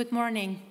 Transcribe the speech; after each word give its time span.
Good 0.00 0.12
morning. 0.12 0.62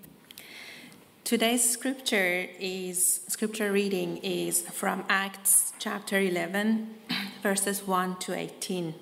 Today's 1.24 1.64
scripture 1.64 2.48
is 2.60 3.22
scripture 3.28 3.72
reading 3.72 4.18
is 4.24 4.62
from 4.62 5.06
Acts 5.08 5.72
chapter 5.78 6.20
11 6.20 6.96
verses 7.44 7.86
1 7.86 8.18
to 8.22 8.36
18 8.36 8.96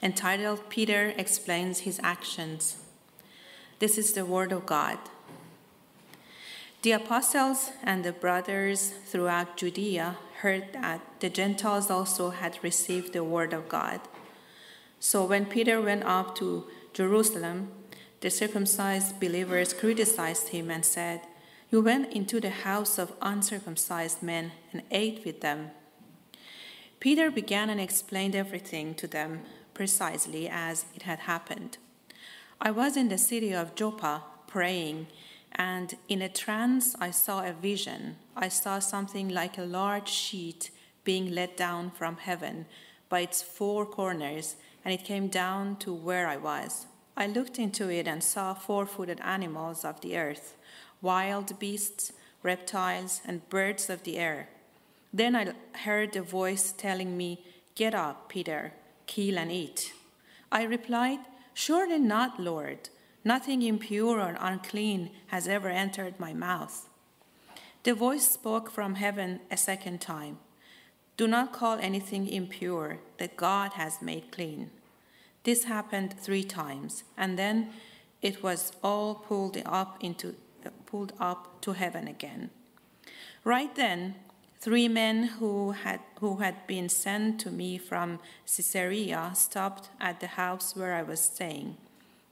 entitled 0.00 0.68
Peter 0.68 1.12
explains 1.16 1.80
his 1.80 1.98
actions. 2.04 2.76
This 3.80 3.98
is 3.98 4.12
the 4.12 4.24
word 4.24 4.52
of 4.52 4.66
God. 4.66 4.98
The 6.82 6.92
apostles 6.92 7.72
and 7.82 8.04
the 8.04 8.12
brothers 8.12 8.90
throughout 9.04 9.56
Judea 9.56 10.16
heard 10.42 10.74
that 10.74 11.00
the 11.18 11.28
Gentiles 11.28 11.90
also 11.90 12.30
had 12.30 12.62
received 12.62 13.12
the 13.12 13.24
word 13.24 13.52
of 13.52 13.68
God. 13.68 14.00
So 15.00 15.24
when 15.24 15.44
Peter 15.44 15.82
went 15.82 16.04
up 16.04 16.36
to 16.36 16.68
Jerusalem, 16.92 17.72
the 18.24 18.30
circumcised 18.30 19.20
believers 19.20 19.74
criticized 19.74 20.48
him 20.48 20.70
and 20.70 20.82
said, 20.82 21.20
You 21.70 21.82
went 21.82 22.10
into 22.10 22.40
the 22.40 22.48
house 22.48 22.98
of 22.98 23.12
uncircumcised 23.20 24.22
men 24.22 24.52
and 24.72 24.80
ate 24.90 25.26
with 25.26 25.42
them. 25.42 25.72
Peter 27.00 27.30
began 27.30 27.68
and 27.68 27.78
explained 27.78 28.34
everything 28.34 28.94
to 28.94 29.06
them 29.06 29.42
precisely 29.74 30.48
as 30.48 30.86
it 30.94 31.02
had 31.02 31.18
happened. 31.18 31.76
I 32.62 32.70
was 32.70 32.96
in 32.96 33.10
the 33.10 33.18
city 33.18 33.52
of 33.52 33.74
Joppa 33.74 34.22
praying, 34.46 35.08
and 35.52 35.94
in 36.08 36.22
a 36.22 36.30
trance 36.30 36.96
I 36.98 37.10
saw 37.10 37.44
a 37.44 37.52
vision. 37.52 38.16
I 38.34 38.48
saw 38.48 38.78
something 38.78 39.28
like 39.28 39.58
a 39.58 39.66
large 39.80 40.08
sheet 40.08 40.70
being 41.04 41.34
let 41.34 41.58
down 41.58 41.90
from 41.90 42.16
heaven 42.16 42.64
by 43.10 43.20
its 43.20 43.42
four 43.42 43.84
corners, 43.84 44.56
and 44.82 44.94
it 44.94 45.04
came 45.04 45.28
down 45.28 45.76
to 45.80 45.92
where 45.92 46.26
I 46.26 46.38
was. 46.38 46.86
I 47.16 47.26
looked 47.26 47.58
into 47.58 47.88
it 47.90 48.08
and 48.08 48.22
saw 48.22 48.54
four 48.54 48.86
footed 48.86 49.20
animals 49.20 49.84
of 49.84 50.00
the 50.00 50.16
earth, 50.16 50.56
wild 51.00 51.58
beasts, 51.58 52.12
reptiles, 52.42 53.20
and 53.24 53.48
birds 53.48 53.88
of 53.88 54.02
the 54.02 54.18
air. 54.18 54.48
Then 55.12 55.36
I 55.36 55.54
heard 55.84 56.16
a 56.16 56.22
voice 56.22 56.72
telling 56.72 57.16
me, 57.16 57.44
Get 57.76 57.94
up, 57.94 58.28
Peter, 58.28 58.72
kill 59.06 59.38
and 59.38 59.50
eat. 59.50 59.92
I 60.50 60.64
replied, 60.64 61.20
Surely 61.54 61.98
not, 61.98 62.40
Lord. 62.40 62.88
Nothing 63.24 63.62
impure 63.62 64.20
or 64.20 64.36
unclean 64.38 65.10
has 65.28 65.48
ever 65.48 65.68
entered 65.68 66.20
my 66.20 66.32
mouth. 66.34 66.88
The 67.84 67.94
voice 67.94 68.28
spoke 68.28 68.70
from 68.70 68.96
heaven 68.96 69.40
a 69.50 69.56
second 69.56 70.00
time 70.00 70.38
Do 71.16 71.26
not 71.28 71.52
call 71.52 71.78
anything 71.78 72.28
impure 72.28 72.98
that 73.18 73.36
God 73.36 73.74
has 73.74 74.02
made 74.02 74.32
clean. 74.32 74.70
This 75.44 75.64
happened 75.64 76.18
three 76.18 76.42
times, 76.42 77.04
and 77.16 77.38
then 77.38 77.70
it 78.22 78.42
was 78.42 78.72
all 78.82 79.14
pulled 79.14 79.60
up 79.66 79.98
into 80.00 80.34
pulled 80.86 81.12
up 81.20 81.60
to 81.60 81.72
heaven 81.72 82.08
again. 82.08 82.50
Right 83.44 83.74
then, 83.74 84.14
three 84.58 84.88
men 84.88 85.24
who 85.38 85.72
had 85.72 86.00
who 86.20 86.36
had 86.36 86.66
been 86.66 86.88
sent 86.88 87.40
to 87.40 87.50
me 87.50 87.76
from 87.76 88.20
Caesarea 88.46 89.32
stopped 89.34 89.90
at 90.00 90.20
the 90.20 90.28
house 90.28 90.74
where 90.74 90.94
I 90.94 91.02
was 91.02 91.20
staying. 91.20 91.76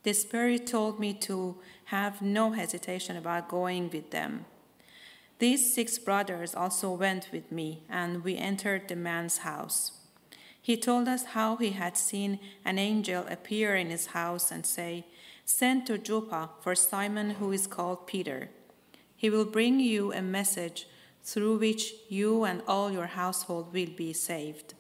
The 0.05 0.15
Spirit 0.15 0.67
told 0.67 0.99
me 0.99 1.13
to 1.29 1.57
have 1.87 2.23
no 2.23 2.53
hesitation 2.53 3.17
about 3.17 3.49
going 3.49 3.91
with 3.91 4.11
them. 4.11 4.47
These 5.39 5.75
six 5.75 5.99
brothers 5.99 6.55
also 6.55 6.93
went 6.93 7.29
with 7.31 7.53
me, 7.53 7.83
and 7.91 8.25
we 8.25 8.37
entered 8.37 8.89
the 8.89 8.97
man's 8.97 9.39
house. 9.39 10.02
He 10.63 10.77
told 10.77 11.09
us 11.09 11.25
how 11.35 11.57
he 11.57 11.71
had 11.71 11.97
seen 11.97 12.39
an 12.65 12.79
angel 12.79 13.27
appear 13.29 13.75
in 13.75 13.91
his 13.91 14.07
house 14.07 14.53
and 14.53 14.65
say, 14.65 15.05
Send 15.45 15.87
to 15.87 15.99
Joppa 15.99 16.51
for 16.61 16.77
Simon, 16.77 17.31
who 17.31 17.51
is 17.51 17.67
called 17.67 18.07
Peter. 18.07 18.49
He 19.17 19.29
will 19.29 19.45
bring 19.45 19.81
you 19.81 20.13
a 20.13 20.23
message 20.23 20.87
through 21.25 21.59
which 21.59 21.95
you 22.09 22.45
and 22.45 22.63
all 22.69 22.93
your 22.93 23.09
household 23.09 23.73
will 23.73 23.91
be 23.97 24.13
saved. 24.13 24.75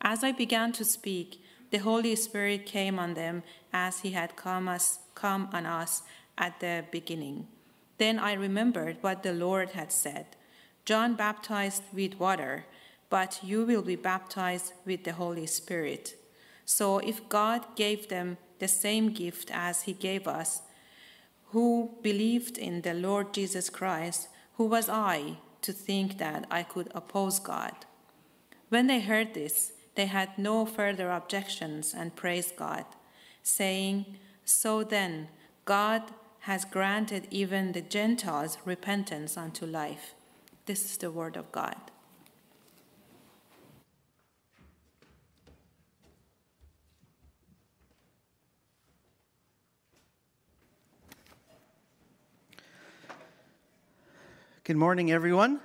As 0.00 0.22
I 0.22 0.30
began 0.30 0.70
to 0.72 0.84
speak, 0.84 1.42
the 1.70 1.78
Holy 1.78 2.14
Spirit 2.14 2.64
came 2.64 2.98
on 2.98 3.14
them 3.14 3.42
as 3.72 4.00
he 4.00 4.12
had 4.12 4.36
come, 4.36 4.68
us, 4.68 5.00
come 5.16 5.48
on 5.52 5.66
us 5.66 6.02
at 6.38 6.60
the 6.60 6.84
beginning. 6.92 7.48
Then 7.98 8.20
I 8.20 8.34
remembered 8.34 8.98
what 9.00 9.24
the 9.24 9.32
Lord 9.32 9.70
had 9.70 9.92
said 9.92 10.26
John 10.84 11.16
baptized 11.16 11.82
with 11.92 12.18
water 12.18 12.64
but 13.10 13.40
you 13.42 13.64
will 13.64 13.82
be 13.82 13.96
baptized 13.96 14.72
with 14.84 15.04
the 15.04 15.12
Holy 15.12 15.46
Spirit. 15.46 16.14
So 16.64 16.98
if 16.98 17.28
God 17.28 17.64
gave 17.76 18.08
them 18.08 18.36
the 18.58 18.68
same 18.68 19.12
gift 19.12 19.50
as 19.52 19.82
He 19.82 19.92
gave 19.92 20.28
us, 20.28 20.62
who 21.52 21.96
believed 22.02 22.58
in 22.58 22.82
the 22.82 22.94
Lord 22.94 23.32
Jesus 23.32 23.70
Christ, 23.70 24.28
who 24.56 24.64
was 24.64 24.88
I 24.88 25.38
to 25.62 25.72
think 25.72 26.18
that 26.18 26.46
I 26.50 26.62
could 26.62 26.90
oppose 26.94 27.38
God? 27.38 27.72
When 28.68 28.86
they 28.86 29.00
heard 29.00 29.32
this, 29.32 29.72
they 29.94 30.06
had 30.06 30.38
no 30.38 30.66
further 30.66 31.10
objections 31.10 31.94
and 31.94 32.14
praised 32.14 32.56
God, 32.56 32.84
saying, 33.42 34.18
So 34.44 34.84
then, 34.84 35.28
God 35.64 36.02
has 36.40 36.64
granted 36.64 37.26
even 37.30 37.72
the 37.72 37.80
Gentiles 37.80 38.58
repentance 38.64 39.36
unto 39.36 39.66
life. 39.66 40.14
This 40.66 40.84
is 40.84 40.96
the 40.98 41.10
word 41.10 41.36
of 41.36 41.50
God. 41.50 41.76
Good 54.68 54.76
morning, 54.76 55.10
everyone. 55.10 55.60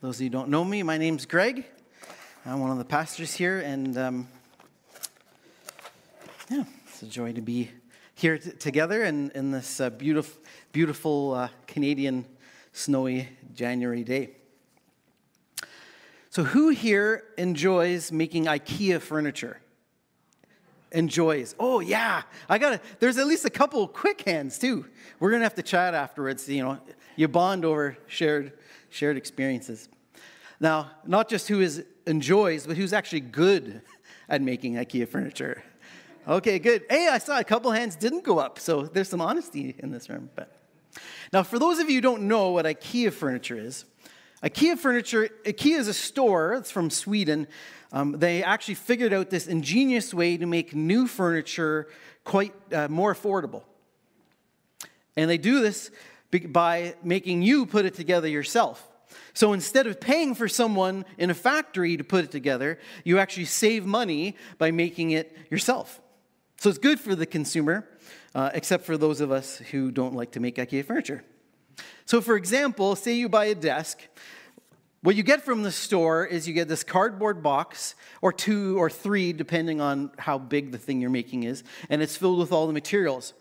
Those 0.00 0.14
of 0.14 0.20
you 0.20 0.26
who 0.28 0.30
don't 0.30 0.48
know 0.48 0.64
me, 0.64 0.84
my 0.84 0.96
name's 0.96 1.26
Greg. 1.26 1.66
I'm 2.46 2.60
one 2.60 2.70
of 2.70 2.78
the 2.78 2.84
pastors 2.84 3.34
here, 3.34 3.58
and 3.58 3.98
um, 3.98 4.28
yeah, 6.48 6.62
it's 6.86 7.02
a 7.02 7.06
joy 7.06 7.32
to 7.32 7.40
be 7.40 7.72
here 8.14 8.38
t- 8.38 8.52
together 8.52 9.02
in, 9.02 9.32
in 9.34 9.50
this 9.50 9.80
uh, 9.80 9.90
beautiful, 9.90 10.40
beautiful 10.70 11.34
uh, 11.34 11.48
Canadian 11.66 12.24
snowy 12.72 13.28
January 13.56 14.04
day. 14.04 14.30
So, 16.30 16.44
who 16.44 16.68
here 16.68 17.24
enjoys 17.36 18.12
making 18.12 18.44
IKEA 18.44 19.00
furniture? 19.00 19.58
Enjoys. 20.92 21.54
Oh 21.58 21.80
yeah, 21.80 22.22
I 22.48 22.58
got 22.58 22.70
to 22.70 22.80
There's 23.00 23.18
at 23.18 23.26
least 23.26 23.44
a 23.44 23.50
couple 23.50 23.86
quick 23.88 24.22
hands 24.22 24.58
too. 24.58 24.86
We're 25.18 25.30
gonna 25.30 25.44
have 25.44 25.54
to 25.56 25.62
chat 25.62 25.94
afterwards. 25.94 26.48
You 26.48 26.62
know, 26.62 26.78
you 27.16 27.28
bond 27.28 27.64
over 27.64 27.96
shared 28.06 28.52
shared 28.90 29.16
experiences. 29.16 29.88
Now, 30.60 30.92
not 31.06 31.28
just 31.28 31.48
who 31.48 31.60
is 31.60 31.84
enjoys, 32.06 32.66
but 32.66 32.76
who's 32.76 32.92
actually 32.92 33.20
good 33.20 33.82
at 34.28 34.40
making 34.40 34.74
IKEA 34.74 35.08
furniture. 35.08 35.62
Okay, 36.28 36.58
good. 36.60 36.84
Hey, 36.88 37.08
I 37.08 37.18
saw 37.18 37.38
a 37.38 37.44
couple 37.44 37.72
hands 37.72 37.96
didn't 37.96 38.22
go 38.22 38.38
up, 38.38 38.58
so 38.60 38.82
there's 38.82 39.08
some 39.08 39.20
honesty 39.20 39.74
in 39.78 39.90
this 39.90 40.08
room. 40.08 40.30
But 40.36 40.56
now, 41.32 41.42
for 41.42 41.58
those 41.58 41.80
of 41.80 41.88
you 41.88 41.96
who 41.96 42.00
don't 42.00 42.22
know 42.22 42.50
what 42.50 42.64
IKEA 42.64 43.12
furniture 43.12 43.58
is, 43.58 43.84
IKEA 44.42 44.76
furniture, 44.76 45.28
IKEA 45.44 45.78
is 45.78 45.88
a 45.88 45.94
store, 45.94 46.54
it's 46.54 46.70
from 46.70 46.90
Sweden. 46.90 47.46
Um, 47.92 48.12
they 48.12 48.42
actually 48.42 48.74
figured 48.74 49.12
out 49.12 49.30
this 49.30 49.46
ingenious 49.46 50.12
way 50.12 50.36
to 50.36 50.46
make 50.46 50.74
new 50.74 51.06
furniture 51.06 51.88
quite 52.24 52.52
uh, 52.72 52.88
more 52.88 53.14
affordable. 53.14 53.62
And 55.16 55.30
they 55.30 55.38
do 55.38 55.60
this 55.60 55.90
by 56.48 56.94
making 57.04 57.42
you 57.42 57.66
put 57.66 57.84
it 57.84 57.94
together 57.94 58.26
yourself. 58.26 58.88
So 59.34 59.52
instead 59.52 59.86
of 59.86 60.00
paying 60.00 60.34
for 60.34 60.48
someone 60.48 61.04
in 61.18 61.30
a 61.30 61.34
factory 61.34 61.96
to 61.96 62.04
put 62.04 62.24
it 62.24 62.30
together, 62.30 62.78
you 63.04 63.18
actually 63.18 63.44
save 63.44 63.84
money 63.84 64.36
by 64.58 64.70
making 64.70 65.10
it 65.10 65.36
yourself. 65.50 66.00
So 66.56 66.70
it's 66.70 66.78
good 66.78 66.98
for 66.98 67.14
the 67.14 67.26
consumer, 67.26 67.88
uh, 68.34 68.50
except 68.54 68.86
for 68.86 68.96
those 68.96 69.20
of 69.20 69.30
us 69.30 69.58
who 69.58 69.90
don't 69.90 70.14
like 70.14 70.32
to 70.32 70.40
make 70.40 70.56
IKEA 70.56 70.84
furniture. 70.84 71.24
So, 72.04 72.20
for 72.20 72.36
example, 72.36 72.94
say 72.96 73.14
you 73.14 73.28
buy 73.28 73.46
a 73.46 73.54
desk. 73.54 74.00
What 75.02 75.16
you 75.16 75.24
get 75.24 75.42
from 75.42 75.64
the 75.64 75.72
store 75.72 76.24
is 76.24 76.46
you 76.46 76.54
get 76.54 76.68
this 76.68 76.84
cardboard 76.84 77.42
box, 77.42 77.96
or 78.20 78.32
two 78.32 78.78
or 78.80 78.88
three, 78.88 79.32
depending 79.32 79.80
on 79.80 80.12
how 80.16 80.38
big 80.38 80.70
the 80.70 80.78
thing 80.78 81.00
you're 81.00 81.10
making 81.10 81.42
is, 81.42 81.64
and 81.90 82.00
it's 82.00 82.16
filled 82.16 82.38
with 82.38 82.52
all 82.52 82.68
the 82.68 82.72
materials. 82.72 83.34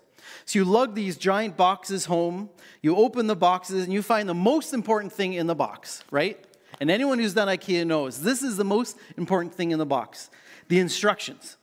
So 0.45 0.57
you 0.57 0.65
lug 0.65 0.95
these 0.95 1.17
giant 1.17 1.57
boxes 1.57 2.05
home, 2.05 2.49
you 2.81 2.95
open 2.95 3.27
the 3.27 3.35
boxes, 3.35 3.83
and 3.83 3.93
you 3.93 4.01
find 4.01 4.27
the 4.27 4.33
most 4.33 4.73
important 4.73 5.13
thing 5.13 5.33
in 5.33 5.45
the 5.45 5.53
box, 5.53 6.03
right? 6.09 6.43
And 6.79 6.89
anyone 6.89 7.19
who's 7.19 7.35
done 7.35 7.47
IKEA 7.47 7.85
knows 7.85 8.21
this 8.21 8.41
is 8.41 8.57
the 8.57 8.63
most 8.63 8.97
important 9.15 9.53
thing 9.53 9.69
in 9.71 9.77
the 9.77 9.85
box 9.85 10.29
the 10.67 10.79
instructions. 10.79 11.57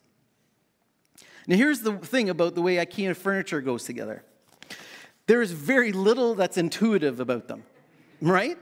Now, 1.46 1.56
here's 1.56 1.80
the 1.80 1.96
thing 1.96 2.28
about 2.28 2.54
the 2.54 2.62
way 2.62 2.76
IKEA 2.76 3.16
furniture 3.16 3.60
goes 3.60 3.84
together 3.84 4.22
there 5.26 5.42
is 5.42 5.50
very 5.50 5.92
little 5.92 6.34
that's 6.34 6.56
intuitive 6.56 7.18
about 7.20 7.48
them, 7.48 7.64
right? 8.20 8.58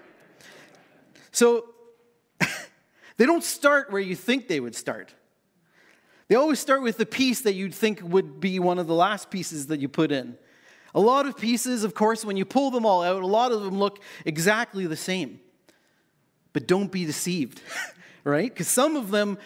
So 1.37 1.67
they 3.19 3.27
don't 3.27 3.45
start 3.45 3.93
where 3.93 4.01
you 4.01 4.17
think 4.17 4.49
they 4.49 4.59
would 4.59 4.75
start. 4.75 5.15
They 6.29 6.35
always 6.35 6.59
start 6.59 6.81
with 6.81 6.97
the 6.97 7.05
piece 7.05 7.43
that 7.43 7.53
you'd 7.53 7.75
think 7.75 8.01
would 8.03 8.41
be 8.41 8.59
one 8.59 8.79
of 8.79 8.87
the 8.87 8.95
last 8.95 9.29
pieces 9.31 9.67
that 9.67 9.79
you 9.79 9.87
put 9.87 10.11
in. 10.11 10.39
A 10.95 11.01
lot 11.01 11.27
of 11.27 11.37
pieces, 11.37 11.85
of 11.85 11.93
course, 11.93 12.25
when 12.25 12.39
you 12.39 12.47
pull 12.47 12.71
them 12.71 12.87
all 12.87 13.03
out, 13.03 13.23
a 13.23 13.27
lot 13.27 13.53
of 13.53 13.63
them 13.63 13.79
look 13.79 14.01
exactly 14.25 14.87
the 14.87 14.97
same. 14.97 15.39
But 16.55 16.67
don't 16.67 16.91
be 16.91 17.05
deceived, 17.05 17.61
right? 18.25 18.51
Because 18.51 18.69
some 18.69 18.97
of 18.97 19.11
them 19.11 19.37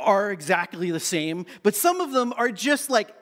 are 0.00 0.32
exactly 0.32 0.90
the 0.90 0.98
same, 0.98 1.46
but 1.62 1.76
some 1.76 2.00
of 2.00 2.10
them 2.10 2.34
are 2.38 2.50
just 2.50 2.90
like 2.90 3.14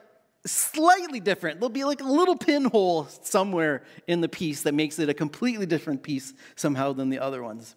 slightly 0.46 1.20
different. 1.20 1.60
There'll 1.60 1.68
be 1.68 1.84
like 1.84 2.00
a 2.00 2.10
little 2.10 2.36
pinhole 2.36 3.06
somewhere 3.22 3.82
in 4.06 4.22
the 4.22 4.30
piece 4.30 4.62
that 4.62 4.72
makes 4.72 4.98
it 4.98 5.10
a 5.10 5.14
completely 5.14 5.66
different 5.66 6.02
piece 6.02 6.32
somehow 6.56 6.94
than 6.94 7.10
the 7.10 7.18
other 7.18 7.42
ones. 7.42 7.74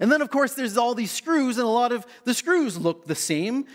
And 0.00 0.10
then, 0.10 0.20
of 0.22 0.30
course, 0.30 0.54
there's 0.54 0.76
all 0.76 0.94
these 0.94 1.10
screws, 1.10 1.58
and 1.58 1.66
a 1.66 1.70
lot 1.70 1.92
of 1.92 2.06
the 2.24 2.34
screws 2.34 2.76
look 2.76 3.06
the 3.06 3.14
same 3.14 3.66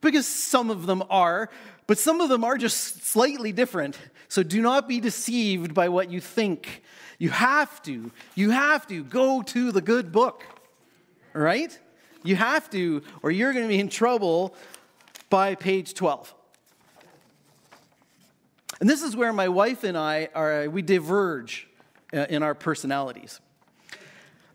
because 0.00 0.26
some 0.26 0.70
of 0.70 0.86
them 0.86 1.02
are, 1.10 1.50
but 1.86 1.98
some 1.98 2.20
of 2.20 2.28
them 2.28 2.44
are 2.44 2.56
just 2.56 3.04
slightly 3.04 3.52
different. 3.52 3.98
So 4.28 4.42
do 4.42 4.60
not 4.60 4.88
be 4.88 5.00
deceived 5.00 5.74
by 5.74 5.88
what 5.88 6.10
you 6.10 6.20
think. 6.20 6.82
You 7.18 7.30
have 7.30 7.82
to, 7.82 8.10
you 8.34 8.50
have 8.50 8.86
to 8.88 9.02
go 9.04 9.42
to 9.42 9.72
the 9.72 9.80
good 9.80 10.12
book, 10.12 10.44
right? 11.32 11.76
You 12.22 12.36
have 12.36 12.68
to, 12.70 13.02
or 13.22 13.30
you're 13.30 13.52
going 13.52 13.64
to 13.64 13.68
be 13.68 13.78
in 13.78 13.88
trouble 13.88 14.54
by 15.30 15.54
page 15.54 15.94
12. 15.94 16.34
And 18.80 18.90
this 18.90 19.02
is 19.02 19.16
where 19.16 19.32
my 19.32 19.48
wife 19.48 19.84
and 19.84 19.96
I 19.96 20.28
are, 20.34 20.68
we 20.68 20.82
diverge 20.82 21.68
uh, 22.12 22.26
in 22.28 22.42
our 22.42 22.54
personalities. 22.54 23.40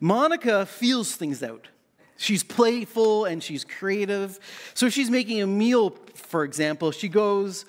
Monica 0.02 0.66
feels 0.66 1.14
things 1.14 1.44
out. 1.44 1.68
She's 2.16 2.42
playful 2.42 3.24
and 3.24 3.40
she's 3.40 3.62
creative. 3.62 4.40
So 4.74 4.88
she's 4.88 5.08
making 5.08 5.40
a 5.40 5.46
meal, 5.46 5.96
for 6.14 6.42
example, 6.42 6.90
she 6.90 7.08
goes, 7.08 7.64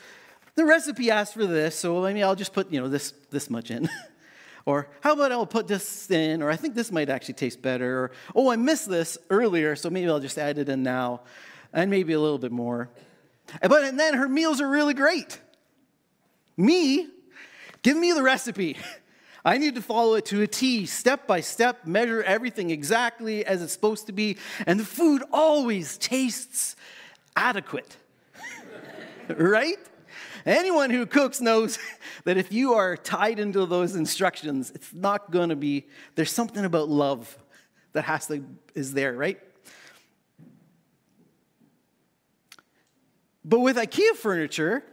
the 0.55 0.65
recipe 0.65 1.11
asks 1.11 1.35
for 1.35 1.45
this, 1.45 1.77
so 1.77 2.03
I 2.03 2.11
mean, 2.11 2.23
I'll 2.23 2.35
just 2.35 2.51
put, 2.51 2.71
you 2.71 2.81
know, 2.81 2.89
this, 2.89 3.13
this 3.29 3.51
much 3.51 3.69
in. 3.69 3.87
or 4.65 4.89
how 5.01 5.13
about 5.13 5.31
I'll 5.31 5.45
put 5.45 5.67
this 5.67 6.09
in, 6.09 6.41
or 6.41 6.49
I 6.49 6.55
think 6.55 6.73
this 6.73 6.91
might 6.91 7.07
actually 7.07 7.35
taste 7.35 7.61
better, 7.61 8.05
or 8.05 8.11
oh, 8.35 8.49
I 8.49 8.55
missed 8.55 8.89
this 8.89 9.15
earlier, 9.29 9.75
so 9.75 9.91
maybe 9.91 10.09
I'll 10.09 10.19
just 10.19 10.39
add 10.39 10.57
it 10.57 10.69
in 10.69 10.81
now, 10.81 11.21
and 11.71 11.91
maybe 11.91 12.13
a 12.13 12.19
little 12.19 12.39
bit 12.39 12.51
more. 12.51 12.89
But 13.61 13.83
and 13.83 13.99
then 13.99 14.15
her 14.15 14.27
meals 14.27 14.59
are 14.59 14.67
really 14.67 14.95
great. 14.95 15.39
Me, 16.57 17.09
give 17.83 17.95
me 17.95 18.11
the 18.11 18.23
recipe. 18.23 18.77
I 19.45 19.57
need 19.57 19.75
to 19.75 19.81
follow 19.81 20.15
it 20.15 20.25
to 20.27 20.41
a 20.41 20.47
T, 20.47 20.85
step 20.85 21.27
by 21.27 21.41
step, 21.41 21.85
measure 21.85 22.23
everything 22.23 22.69
exactly 22.69 23.45
as 23.45 23.61
it's 23.61 23.73
supposed 23.73 24.07
to 24.07 24.13
be, 24.13 24.37
and 24.65 24.79
the 24.79 24.85
food 24.85 25.21
always 25.33 25.97
tastes 25.97 26.77
adequate. 27.35 27.97
right? 29.37 29.77
Anyone 30.45 30.89
who 30.89 31.05
cooks 31.05 31.41
knows 31.41 31.77
that 32.23 32.37
if 32.37 32.53
you 32.53 32.73
are 32.73 32.95
tied 32.95 33.39
into 33.39 33.65
those 33.65 33.95
instructions, 33.95 34.71
it's 34.71 34.93
not 34.93 35.31
going 35.31 35.49
to 35.49 35.55
be, 35.55 35.87
there's 36.15 36.31
something 36.31 36.63
about 36.63 36.87
love 36.87 37.37
that 37.91 38.05
has 38.05 38.27
to, 38.27 38.43
is 38.75 38.93
there, 38.93 39.13
right? 39.13 39.39
But 43.45 43.59
with 43.59 43.75
IKEA 43.75 44.15
furniture, 44.15 44.85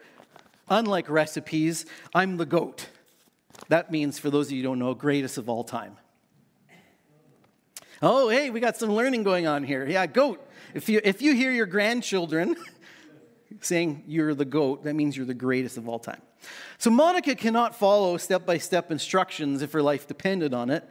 unlike 0.68 1.08
recipes, 1.08 1.86
I'm 2.12 2.36
the 2.36 2.46
goat. 2.46 2.88
That 3.70 3.92
means, 3.92 4.18
for 4.18 4.30
those 4.30 4.48
of 4.48 4.52
you 4.52 4.58
who 4.58 4.62
don't 4.64 4.80
know, 4.80 4.94
greatest 4.94 5.38
of 5.38 5.48
all 5.48 5.62
time. 5.62 5.96
Oh, 8.02 8.28
hey, 8.28 8.50
we 8.50 8.58
got 8.58 8.76
some 8.76 8.90
learning 8.90 9.22
going 9.22 9.46
on 9.46 9.62
here. 9.62 9.86
Yeah, 9.86 10.06
goat. 10.06 10.44
If 10.74 10.88
you, 10.88 11.00
if 11.04 11.22
you 11.22 11.36
hear 11.36 11.52
your 11.52 11.66
grandchildren 11.66 12.56
saying 13.60 14.02
you're 14.08 14.34
the 14.34 14.44
goat, 14.44 14.82
that 14.82 14.94
means 14.94 15.16
you're 15.16 15.24
the 15.24 15.34
greatest 15.34 15.76
of 15.76 15.88
all 15.88 16.00
time. 16.00 16.20
So 16.78 16.90
Monica 16.90 17.36
cannot 17.36 17.76
follow 17.76 18.16
step 18.16 18.44
by 18.44 18.58
step 18.58 18.90
instructions 18.90 19.62
if 19.62 19.70
her 19.72 19.82
life 19.82 20.08
depended 20.08 20.52
on 20.52 20.70
it. 20.70 20.82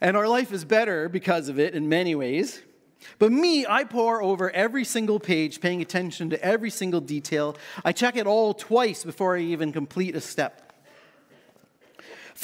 And 0.00 0.16
our 0.16 0.26
life 0.26 0.52
is 0.52 0.64
better 0.64 1.10
because 1.10 1.50
of 1.50 1.58
it 1.58 1.74
in 1.74 1.90
many 1.90 2.14
ways. 2.14 2.62
But 3.18 3.30
me, 3.30 3.66
I 3.66 3.84
pore 3.84 4.22
over 4.22 4.50
every 4.52 4.84
single 4.84 5.20
page, 5.20 5.60
paying 5.60 5.82
attention 5.82 6.30
to 6.30 6.42
every 6.42 6.70
single 6.70 7.02
detail. 7.02 7.58
I 7.84 7.92
check 7.92 8.16
it 8.16 8.26
all 8.26 8.54
twice 8.54 9.04
before 9.04 9.36
I 9.36 9.40
even 9.40 9.70
complete 9.70 10.16
a 10.16 10.22
step. 10.22 10.63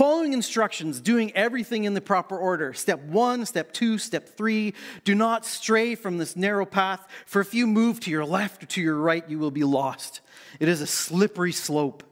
Following 0.01 0.33
instructions, 0.33 0.99
doing 0.99 1.31
everything 1.37 1.85
in 1.85 1.93
the 1.93 2.01
proper 2.01 2.39
order. 2.39 2.73
Step 2.73 3.01
one, 3.01 3.45
step 3.45 3.71
two, 3.71 3.99
step 3.99 4.31
three. 4.31 4.73
Do 5.05 5.15
not 5.15 5.45
stray 5.45 5.95
from 5.95 6.17
this 6.17 6.37
narrow 6.37 6.65
path, 6.65 7.07
for 7.27 7.43
if 7.43 7.53
you 7.53 7.67
move 7.67 8.01
to 8.01 8.11
your 8.11 8.25
left 8.25 8.63
or 8.63 8.67
to 8.69 8.81
your 8.81 8.97
right, 8.97 9.29
you 9.29 9.39
will 9.39 9.51
be 9.51 9.63
lost. 9.63 10.23
It 10.59 10.71
is 10.71 10.81
a 10.81 10.87
slippery 10.87 11.53
slope. 11.53 12.03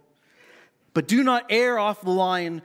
But 0.92 1.08
do 1.08 1.24
not 1.24 1.46
err 1.48 1.78
off 1.78 2.02
the 2.02 2.10
line, 2.10 2.60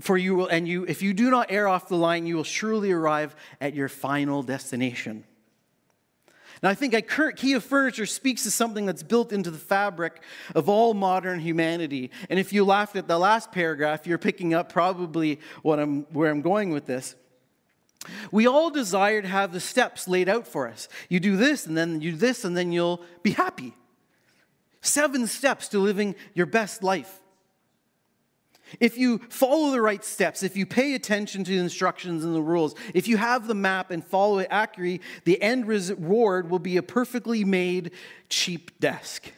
for 0.00 0.18
you 0.18 0.34
will, 0.34 0.48
and 0.48 0.66
you, 0.66 0.84
if 0.84 1.00
you 1.00 1.14
do 1.14 1.30
not 1.30 1.52
err 1.52 1.68
off 1.68 1.86
the 1.86 1.94
line, 1.94 2.26
you 2.26 2.34
will 2.34 2.42
surely 2.42 2.90
arrive 2.90 3.36
at 3.60 3.72
your 3.72 3.88
final 3.88 4.42
destination. 4.42 5.22
Now, 6.62 6.70
I 6.70 6.74
think 6.74 6.94
IKEA 6.94 7.62
furniture 7.62 8.06
speaks 8.06 8.42
to 8.42 8.50
something 8.50 8.86
that's 8.86 9.02
built 9.02 9.32
into 9.32 9.50
the 9.50 9.58
fabric 9.58 10.22
of 10.54 10.68
all 10.68 10.94
modern 10.94 11.38
humanity. 11.40 12.10
And 12.28 12.38
if 12.38 12.52
you 12.52 12.64
laughed 12.64 12.96
at 12.96 13.06
the 13.06 13.18
last 13.18 13.52
paragraph, 13.52 14.06
you're 14.06 14.18
picking 14.18 14.54
up 14.54 14.72
probably 14.72 15.40
what 15.62 15.78
I'm, 15.78 16.02
where 16.12 16.30
I'm 16.30 16.42
going 16.42 16.70
with 16.70 16.86
this. 16.86 17.14
We 18.30 18.46
all 18.46 18.70
desire 18.70 19.22
to 19.22 19.28
have 19.28 19.52
the 19.52 19.60
steps 19.60 20.08
laid 20.08 20.28
out 20.28 20.46
for 20.46 20.68
us. 20.68 20.88
You 21.08 21.20
do 21.20 21.36
this, 21.36 21.66
and 21.66 21.76
then 21.76 22.00
you 22.00 22.12
do 22.12 22.16
this, 22.16 22.44
and 22.44 22.56
then 22.56 22.72
you'll 22.72 23.02
be 23.22 23.30
happy. 23.30 23.74
Seven 24.80 25.26
steps 25.26 25.68
to 25.68 25.78
living 25.78 26.14
your 26.34 26.46
best 26.46 26.82
life. 26.82 27.20
If 28.80 28.98
you 28.98 29.18
follow 29.30 29.70
the 29.70 29.80
right 29.80 30.04
steps, 30.04 30.42
if 30.42 30.56
you 30.56 30.66
pay 30.66 30.94
attention 30.94 31.44
to 31.44 31.50
the 31.50 31.58
instructions 31.58 32.24
and 32.24 32.34
the 32.34 32.42
rules, 32.42 32.74
if 32.94 33.08
you 33.08 33.16
have 33.16 33.46
the 33.46 33.54
map 33.54 33.90
and 33.90 34.04
follow 34.04 34.38
it 34.38 34.48
accurately, 34.50 35.00
the 35.24 35.40
end 35.40 35.66
reward 35.66 36.50
will 36.50 36.58
be 36.58 36.76
a 36.76 36.82
perfectly 36.82 37.44
made 37.44 37.92
cheap 38.28 38.78
desk. 38.80 39.32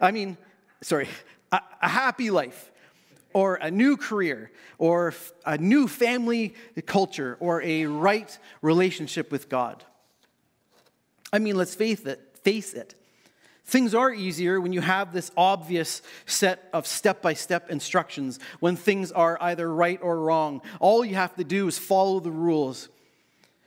I 0.00 0.10
mean, 0.10 0.36
sorry, 0.82 1.08
a, 1.52 1.60
a 1.80 1.88
happy 1.88 2.30
life, 2.30 2.70
or 3.32 3.56
a 3.56 3.70
new 3.70 3.96
career, 3.96 4.50
or 4.78 5.12
a 5.44 5.58
new 5.58 5.86
family 5.86 6.54
culture, 6.86 7.36
or 7.38 7.62
a 7.62 7.86
right 7.86 8.38
relationship 8.62 9.30
with 9.30 9.48
God. 9.48 9.84
I 11.32 11.38
mean, 11.38 11.56
let's 11.56 11.74
face 11.74 12.00
it, 12.00 12.20
face 12.42 12.72
it. 12.72 12.94
Things 13.66 13.94
are 13.96 14.12
easier 14.12 14.60
when 14.60 14.72
you 14.72 14.80
have 14.80 15.12
this 15.12 15.32
obvious 15.36 16.00
set 16.24 16.68
of 16.72 16.86
step 16.86 17.20
by 17.20 17.34
step 17.34 17.68
instructions, 17.68 18.38
when 18.60 18.76
things 18.76 19.10
are 19.10 19.36
either 19.40 19.72
right 19.72 19.98
or 20.00 20.20
wrong. 20.20 20.62
All 20.78 21.04
you 21.04 21.16
have 21.16 21.34
to 21.34 21.44
do 21.44 21.66
is 21.66 21.76
follow 21.76 22.20
the 22.20 22.30
rules. 22.30 22.88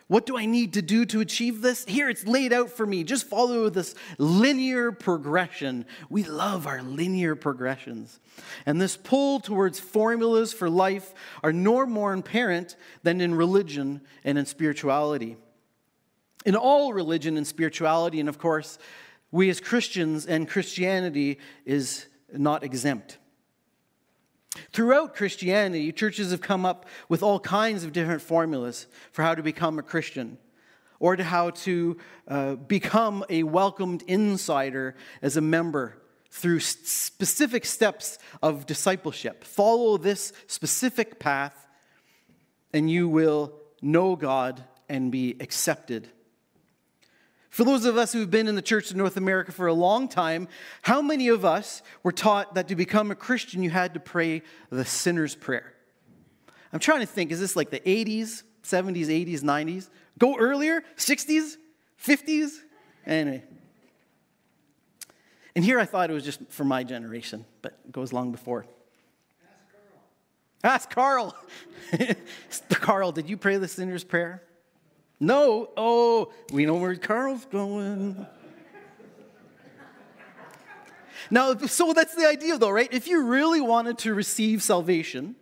What 0.08 0.26
do 0.26 0.38
I 0.38 0.46
need 0.46 0.74
to 0.74 0.82
do 0.82 1.06
to 1.06 1.20
achieve 1.20 1.62
this? 1.62 1.84
Here 1.86 2.10
it's 2.10 2.26
laid 2.26 2.54
out 2.54 2.72
for 2.72 2.86
me. 2.86 3.04
Just 3.04 3.28
follow 3.28 3.70
this 3.70 3.94
linear 4.18 4.92
progression. 4.94 5.86
We 6.10 6.24
love 6.24 6.66
our 6.66 6.82
linear 6.82 7.36
progressions. 7.36 8.20
And 8.66 8.82
this 8.82 8.96
pull 8.98 9.42
towards 9.42 9.80
formulas 9.80 10.54
for 10.54 10.70
life 10.70 11.14
are 11.44 11.54
no 11.54 11.86
more 11.86 12.14
apparent 12.14 12.78
than 13.04 13.20
in 13.20 13.36
religion 13.36 14.02
and 14.24 14.38
in 14.38 14.46
spirituality. 14.48 15.38
In 16.46 16.56
all 16.56 16.94
religion 16.94 17.36
and 17.36 17.46
spirituality, 17.46 18.22
and 18.22 18.30
of 18.30 18.40
course, 18.40 18.80
we 19.32 19.50
as 19.50 19.60
Christians 19.60 20.26
and 20.26 20.48
Christianity 20.48 21.40
is 21.66 22.08
not 22.32 22.64
exempt. 22.64 23.18
Throughout 24.74 25.16
Christianity, 25.16 25.92
churches 25.92 26.32
have 26.32 26.42
come 26.42 26.66
up 26.66 26.86
with 27.08 27.22
all 27.22 27.40
kinds 27.40 27.84
of 27.84 27.94
different 27.94 28.22
formulas 28.22 28.88
for 29.12 29.22
how 29.24 29.36
to 29.36 29.44
become 29.44 29.78
a 29.78 29.84
Christian 29.84 30.38
or 31.00 31.16
to 31.16 31.24
how 31.24 31.52
to 31.52 31.98
uh, 32.28 32.56
become 32.56 33.24
a 33.30 33.44
welcomed 33.44 34.04
insider 34.08 34.96
as 35.22 35.38
a 35.38 35.42
member 35.42 36.02
through 36.32 36.60
specific 36.60 37.66
steps 37.66 38.20
of 38.44 38.66
discipleship. 38.66 39.44
Follow 39.44 39.98
this 39.98 40.34
specific 40.48 41.20
path, 41.20 41.68
and 42.74 42.90
you 42.90 43.08
will 43.08 43.54
know 43.82 44.16
God 44.16 44.64
and 44.88 45.12
be 45.12 45.36
accepted 45.40 46.10
for 47.50 47.64
those 47.64 47.86
of 47.86 47.98
us 47.98 48.14
who've 48.14 48.30
been 48.30 48.48
in 48.48 48.56
the 48.56 48.62
church 48.62 48.92
in 48.92 48.98
North 48.98 49.18
America 49.18 49.52
for 49.52 49.68
a 49.68 49.74
long 49.74 50.08
time, 50.08 50.48
how 50.84 51.02
many 51.02 51.30
of 51.30 51.44
us 51.44 51.82
were 52.04 52.12
taught 52.12 52.54
that 52.56 52.68
to 52.68 52.76
become 52.76 53.10
a 53.10 53.16
Christian, 53.16 53.64
you 53.64 53.72
had 53.72 53.96
to 53.96 54.00
pray 54.00 54.44
the 54.70 54.86
sinner's 54.86 55.36
prayer? 55.36 55.74
I'm 56.72 56.80
trying 56.80 57.00
to 57.00 57.08
think, 57.08 57.32
is 57.32 57.40
this 57.40 57.56
like 57.56 57.72
the 57.72 57.80
80s, 57.80 58.44
70s, 58.64 59.08
80s, 59.08 59.42
90s? 59.42 59.90
Go 60.20 60.38
earlier? 60.38 60.84
60s? 60.96 61.58
50s? 62.04 62.60
Anyway. 63.06 63.44
And 65.56 65.66
here 65.66 65.80
I 65.80 65.86
thought 65.86 66.12
it 66.12 66.14
was 66.14 66.24
just 66.24 66.40
for 66.50 66.64
my 66.64 66.84
generation, 66.84 67.46
but 67.64 67.80
it 67.84 67.92
goes 67.92 68.14
long 68.14 68.32
before. 68.32 68.66
Ask 70.64 70.90
Carl. 70.92 71.36
Ask 72.00 72.00
Carl, 72.00 72.16
Carl 72.70 73.12
did 73.12 73.28
you 73.28 73.38
pray 73.38 73.58
the 73.58 73.68
sinner's 73.68 74.04
prayer? 74.04 74.44
No, 75.20 75.70
oh, 75.76 76.32
we 76.52 76.66
know 76.66 76.76
where 76.76 76.96
Carl's 76.96 77.46
going. 77.46 78.26
Now, 81.32 81.56
so 81.56 81.94
that's 81.94 82.16
the 82.16 82.28
idea, 82.28 82.58
though, 82.58 82.70
right? 82.70 82.92
If 82.92 83.08
you 83.08 83.24
really 83.24 83.62
wanted 83.62 84.00
to 84.00 84.14
receive 84.14 84.64
salvation, 84.64 85.36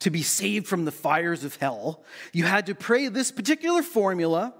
to 0.00 0.10
be 0.10 0.22
saved 0.22 0.66
from 0.66 0.84
the 0.84 0.92
fires 0.92 1.44
of 1.44 1.56
hell, 1.56 2.02
you 2.32 2.44
had 2.44 2.66
to 2.66 2.74
pray 2.74 3.08
this 3.08 3.30
particular 3.30 3.82
formula 3.82 4.54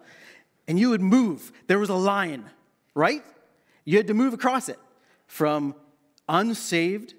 and 0.66 0.78
you 0.78 0.90
would 0.90 1.00
move. 1.00 1.52
There 1.66 1.78
was 1.78 1.88
a 1.88 1.94
line, 1.94 2.44
right? 2.94 3.25
You 3.84 3.96
had 3.96 4.08
to 4.08 4.14
move 4.14 4.34
across 4.34 4.68
it 4.68 4.78
from 5.26 5.75
unsaved 6.28 7.14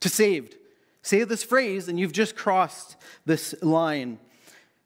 to 0.00 0.08
saved. 0.08 0.56
Say 1.02 1.24
this 1.24 1.42
phrase, 1.42 1.88
and 1.88 1.98
you've 1.98 2.12
just 2.12 2.36
crossed 2.36 2.96
this 3.26 3.54
line. 3.60 4.18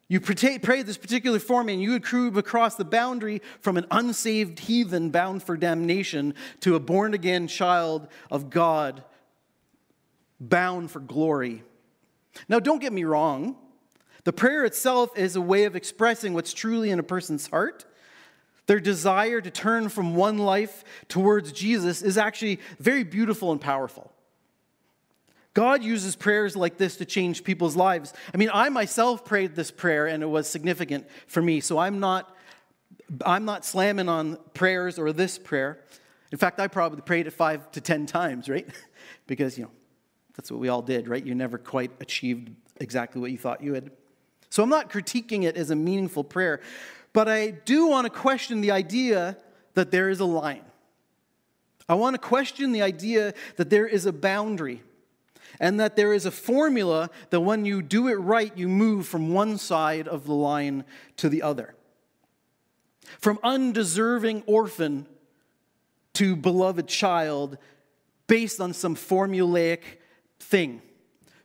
You 0.09 0.21
pray 0.21 0.83
this 0.83 0.97
particular 0.97 1.41
form, 1.41 1.69
and 1.69 1.83
you 1.83 1.93
would 1.93 2.13
move 2.13 2.37
across 2.37 2.77
the 2.77 2.85
boundary 2.85 3.43
from 3.61 3.77
an 3.77 3.87
unsaved 3.91 4.61
heathen 4.61 5.11
bound 5.11 5.43
for 5.43 5.57
damnation 5.57 6.35
to 6.61 6.77
a 6.77 6.81
born 6.81 7.13
again 7.13 7.49
child 7.49 8.07
of 8.31 8.49
God 8.49 9.03
bound 10.39 10.91
for 10.93 11.01
glory. 11.01 11.65
Now, 12.49 12.61
don't 12.61 12.81
get 12.81 12.93
me 12.93 13.03
wrong. 13.05 13.57
The 14.25 14.33
prayer 14.33 14.65
itself 14.65 15.17
is 15.19 15.35
a 15.35 15.41
way 15.41 15.65
of 15.65 15.75
expressing 15.75 16.35
what's 16.35 16.53
truly 16.53 16.91
in 16.91 16.99
a 16.99 17.05
person's 17.05 17.49
heart. 17.49 17.85
Their 18.67 18.81
desire 18.81 19.41
to 19.41 19.51
turn 19.51 19.89
from 19.89 20.15
one 20.15 20.39
life 20.39 20.85
towards 21.09 21.53
Jesus 21.53 22.03
is 22.03 22.19
actually 22.19 22.61
very 22.79 23.05
beautiful 23.05 23.53
and 23.53 23.61
powerful. 23.61 24.13
God 25.57 25.83
uses 25.83 26.17
prayers 26.17 26.55
like 26.55 26.77
this 26.77 26.99
to 26.99 27.07
change 27.07 27.43
people's 27.43 27.77
lives. 27.77 28.13
I 28.35 28.37
mean, 28.37 28.51
I 28.53 28.69
myself 28.69 29.25
prayed 29.25 29.57
this 29.57 29.71
prayer 29.71 30.07
and 30.07 30.23
it 30.23 30.27
was 30.27 30.47
significant 30.47 31.07
for 31.27 31.41
me. 31.41 31.61
So 31.61 31.79
I'm 31.79 31.99
not 31.99 32.37
I'm 33.25 33.47
not 33.47 33.65
slamming 33.65 34.11
on 34.11 34.37
prayers 34.53 34.99
or 34.99 35.15
this 35.15 35.39
prayer. 35.39 35.81
In 36.31 36.37
fact, 36.37 36.61
I 36.61 36.69
probably 36.69 37.01
prayed 37.01 37.27
it 37.27 37.31
5 37.31 37.73
to 37.73 37.81
10 37.81 38.05
times, 38.05 38.51
right? 38.51 38.69
because, 39.27 39.57
you 39.57 39.65
know, 39.65 39.71
that's 40.37 40.51
what 40.51 40.61
we 40.61 40.69
all 40.69 40.83
did, 40.83 41.09
right? 41.09 41.25
You 41.25 41.35
never 41.35 41.57
quite 41.57 41.91
achieved 42.01 42.51
exactly 42.79 43.23
what 43.23 43.31
you 43.31 43.39
thought 43.39 43.63
you 43.63 43.73
had. 43.73 43.93
So 44.51 44.63
I'm 44.63 44.69
not 44.69 44.91
critiquing 44.91 45.45
it 45.45 45.57
as 45.57 45.71
a 45.71 45.77
meaningful 45.77 46.25
prayer, 46.25 46.61
but 47.15 47.31
I 47.31 47.53
do 47.53 47.87
want 47.87 48.05
to 48.05 48.11
question 48.11 48.61
the 48.61 48.73
idea 48.73 49.39
that 49.73 49.91
there 49.91 50.11
is 50.11 50.21
a 50.21 50.27
line. 50.27 50.67
I 51.89 51.95
want 51.95 52.13
to 52.13 52.21
question 52.21 52.73
the 52.73 52.83
idea 52.83 53.33
that 53.57 53.71
there 53.71 53.87
is 53.87 54.05
a 54.05 54.13
boundary 54.13 54.83
and 55.61 55.81
that 55.81 55.97
there 55.97 56.13
is 56.13 56.27
a 56.27 56.31
formula 56.31 57.11
that 57.31 57.41
when 57.41 57.65
you 57.65 57.83
do 57.83 58.09
it 58.09 58.15
right, 58.15 58.57
you 58.57 58.69
move 58.69 59.07
from 59.07 59.33
one 59.33 59.59
side 59.59 60.09
of 60.09 60.25
the 60.25 60.35
line 60.35 60.85
to 61.17 61.29
the 61.29 61.43
other. 61.43 61.75
From 63.19 63.39
undeserving 63.43 64.43
orphan 64.47 65.07
to 66.15 66.37
beloved 66.37 66.89
child 66.89 67.59
based 68.27 68.61
on 68.61 68.73
some 68.73 68.97
formulaic 68.97 69.81
thing 70.41 70.83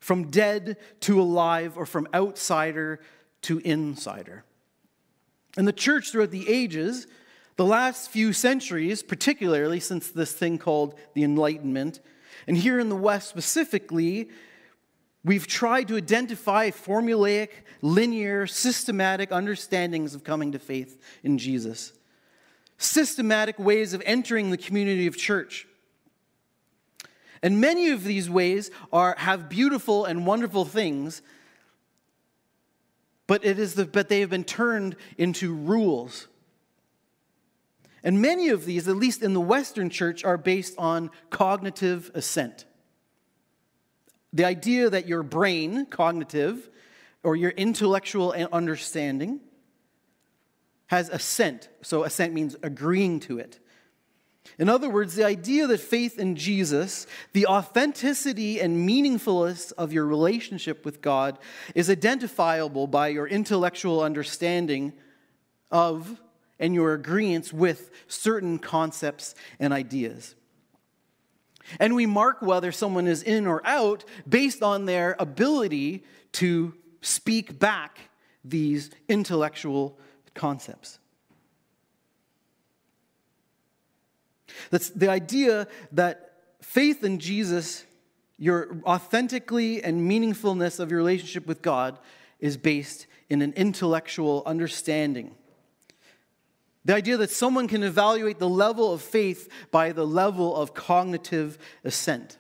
from 0.02 0.32
dead 0.32 0.78
to 1.02 1.22
alive 1.22 1.78
or 1.78 1.86
from 1.86 2.08
outsider 2.14 3.00
to 3.44 3.60
insider. 3.60 4.44
And 5.56 5.68
the 5.68 5.74
church 5.74 6.12
throughout 6.12 6.32
the 6.32 6.50
ages, 6.50 7.08
the 7.56 7.66
last 7.66 8.10
few 8.10 8.34
centuries, 8.34 9.04
particularly 9.04 9.80
since 9.80 10.10
this 10.10 10.34
thing 10.34 10.58
called 10.58 10.96
the 11.14 11.24
Enlightenment, 11.24 12.00
and 12.48 12.58
here 12.58 12.80
in 12.80 12.90
the 12.90 12.96
West 12.96 13.30
specifically, 13.30 14.30
we've 15.24 15.48
tried 15.48 15.88
to 15.88 15.98
identify 15.98 16.72
formulaic, 16.72 17.50
linear, 17.82 18.48
systematic 18.48 19.32
understandings 19.32 20.16
of 20.16 20.24
coming 20.24 20.52
to 20.52 20.60
faith 20.60 21.02
in 21.24 21.38
Jesus, 21.38 21.94
systematic 22.78 23.60
ways 23.60 23.94
of 23.94 24.02
entering 24.06 24.50
the 24.50 24.58
community 24.58 25.08
of 25.08 25.18
church. 25.18 25.68
And 27.44 27.60
many 27.60 27.90
of 27.90 28.04
these 28.04 28.30
ways 28.30 28.70
are, 28.94 29.16
have 29.18 29.50
beautiful 29.50 30.06
and 30.06 30.26
wonderful 30.26 30.66
things, 30.66 31.22
but, 33.28 33.46
it 33.46 33.58
is 33.58 33.76
the, 33.76 33.86
but 33.86 34.10
they 34.10 34.20
have 34.20 34.30
been 34.30 34.44
turned 34.44 34.96
into 35.18 35.54
rules. 35.54 36.28
And 38.04 38.22
many 38.22 38.50
of 38.50 38.66
these, 38.66 38.88
at 38.88 38.96
least 38.96 39.22
in 39.22 39.34
the 39.34 39.42
Western 39.42 39.90
church, 39.90 40.24
are 40.24 40.38
based 40.38 40.76
on 40.78 41.12
cognitive 41.30 42.10
assent. 42.14 42.66
The 44.34 44.46
idea 44.46 44.90
that 44.90 45.08
your 45.08 45.24
brain, 45.24 45.86
cognitive, 45.86 46.70
or 47.24 47.36
your 47.36 47.52
intellectual 47.52 48.32
understanding, 48.52 49.42
has 50.88 51.10
assent. 51.10 51.70
So 51.82 52.04
assent 52.04 52.34
means 52.34 52.56
agreeing 52.64 53.20
to 53.22 53.40
it. 53.40 53.60
In 54.58 54.68
other 54.70 54.90
words, 54.90 55.16
the 55.16 55.24
idea 55.24 55.68
that 55.68 55.80
faith 55.80 56.18
in 56.18 56.36
Jesus, 56.36 57.06
the 57.34 57.46
authenticity 57.46 58.60
and 58.60 58.90
meaningfulness 58.90 59.72
of 59.74 59.94
your 59.94 60.06
relationship 60.06 60.84
with 60.84 61.02
God, 61.02 61.38
is 61.76 61.90
identifiable 61.90 62.88
by 62.88 63.10
your 63.10 63.28
intellectual 63.28 64.02
understanding 64.02 64.94
of 65.70 66.20
and 66.62 66.74
your 66.74 66.94
agreement 66.94 67.52
with 67.52 67.90
certain 68.08 68.60
concepts 68.60 69.36
and 69.60 69.74
ideas. 69.74 70.36
And 71.80 71.96
we 71.96 72.06
mark 72.06 72.42
whether 72.42 72.72
someone 72.72 73.08
is 73.08 73.24
in 73.24 73.48
or 73.48 73.66
out 73.66 74.06
based 74.28 74.64
on 74.64 74.86
their 74.86 75.16
ability 75.20 76.04
to 76.34 76.74
speak 77.02 77.60
back 77.60 78.00
these 78.44 78.90
intellectual 79.10 80.00
concepts. 80.34 81.00
That's 84.70 84.90
the 84.90 85.10
idea 85.10 85.68
that 85.92 86.38
faith 86.62 87.04
in 87.04 87.20
Jesus, 87.20 87.86
your 88.38 88.78
authentically 88.86 89.84
and 89.84 90.10
meaningfulness 90.10 90.80
of 90.80 90.92
your 90.92 91.00
relationship 91.00 91.48
with 91.48 91.62
God, 91.62 91.98
is 92.40 92.58
based 92.58 93.08
in 93.30 93.42
an 93.42 93.54
intellectual 93.54 94.44
understanding. 94.46 95.36
The 96.84 96.96
idea 96.96 97.18
that 97.18 97.30
someone 97.30 97.68
can 97.68 97.84
evaluate 97.84 98.40
the 98.40 98.50
level 98.50 98.92
of 98.92 99.02
faith 99.02 99.50
by 99.70 99.92
the 99.92 100.06
level 100.06 100.56
of 100.56 100.74
cognitive 100.74 101.58
assent. 101.84 102.38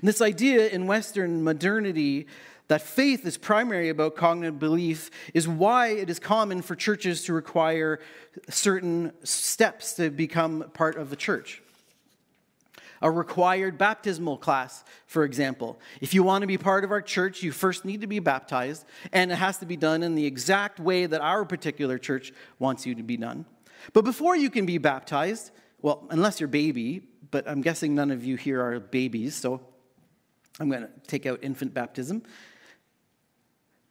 And 0.00 0.08
this 0.08 0.22
idea 0.22 0.68
in 0.68 0.86
Western 0.86 1.44
modernity 1.44 2.26
that 2.68 2.80
faith 2.80 3.26
is 3.26 3.36
primarily 3.36 3.90
about 3.90 4.16
cognitive 4.16 4.58
belief 4.58 5.10
is 5.34 5.46
why 5.46 5.88
it 5.88 6.08
is 6.08 6.18
common 6.18 6.62
for 6.62 6.74
churches 6.74 7.24
to 7.24 7.34
require 7.34 8.00
certain 8.48 9.12
steps 9.22 9.92
to 9.94 10.08
become 10.08 10.70
part 10.72 10.96
of 10.96 11.10
the 11.10 11.16
church. 11.16 11.62
A 13.04 13.10
required 13.10 13.76
baptismal 13.76 14.38
class, 14.38 14.82
for 15.06 15.24
example. 15.24 15.78
If 16.00 16.14
you 16.14 16.22
want 16.22 16.40
to 16.40 16.46
be 16.46 16.56
part 16.56 16.84
of 16.84 16.90
our 16.90 17.02
church, 17.02 17.42
you 17.42 17.52
first 17.52 17.84
need 17.84 18.00
to 18.00 18.06
be 18.06 18.18
baptized, 18.18 18.86
and 19.12 19.30
it 19.30 19.36
has 19.36 19.58
to 19.58 19.66
be 19.66 19.76
done 19.76 20.02
in 20.02 20.14
the 20.14 20.24
exact 20.24 20.80
way 20.80 21.04
that 21.04 21.20
our 21.20 21.44
particular 21.44 21.98
church 21.98 22.32
wants 22.58 22.86
you 22.86 22.96
to 22.96 23.02
be 23.02 23.18
done. 23.18 23.44
But 23.92 24.06
before 24.06 24.34
you 24.36 24.48
can 24.48 24.64
be 24.64 24.78
baptized, 24.78 25.52
well, 25.82 26.06
unless 26.08 26.40
you're 26.40 26.48
baby, 26.48 27.02
but 27.30 27.46
I'm 27.46 27.60
guessing 27.60 27.94
none 27.94 28.10
of 28.10 28.24
you 28.24 28.36
here 28.36 28.62
are 28.62 28.80
babies, 28.80 29.36
so 29.36 29.60
I'm 30.58 30.70
going 30.70 30.82
to 30.82 30.90
take 31.06 31.26
out 31.26 31.40
infant 31.42 31.74
baptism. 31.74 32.22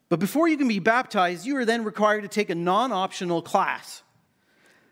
But 0.09 0.19
before 0.19 0.47
you 0.47 0.57
can 0.57 0.67
be 0.67 0.79
baptized, 0.79 1.45
you 1.45 1.57
are 1.57 1.65
then 1.65 1.83
required 1.83 2.21
to 2.21 2.27
take 2.27 2.49
a 2.49 2.55
non 2.55 2.91
optional 2.91 3.41
class 3.41 4.02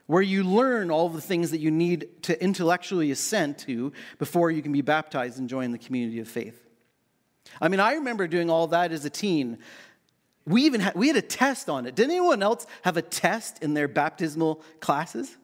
where 0.07 0.21
you 0.21 0.43
learn 0.43 0.91
all 0.91 1.09
the 1.09 1.21
things 1.21 1.51
that 1.51 1.59
you 1.59 1.71
need 1.71 2.23
to 2.23 2.41
intellectually 2.43 3.11
assent 3.11 3.59
to 3.59 3.93
before 4.17 4.51
you 4.51 4.61
can 4.61 4.71
be 4.71 4.81
baptized 4.81 5.39
and 5.39 5.47
join 5.47 5.71
the 5.71 5.77
community 5.77 6.19
of 6.19 6.27
faith. 6.27 6.67
I 7.59 7.67
mean, 7.67 7.79
I 7.79 7.93
remember 7.93 8.27
doing 8.27 8.49
all 8.49 8.67
that 8.67 8.91
as 8.91 9.05
a 9.05 9.09
teen. 9.09 9.59
We 10.45 10.63
even 10.63 10.81
had, 10.81 10.95
we 10.95 11.07
had 11.07 11.17
a 11.17 11.21
test 11.21 11.69
on 11.69 11.85
it. 11.85 11.95
Did 11.95 12.05
anyone 12.05 12.41
else 12.43 12.65
have 12.83 12.97
a 12.97 13.01
test 13.01 13.63
in 13.63 13.73
their 13.73 13.87
baptismal 13.87 14.63
classes? 14.79 15.37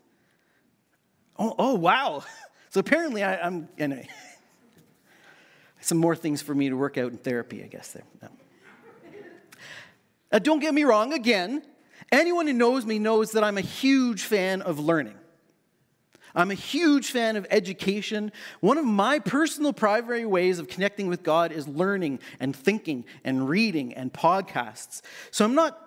Oh, 1.38 1.56
oh 1.58 1.76
wow. 1.76 2.24
So 2.70 2.82
apparently 2.82 3.24
I, 3.24 3.48
am 3.48 3.70
anyway. 3.80 4.10
Some 5.80 5.98
more 5.98 6.18
things 6.18 6.42
for 6.42 6.54
me 6.54 6.70
to 6.70 6.76
work 6.76 6.98
out 6.98 7.12
in 7.12 7.18
therapy, 7.18 7.64
I 7.64 7.68
guess. 7.68 7.94
There. 7.94 8.04
No. 8.22 8.28
Now, 10.32 10.40
don't 10.40 10.60
get 10.60 10.74
me 10.74 10.84
wrong, 10.84 11.14
again, 11.14 11.64
anyone 12.12 12.48
who 12.48 12.54
knows 12.54 12.86
me 12.86 13.00
knows 13.00 13.32
that 13.34 13.44
I'm 13.44 13.58
a 13.58 13.62
huge 13.62 14.24
fan 14.24 14.62
of 14.62 14.80
learning. 14.80 15.16
I'm 16.38 16.52
a 16.52 16.56
huge 16.56 17.12
fan 17.12 17.36
of 17.36 17.48
education. 17.50 18.32
One 18.60 18.78
of 18.78 18.86
my 18.86 19.18
personal 19.18 19.74
primary 19.74 20.26
ways 20.26 20.60
of 20.60 20.68
connecting 20.68 21.08
with 21.08 21.24
God 21.24 21.52
is 21.52 21.68
learning 21.68 22.20
and 22.40 22.56
thinking 22.56 23.06
and 23.24 23.50
reading 23.50 23.94
and 23.96 24.14
podcasts. 24.14 25.02
So 25.32 25.44
I'm 25.44 25.56
not 25.56 25.84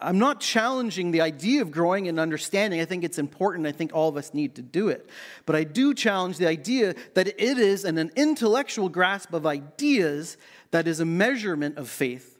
I'm 0.00 0.18
not 0.18 0.40
challenging 0.40 1.12
the 1.12 1.22
idea 1.22 1.62
of 1.62 1.70
growing 1.70 2.08
and 2.08 2.20
understanding. 2.20 2.78
I 2.78 2.84
think 2.84 3.04
it's 3.04 3.18
important. 3.18 3.66
I 3.66 3.72
think 3.72 3.94
all 3.94 4.10
of 4.10 4.18
us 4.18 4.34
need 4.34 4.56
to 4.56 4.62
do 4.62 4.88
it. 4.88 5.08
But 5.46 5.56
I 5.56 5.64
do 5.64 5.94
challenge 5.94 6.36
the 6.36 6.46
idea 6.46 6.94
that 7.14 7.26
it 7.26 7.38
is 7.58 7.86
an, 7.86 7.96
an 7.96 8.10
intellectual 8.14 8.90
grasp 8.90 9.32
of 9.32 9.46
ideas 9.46 10.36
that 10.72 10.86
is 10.86 11.00
a 11.00 11.06
measurement 11.06 11.78
of 11.78 11.88
faith 11.88 12.33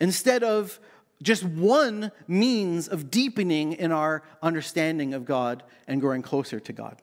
Instead 0.00 0.42
of 0.42 0.80
just 1.22 1.44
one 1.44 2.12
means 2.26 2.88
of 2.88 3.10
deepening 3.10 3.72
in 3.72 3.92
our 3.92 4.22
understanding 4.42 5.14
of 5.14 5.24
God 5.24 5.62
and 5.86 6.00
growing 6.00 6.22
closer 6.22 6.60
to 6.60 6.72
God. 6.72 7.00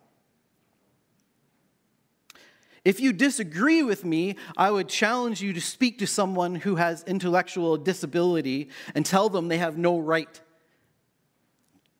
If 2.83 3.00
you 3.00 3.13
disagree 3.13 3.83
with 3.83 4.03
me, 4.03 4.38
I 4.57 4.71
would 4.71 4.89
challenge 4.89 5.41
you 5.41 5.53
to 5.53 5.62
speak 5.62 6.00
to 6.00 6.07
someone 6.07 6.55
who 6.55 6.75
has 6.75 7.03
intellectual 7.03 7.77
disability 7.77 8.69
and 8.95 9.05
tell 9.05 9.29
them 9.29 9.48
they 9.48 9.60
have 9.60 9.77
no 9.77 10.00
right 10.00 10.41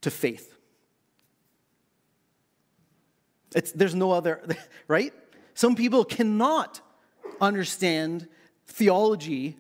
to 0.02 0.10
faith. 0.10 0.56
It's, 3.56 3.72
there's 3.72 3.94
no 3.94 4.12
other, 4.12 4.44
right? 4.88 5.14
Some 5.54 5.76
people 5.76 6.04
cannot 6.04 6.82
understand 7.40 8.28
theology. 8.66 9.58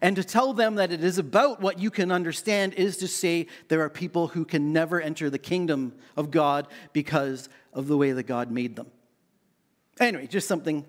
And 0.00 0.16
to 0.16 0.24
tell 0.24 0.52
them 0.52 0.76
that 0.76 0.92
it 0.92 1.02
is 1.02 1.18
about 1.18 1.60
what 1.60 1.78
you 1.78 1.90
can 1.90 2.10
understand 2.12 2.74
is 2.74 2.96
to 2.98 3.08
say 3.08 3.46
there 3.68 3.80
are 3.82 3.90
people 3.90 4.28
who 4.28 4.44
can 4.44 4.72
never 4.72 5.00
enter 5.00 5.30
the 5.30 5.38
kingdom 5.38 5.94
of 6.16 6.30
God 6.30 6.68
because 6.92 7.48
of 7.72 7.86
the 7.86 7.96
way 7.96 8.12
that 8.12 8.24
God 8.24 8.50
made 8.50 8.76
them. 8.76 8.88
Anyway, 10.00 10.26
just 10.26 10.46
something, 10.46 10.84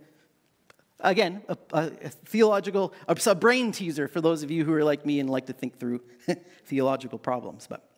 again, 0.99 1.41
a, 1.47 1.57
a 1.71 1.89
theological, 2.09 2.93
a, 3.07 3.35
brain 3.35 3.71
teaser 3.71 4.07
for 4.07 4.21
those 4.21 4.43
of 4.43 4.51
you 4.51 4.65
who 4.65 4.73
are 4.73 4.83
like 4.83 5.05
me 5.05 5.19
and 5.19 5.29
like 5.29 5.47
to 5.47 5.53
think 5.53 5.79
through 5.79 6.01
theological 6.65 7.17
problems. 7.17 7.67
But 7.67 7.89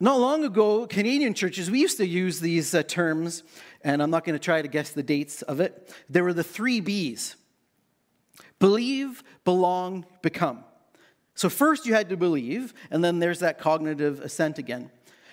not 0.00 0.18
long 0.18 0.44
ago, 0.44 0.86
Canadian 0.86 1.34
churches, 1.34 1.70
we 1.70 1.80
used 1.80 1.96
to 1.98 2.06
use 2.06 2.40
these 2.40 2.74
uh, 2.74 2.82
terms, 2.82 3.42
and 3.82 4.02
I'm 4.02 4.10
not 4.10 4.24
going 4.24 4.34
to 4.34 4.44
try 4.44 4.60
to 4.60 4.68
guess 4.68 4.90
the 4.90 5.02
dates 5.02 5.42
of 5.42 5.60
it. 5.60 5.94
There 6.10 6.24
were 6.24 6.34
the 6.34 6.44
three 6.44 6.80
B's 6.80 7.36
believe, 8.58 9.22
belong, 9.44 10.06
become. 10.22 10.64
So, 11.34 11.48
first 11.48 11.86
you 11.86 11.94
had 11.94 12.08
to 12.08 12.16
believe, 12.16 12.72
and 12.90 13.04
then 13.04 13.18
there's 13.18 13.40
that 13.40 13.58
cognitive 13.58 14.20
assent 14.20 14.58
again. 14.58 14.90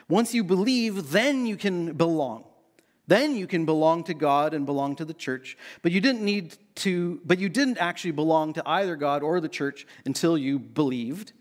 Once 0.10 0.34
you 0.34 0.44
believe, 0.44 1.12
then 1.12 1.46
you 1.46 1.56
can 1.56 1.94
belong. 1.94 2.44
Then 3.08 3.36
you 3.36 3.48
can 3.48 3.66
belong 3.66 4.04
to 4.06 4.14
God 4.14 4.54
and 4.54 4.66
belong 4.66 4.96
to 4.98 5.06
the 5.06 5.14
church. 5.14 5.58
But 5.82 5.92
you 5.92 6.00
didn't 6.00 6.24
need 6.24 6.56
to, 6.76 7.22
but 7.26 7.40
you 7.40 7.50
didn't 7.50 7.78
actually 7.78 8.12
belong 8.12 8.54
to 8.54 8.64
either 8.66 8.96
God 8.96 9.24
or 9.24 9.40
the 9.40 9.50
church 9.50 9.86
until 10.06 10.38
you 10.38 10.60
believed. 10.60 11.34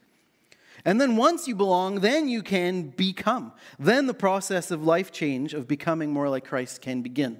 And 0.85 1.01
then 1.01 1.17
once 1.17 1.47
you 1.47 1.55
belong, 1.55 2.01
then 2.01 2.29
you 2.29 2.43
can 2.43 2.89
become. 2.89 3.53
Then 3.79 4.07
the 4.07 4.15
process 4.15 4.73
of 4.73 4.85
life 4.85 5.13
change, 5.13 5.55
of 5.55 5.69
becoming 5.69 6.11
more 6.11 6.29
like 6.29 6.45
Christ, 6.45 6.81
can 6.81 7.03
begin. 7.03 7.39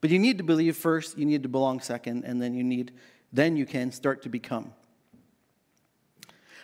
But 0.00 0.08
you 0.08 0.18
need 0.18 0.38
to 0.38 0.44
believe 0.44 0.76
first, 0.76 1.18
you 1.18 1.26
need 1.26 1.42
to 1.42 1.48
belong 1.48 1.80
second, 1.80 2.24
and 2.24 2.40
then 2.40 2.54
you 2.54 2.64
need, 2.64 2.92
then 3.32 3.56
you 3.56 3.66
can 3.66 3.92
start 3.92 4.22
to 4.22 4.28
become. 4.28 4.72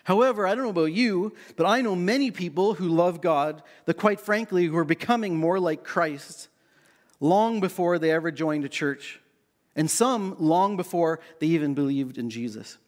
However, 0.04 0.46
I 0.46 0.54
don't 0.54 0.64
know 0.64 0.70
about 0.70 0.92
you, 0.92 1.34
but 1.56 1.66
I 1.66 1.80
know 1.80 1.96
many 1.96 2.30
people 2.30 2.74
who 2.74 2.88
love 2.88 3.20
God 3.20 3.62
that, 3.86 3.94
quite 3.94 4.20
frankly, 4.20 4.66
who 4.66 4.76
are 4.76 4.84
becoming 4.84 5.36
more 5.36 5.58
like 5.58 5.82
Christ 5.82 6.48
long 7.18 7.60
before 7.60 7.98
they 7.98 8.12
ever 8.12 8.30
joined 8.30 8.64
a 8.64 8.68
church, 8.68 9.20
and 9.74 9.90
some 9.90 10.36
long 10.38 10.76
before 10.76 11.18
they 11.40 11.48
even 11.48 11.74
believed 11.74 12.18
in 12.18 12.30
Jesus. 12.30 12.78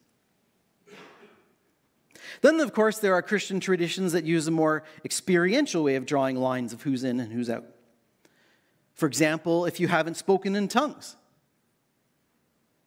Then, 2.41 2.61
of 2.61 2.73
course, 2.73 2.99
there 2.99 3.15
are 3.15 3.23
Christian 3.23 3.59
traditions 3.59 4.13
that 4.13 4.25
use 4.25 4.47
a 4.47 4.53
more 4.53 4.85
experiential 5.05 5.83
way 5.83 5.97
of 5.97 6.07
drawing 6.07 6.37
lines 6.37 6.73
of 6.73 6.83
who's 6.83 7.03
in 7.03 7.19
and 7.19 7.33
who's 7.33 7.51
out. 7.51 7.65
For 8.95 9.07
example, 9.07 9.67
if 9.67 9.81
you 9.81 9.89
haven't 9.89 10.17
spoken 10.17 10.55
in 10.55 10.69
tongues, 10.69 11.17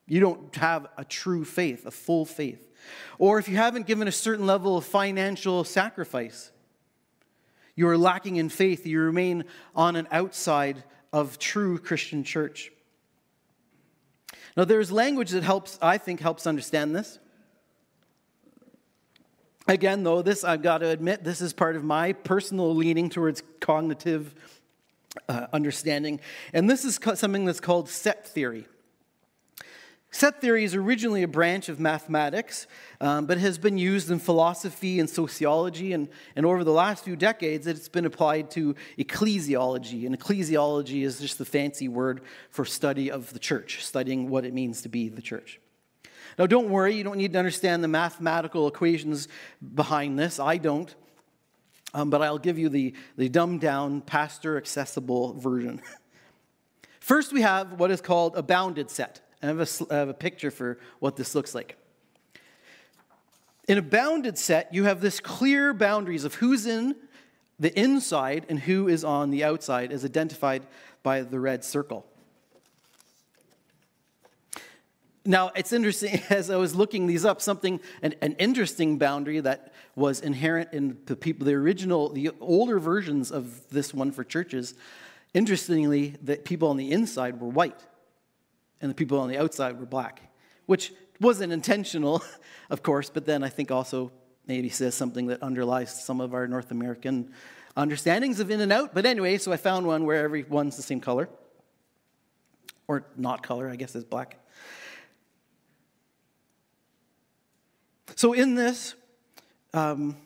you 0.07 0.19
don't 0.19 0.53
have 0.55 0.87
a 0.97 1.05
true 1.05 1.45
faith, 1.45 1.85
a 1.85 1.91
full 1.91 2.25
faith. 2.25 2.67
Or 3.19 3.39
if 3.39 3.47
you 3.47 3.55
haven't 3.55 3.87
given 3.87 4.07
a 4.07 4.11
certain 4.11 4.45
level 4.45 4.77
of 4.77 4.85
financial 4.85 5.63
sacrifice, 5.63 6.51
you 7.75 7.87
are 7.87 7.97
lacking 7.97 8.35
in 8.35 8.49
faith, 8.49 8.85
you 8.85 8.99
remain 8.99 9.45
on 9.75 9.95
an 9.95 10.07
outside 10.11 10.83
of 11.13 11.39
true 11.39 11.77
Christian 11.77 12.23
church. 12.23 12.71
Now, 14.57 14.65
there's 14.65 14.91
language 14.91 15.31
that 15.31 15.43
helps, 15.43 15.79
I 15.81 15.97
think, 15.97 16.19
helps 16.19 16.45
understand 16.45 16.95
this. 16.95 17.19
Again, 19.67 20.03
though, 20.03 20.21
this, 20.21 20.43
I've 20.43 20.61
got 20.61 20.79
to 20.79 20.89
admit, 20.89 21.23
this 21.23 21.39
is 21.39 21.53
part 21.53 21.75
of 21.75 21.83
my 21.83 22.13
personal 22.13 22.75
leaning 22.75 23.09
towards 23.09 23.43
cognitive 23.59 24.35
uh, 25.29 25.47
understanding. 25.53 26.19
And 26.51 26.69
this 26.69 26.83
is 26.83 26.99
something 27.15 27.45
that's 27.45 27.59
called 27.59 27.87
set 27.87 28.27
theory. 28.27 28.65
Set 30.13 30.41
theory 30.41 30.65
is 30.65 30.75
originally 30.75 31.23
a 31.23 31.27
branch 31.27 31.69
of 31.69 31.79
mathematics, 31.79 32.67
um, 32.99 33.25
but 33.25 33.37
has 33.37 33.57
been 33.57 33.77
used 33.77 34.11
in 34.11 34.19
philosophy 34.19 34.99
and 34.99 35.09
sociology. 35.09 35.93
And, 35.93 36.09
and 36.35 36.45
over 36.45 36.65
the 36.65 36.73
last 36.73 37.05
few 37.05 37.15
decades, 37.15 37.65
it's 37.65 37.87
been 37.87 38.05
applied 38.05 38.51
to 38.51 38.75
ecclesiology. 38.97 40.05
And 40.05 40.17
ecclesiology 40.17 41.03
is 41.03 41.21
just 41.21 41.37
the 41.37 41.45
fancy 41.45 41.87
word 41.87 42.21
for 42.49 42.65
study 42.65 43.09
of 43.09 43.31
the 43.31 43.39
church, 43.39 43.85
studying 43.85 44.29
what 44.29 44.43
it 44.43 44.53
means 44.53 44.81
to 44.81 44.89
be 44.89 45.07
the 45.07 45.21
church. 45.21 45.61
Now, 46.37 46.45
don't 46.45 46.69
worry, 46.69 46.93
you 46.93 47.05
don't 47.05 47.17
need 47.17 47.31
to 47.33 47.39
understand 47.39 47.81
the 47.81 47.87
mathematical 47.87 48.67
equations 48.67 49.29
behind 49.75 50.19
this. 50.19 50.39
I 50.39 50.57
don't. 50.57 50.93
Um, 51.93 52.09
but 52.09 52.21
I'll 52.21 52.37
give 52.37 52.57
you 52.59 52.67
the, 52.67 52.93
the 53.17 53.29
dumbed 53.29 53.61
down, 53.61 54.01
pastor 54.01 54.57
accessible 54.57 55.33
version. 55.33 55.81
First, 56.99 57.31
we 57.31 57.41
have 57.41 57.79
what 57.79 57.91
is 57.91 58.01
called 58.01 58.35
a 58.35 58.43
bounded 58.43 58.89
set. 58.89 59.21
I 59.41 59.47
have 59.47 59.59
a, 59.59 59.93
I 59.93 59.97
have 59.97 60.09
a 60.09 60.13
picture 60.13 60.51
for 60.51 60.77
what 60.99 61.15
this 61.15 61.33
looks 61.33 61.55
like. 61.55 61.77
In 63.67 63.77
a 63.77 63.81
bounded 63.81 64.37
set, 64.37 64.73
you 64.73 64.83
have 64.83 65.01
this 65.01 65.19
clear 65.19 65.73
boundaries 65.73 66.23
of 66.23 66.35
who's 66.35 66.65
in 66.65 66.95
the 67.59 67.77
inside 67.79 68.45
and 68.49 68.59
who 68.59 68.87
is 68.87 69.03
on 69.03 69.29
the 69.29 69.43
outside, 69.43 69.91
as 69.91 70.03
identified 70.03 70.65
by 71.03 71.21
the 71.21 71.39
red 71.39 71.63
circle. 71.63 72.05
Now, 75.23 75.51
it's 75.55 75.71
interesting, 75.71 76.21
as 76.29 76.49
I 76.49 76.55
was 76.55 76.75
looking 76.75 77.05
these 77.05 77.23
up, 77.23 77.41
something, 77.41 77.79
an, 78.01 78.15
an, 78.21 78.35
interesting 78.39 78.97
boundary 78.97 79.39
that 79.39 79.71
was 79.95 80.21
inherent 80.21 80.73
in 80.73 80.97
the 81.05 81.15
people, 81.15 81.45
the 81.45 81.53
original, 81.53 82.09
the 82.09 82.31
older 82.39 82.79
versions 82.79 83.31
of 83.31 83.69
this 83.69 83.93
one 83.93 84.11
for 84.11 84.23
churches. 84.23 84.73
Interestingly, 85.33 86.15
the 86.21 86.37
people 86.37 86.69
on 86.69 86.77
the 86.77 86.91
inside 86.91 87.39
were 87.39 87.47
white 87.47 87.79
and 88.81 88.89
the 88.89 88.95
people 88.95 89.19
on 89.19 89.29
the 89.29 89.37
outside 89.37 89.79
were 89.79 89.85
black, 89.85 90.21
which 90.65 90.93
wasn't 91.19 91.53
intentional, 91.53 92.23
of 92.69 92.83
course, 92.83 93.09
but 93.09 93.25
then 93.25 93.43
I 93.43 93.49
think 93.49 93.71
also 93.71 94.11
maybe 94.47 94.69
says 94.69 94.95
something 94.95 95.27
that 95.27 95.41
underlies 95.43 96.03
some 96.03 96.19
of 96.19 96.33
our 96.33 96.47
North 96.47 96.71
American 96.71 97.31
understandings 97.77 98.39
of 98.39 98.49
in 98.49 98.59
and 98.59 98.71
out. 98.71 98.93
But 98.93 99.05
anyway, 99.05 99.37
so 99.37 99.51
I 99.51 99.57
found 99.57 99.85
one 99.85 100.05
where 100.05 100.23
everyone's 100.23 100.75
the 100.75 100.83
same 100.83 100.99
color, 100.99 101.29
or 102.87 103.05
not 103.15 103.43
color, 103.43 103.69
I 103.69 103.75
guess 103.75 103.95
is 103.95 104.03
black. 104.03 104.37
So 108.15 108.33
in 108.33 108.55
this, 108.55 108.95
um, 109.73 110.17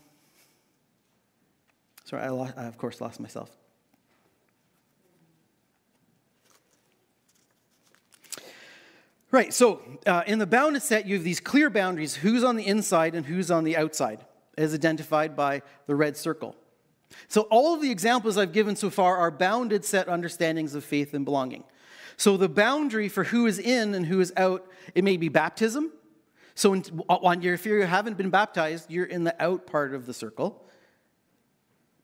sorry, 2.06 2.24
I, 2.24 2.30
lost, 2.30 2.54
I 2.58 2.66
of 2.66 2.78
course 2.78 3.00
lost 3.00 3.20
myself. 3.20 3.50
Right, 9.36 9.54
so 9.54 9.82
uh, 10.06 10.24
in 10.26 10.40
the 10.40 10.48
bounded 10.48 10.82
set, 10.82 11.06
you 11.06 11.16
have 11.16 11.26
these 11.26 11.42
clear 11.42 11.70
boundaries 11.70 12.16
who's 12.16 12.42
on 12.42 12.56
the 12.56 12.66
inside 12.66 13.16
and 13.16 13.26
who's 13.26 13.52
on 13.52 13.66
the 13.66 13.76
outside, 13.76 14.24
as 14.58 14.74
identified 14.74 15.36
by 15.36 15.62
the 15.88 15.94
red 15.94 16.16
circle. 16.16 16.56
So 17.28 17.42
all 17.52 17.74
of 17.74 17.82
the 17.82 17.92
examples 17.92 18.38
I've 18.38 18.54
given 18.54 18.78
so 18.78 18.90
far 18.90 19.18
are 19.18 19.30
bounded 19.32 19.84
set 19.84 20.08
understandings 20.08 20.74
of 20.74 20.86
faith 20.86 21.14
and 21.14 21.26
belonging. 21.26 21.66
So 22.16 22.38
the 22.38 22.48
boundary 22.48 23.10
for 23.10 23.26
who 23.26 23.46
is 23.46 23.60
in 23.60 23.94
and 23.94 24.06
who 24.06 24.22
is 24.22 24.32
out, 24.38 24.72
it 24.96 25.04
may 25.04 25.18
be 25.18 25.28
baptism. 25.28 25.92
So 26.54 26.74
on 27.10 27.42
your, 27.42 27.56
if 27.56 27.66
you 27.66 27.82
haven't 27.82 28.16
been 28.16 28.30
baptized, 28.30 28.90
you're 28.90 29.04
in 29.04 29.26
the 29.26 29.36
out 29.44 29.68
part 29.68 29.94
of 29.94 30.06
the 30.06 30.14
circle. 30.14 30.66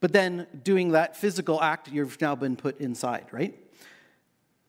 But 0.01 0.11
then 0.11 0.47
doing 0.63 0.91
that 0.91 1.15
physical 1.15 1.61
act, 1.61 1.87
you've 1.87 2.19
now 2.19 2.35
been 2.35 2.57
put 2.57 2.81
inside, 2.81 3.27
right? 3.31 3.57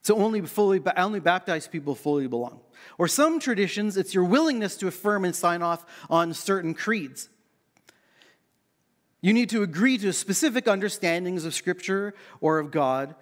So 0.02 0.16
only 0.16 0.40
fully, 0.42 0.80
only 0.96 1.20
baptized 1.20 1.70
people 1.70 1.94
fully 1.94 2.26
belong. 2.26 2.60
Or 2.98 3.06
some 3.06 3.38
traditions, 3.38 3.96
it's 3.96 4.14
your 4.14 4.24
willingness 4.24 4.76
to 4.78 4.88
affirm 4.88 5.24
and 5.24 5.34
sign 5.34 5.62
off 5.62 5.86
on 6.10 6.34
certain 6.34 6.74
creeds. 6.74 7.28
You 9.20 9.32
need 9.32 9.50
to 9.50 9.62
agree 9.62 9.98
to 9.98 10.12
specific 10.12 10.66
understandings 10.66 11.44
of 11.44 11.54
Scripture 11.54 12.14
or 12.40 12.58
of 12.58 12.72
God, 12.72 13.14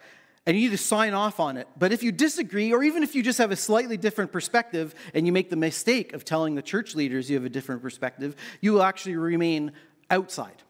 and 0.47 0.57
you 0.57 0.63
need 0.63 0.77
to 0.77 0.83
sign 0.83 1.13
off 1.13 1.39
on 1.39 1.59
it. 1.59 1.69
But 1.79 1.93
if 1.93 2.03
you 2.03 2.11
disagree, 2.11 2.73
or 2.73 2.83
even 2.83 3.03
if 3.03 3.15
you 3.15 3.23
just 3.23 3.39
have 3.39 3.51
a 3.51 3.57
slightly 3.57 3.99
different 3.99 4.33
perspective 4.33 4.95
and 5.13 5.27
you 5.27 5.33
make 5.33 5.51
the 5.51 5.57
mistake 5.57 6.15
of 6.15 6.25
telling 6.25 6.55
the 6.55 6.63
church 6.63 6.95
leaders 6.95 7.29
you 7.29 7.37
have 7.37 7.45
a 7.45 7.51
different 7.51 7.83
perspective, 7.83 8.35
you 8.63 8.73
will 8.73 8.83
actually 8.83 9.17
remain 9.17 9.73
outside. 10.09 10.63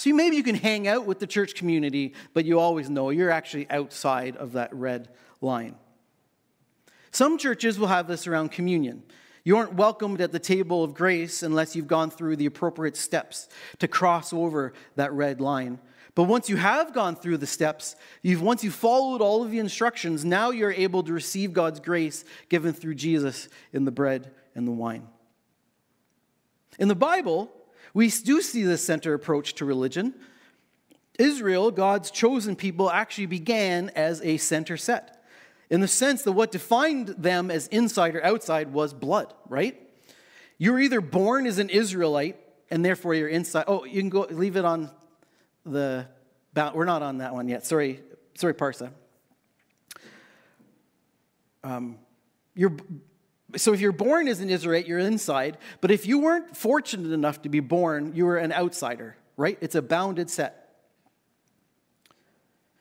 So 0.00 0.14
maybe 0.14 0.36
you 0.36 0.42
can 0.42 0.54
hang 0.54 0.88
out 0.88 1.04
with 1.04 1.18
the 1.18 1.26
church 1.26 1.54
community, 1.54 2.14
but 2.32 2.46
you 2.46 2.58
always 2.58 2.88
know 2.88 3.10
you're 3.10 3.30
actually 3.30 3.68
outside 3.68 4.34
of 4.34 4.52
that 4.52 4.74
red 4.74 5.10
line. 5.42 5.76
Some 7.10 7.36
churches 7.36 7.78
will 7.78 7.88
have 7.88 8.08
this 8.08 8.26
around 8.26 8.50
communion. 8.50 9.02
You 9.44 9.58
aren't 9.58 9.74
welcomed 9.74 10.22
at 10.22 10.32
the 10.32 10.38
table 10.38 10.82
of 10.82 10.94
grace 10.94 11.42
unless 11.42 11.76
you've 11.76 11.86
gone 11.86 12.10
through 12.10 12.36
the 12.36 12.46
appropriate 12.46 12.96
steps 12.96 13.50
to 13.78 13.86
cross 13.86 14.32
over 14.32 14.72
that 14.96 15.12
red 15.12 15.38
line. 15.38 15.78
But 16.14 16.24
once 16.24 16.48
you 16.48 16.56
have 16.56 16.94
gone 16.94 17.14
through 17.14 17.36
the 17.36 17.46
steps, 17.46 17.94
you've 18.22 18.40
once 18.40 18.64
you've 18.64 18.72
followed 18.72 19.20
all 19.20 19.44
of 19.44 19.50
the 19.50 19.58
instructions, 19.58 20.24
now 20.24 20.48
you're 20.48 20.72
able 20.72 21.02
to 21.02 21.12
receive 21.12 21.52
God's 21.52 21.78
grace 21.78 22.24
given 22.48 22.72
through 22.72 22.94
Jesus 22.94 23.50
in 23.74 23.84
the 23.84 23.92
bread 23.92 24.30
and 24.54 24.66
the 24.66 24.72
wine. 24.72 25.06
In 26.78 26.88
the 26.88 26.94
Bible, 26.94 27.52
we 27.94 28.08
do 28.08 28.40
see 28.40 28.62
this 28.62 28.84
center 28.84 29.14
approach 29.14 29.54
to 29.54 29.64
religion. 29.64 30.14
Israel, 31.18 31.70
God's 31.70 32.10
chosen 32.10 32.56
people, 32.56 32.90
actually 32.90 33.26
began 33.26 33.90
as 33.90 34.22
a 34.22 34.36
center 34.38 34.76
set 34.76 35.22
in 35.68 35.80
the 35.80 35.88
sense 35.88 36.22
that 36.22 36.32
what 36.32 36.50
defined 36.50 37.08
them 37.08 37.50
as 37.50 37.68
inside 37.68 38.16
or 38.16 38.24
outside 38.24 38.72
was 38.72 38.92
blood, 38.92 39.32
right? 39.48 39.80
You're 40.58 40.80
either 40.80 41.00
born 41.00 41.46
as 41.46 41.58
an 41.58 41.70
Israelite 41.70 42.36
and 42.70 42.84
therefore 42.84 43.14
you're 43.14 43.28
inside. 43.28 43.64
Oh, 43.66 43.84
you 43.84 44.00
can 44.00 44.10
go 44.10 44.26
leave 44.30 44.56
it 44.56 44.64
on 44.64 44.90
the. 45.64 46.06
We're 46.54 46.84
not 46.84 47.02
on 47.02 47.18
that 47.18 47.32
one 47.32 47.48
yet. 47.48 47.64
Sorry, 47.64 48.00
sorry, 48.34 48.54
Parsa. 48.54 48.90
Um, 51.62 51.98
you're 52.54 52.76
so 53.56 53.72
if 53.72 53.80
you're 53.80 53.92
born 53.92 54.28
as 54.28 54.40
an 54.40 54.50
Israelite, 54.50 54.86
you're 54.86 54.98
inside. 54.98 55.58
But 55.80 55.90
if 55.90 56.06
you 56.06 56.18
weren't 56.20 56.56
fortunate 56.56 57.12
enough 57.12 57.42
to 57.42 57.48
be 57.48 57.60
born, 57.60 58.12
you 58.14 58.26
were 58.26 58.36
an 58.36 58.52
outsider, 58.52 59.16
right? 59.36 59.58
It's 59.60 59.74
a 59.74 59.82
bounded 59.82 60.30
set. 60.30 60.60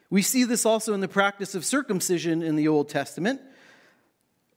We 0.09 0.21
see 0.21 0.43
this 0.43 0.65
also 0.65 0.93
in 0.93 1.01
the 1.01 1.07
practice 1.07 1.53
of 1.53 1.63
circumcision 1.63 2.41
in 2.41 2.55
the 2.55 2.67
Old 2.67 2.89
Testament, 2.89 3.41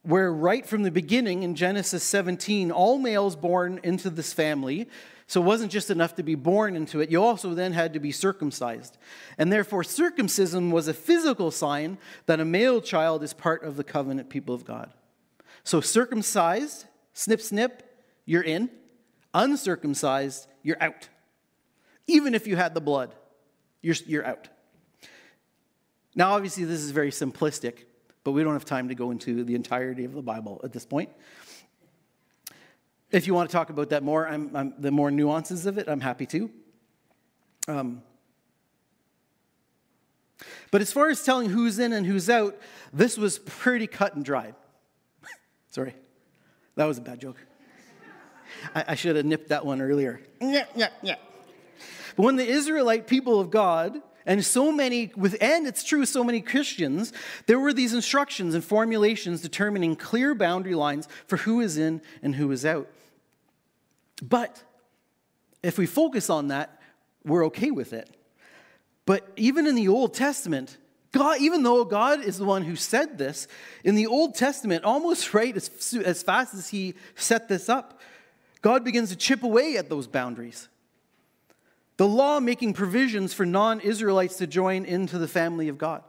where 0.03 0.33
right 0.33 0.67
from 0.67 0.83
the 0.83 0.91
beginning 0.91 1.43
in 1.43 1.55
Genesis 1.55 2.03
17, 2.03 2.71
all 2.71 2.99
males 2.99 3.37
born 3.37 3.79
into 3.83 4.11
this 4.11 4.33
family, 4.33 4.89
so 5.27 5.41
it 5.41 5.45
wasn't 5.45 5.71
just 5.71 5.91
enough 5.91 6.17
to 6.17 6.23
be 6.23 6.35
born 6.35 6.75
into 6.75 7.01
it, 7.01 7.11
you 7.11 7.23
also 7.23 7.55
then 7.55 7.73
had 7.73 7.93
to 7.93 8.01
be 8.01 8.13
circumcised. 8.13 8.99
And 9.39 9.53
therefore, 9.53 9.85
circumcision 9.85 10.71
was 10.71 10.89
a 10.89 10.95
physical 10.95 11.51
sign 11.51 11.99
that 12.27 12.41
a 12.41 12.45
male 12.45 12.81
child 12.81 13.23
is 13.23 13.33
part 13.33 13.63
of 13.63 13.77
the 13.77 13.85
covenant 13.85 14.29
people 14.29 14.55
of 14.55 14.65
God. 14.65 14.91
So, 15.65 15.81
circumcised, 15.81 16.87
snip, 17.13 17.41
snip, 17.41 17.83
you're 18.25 18.43
in. 18.43 18.71
Uncircumcised, 19.35 20.47
you're 20.63 20.81
out. 20.81 21.09
Even 22.07 22.35
if 22.35 22.47
you 22.47 22.57
had 22.57 22.75
the 22.75 22.81
blood, 22.81 23.15
you're, 23.81 23.97
you're 24.07 24.27
out. 24.27 24.49
Now, 26.15 26.33
obviously, 26.33 26.65
this 26.65 26.81
is 26.81 26.91
very 26.91 27.11
simplistic, 27.11 27.85
but 28.25 28.33
we 28.33 28.43
don't 28.43 28.53
have 28.53 28.65
time 28.65 28.89
to 28.89 28.95
go 28.95 29.11
into 29.11 29.45
the 29.45 29.55
entirety 29.55 30.05
of 30.05 30.13
the 30.13 30.23
Bible 30.23 30.61
at 30.65 30.73
this 30.73 30.85
point. 30.85 31.11
If 33.11 33.27
you 33.27 33.35
want 33.35 33.51
to 33.51 33.53
talk 33.53 33.71
about 33.71 33.91
that 33.91 34.03
more, 34.03 34.27
I'm, 34.29 34.55
I'm, 34.55 34.75
the 34.79 34.91
more 34.91 35.11
nuances 35.11 35.67
of 35.67 35.79
it, 35.79 35.89
I'm 35.89 36.01
happy 36.01 36.27
to. 36.27 36.51
Um, 37.69 38.03
but 40.71 40.81
as 40.81 40.93
far 40.93 41.09
as 41.09 41.23
telling 41.23 41.51
who's 41.51 41.79
in 41.79 41.93
and 41.93 42.07
who's 42.07 42.29
out, 42.29 42.59
this 42.93 43.17
was 43.17 43.39
pretty 43.39 43.87
cut 43.87 44.15
and 44.15 44.25
dried. 44.25 44.55
Sorry, 45.73 45.95
that 46.77 46.85
was 46.85 46.99
a 46.99 47.01
bad 47.01 47.19
joke. 47.19 47.39
I, 48.75 48.85
I 48.89 48.95
should 48.95 49.17
have 49.17 49.25
nipped 49.25 49.49
that 49.49 49.65
one 49.65 49.81
earlier. 49.81 50.21
Yeah, 50.41 50.67
yeah, 50.77 50.89
yeah. 51.03 51.17
But 52.15 52.25
when 52.25 52.37
the 52.37 52.47
Israelite 52.47 53.07
people 53.07 53.41
of 53.41 53.51
God 53.51 54.01
and 54.27 54.45
so 54.45 54.71
many, 54.71 55.13
with, 55.17 55.37
and 55.41 55.67
it's 55.67 55.83
true, 55.83 56.05
so 56.05 56.23
many 56.23 56.43
Christians, 56.43 57.15
there 57.47 57.59
were 57.59 57.73
these 57.73 57.95
instructions 57.95 58.55
and 58.55 58.63
formulations 58.63 59.41
determining 59.41 59.97
clear 59.97 60.35
boundary 60.35 60.75
lines 60.75 61.09
for 61.27 61.39
who 61.39 61.61
is 61.61 61.79
in 61.79 62.03
and 62.23 62.35
who 62.35 62.53
is 62.53 62.67
out. 62.67 62.87
But 64.23 64.63
if 65.63 65.79
we 65.79 65.87
focus 65.87 66.29
on 66.29 66.49
that, 66.49 66.83
we're 67.25 67.47
okay 67.47 67.71
with 67.71 67.95
it. 67.95 68.15
But 69.07 69.27
even 69.37 69.67
in 69.67 69.75
the 69.75 69.89
Old 69.89 70.13
Testament, 70.13 70.77
God, 71.13 71.41
even 71.41 71.63
though 71.63 71.85
God 71.85 72.25
is 72.25 72.39
the 72.39 72.45
one 72.45 72.63
who 72.63 72.75
said 72.75 73.19
this, 73.19 73.47
in 73.85 73.95
the 73.95 74.07
Old 74.07 74.35
Testament, 74.35 74.85
almost 74.85 75.35
right 75.35 75.55
as, 75.55 75.95
as 76.05 76.23
fast 76.23 76.55
as 76.55 76.71
He 76.71 76.95
set 77.15 77.49
this 77.49 77.69
up, 77.69 78.01
God 78.63 78.83
begins 78.83 79.11
to 79.11 79.17
chip 79.17 79.43
away 79.43 79.77
at 79.77 79.91
those 79.91 80.07
boundaries. 80.07 80.69
The 81.99 82.09
law 82.09 82.41
making 82.41 82.73
provisions 82.73 83.35
for 83.35 83.45
non 83.45 83.81
Israelites 83.81 84.39
to 84.39 84.47
join 84.47 84.87
into 84.87 85.19
the 85.19 85.29
family 85.29 85.69
of 85.69 85.77
God. 85.77 86.03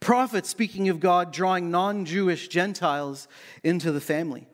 Prophets 0.00 0.48
speaking 0.48 0.88
of 0.88 1.00
God 1.00 1.32
drawing 1.32 1.70
non 1.70 2.06
Jewish 2.06 2.48
Gentiles 2.48 3.28
into 3.62 3.92
the 3.92 4.00
family. 4.00 4.46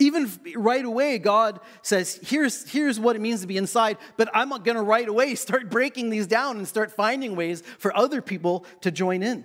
Even 0.00 0.30
right 0.54 0.84
away, 0.84 1.18
God 1.18 1.60
says, 1.82 2.20
here's, 2.22 2.70
here's 2.70 3.00
what 3.00 3.16
it 3.16 3.18
means 3.20 3.40
to 3.40 3.46
be 3.46 3.56
inside, 3.56 3.98
but 4.16 4.28
I'm 4.32 4.48
not 4.48 4.64
going 4.64 4.76
to 4.76 4.82
right 4.82 5.08
away 5.08 5.34
start 5.34 5.70
breaking 5.70 6.10
these 6.10 6.26
down 6.26 6.56
and 6.56 6.68
start 6.68 6.92
finding 6.92 7.34
ways 7.34 7.62
for 7.78 7.96
other 7.96 8.22
people 8.22 8.64
to 8.82 8.90
join 8.90 9.22
in. 9.22 9.44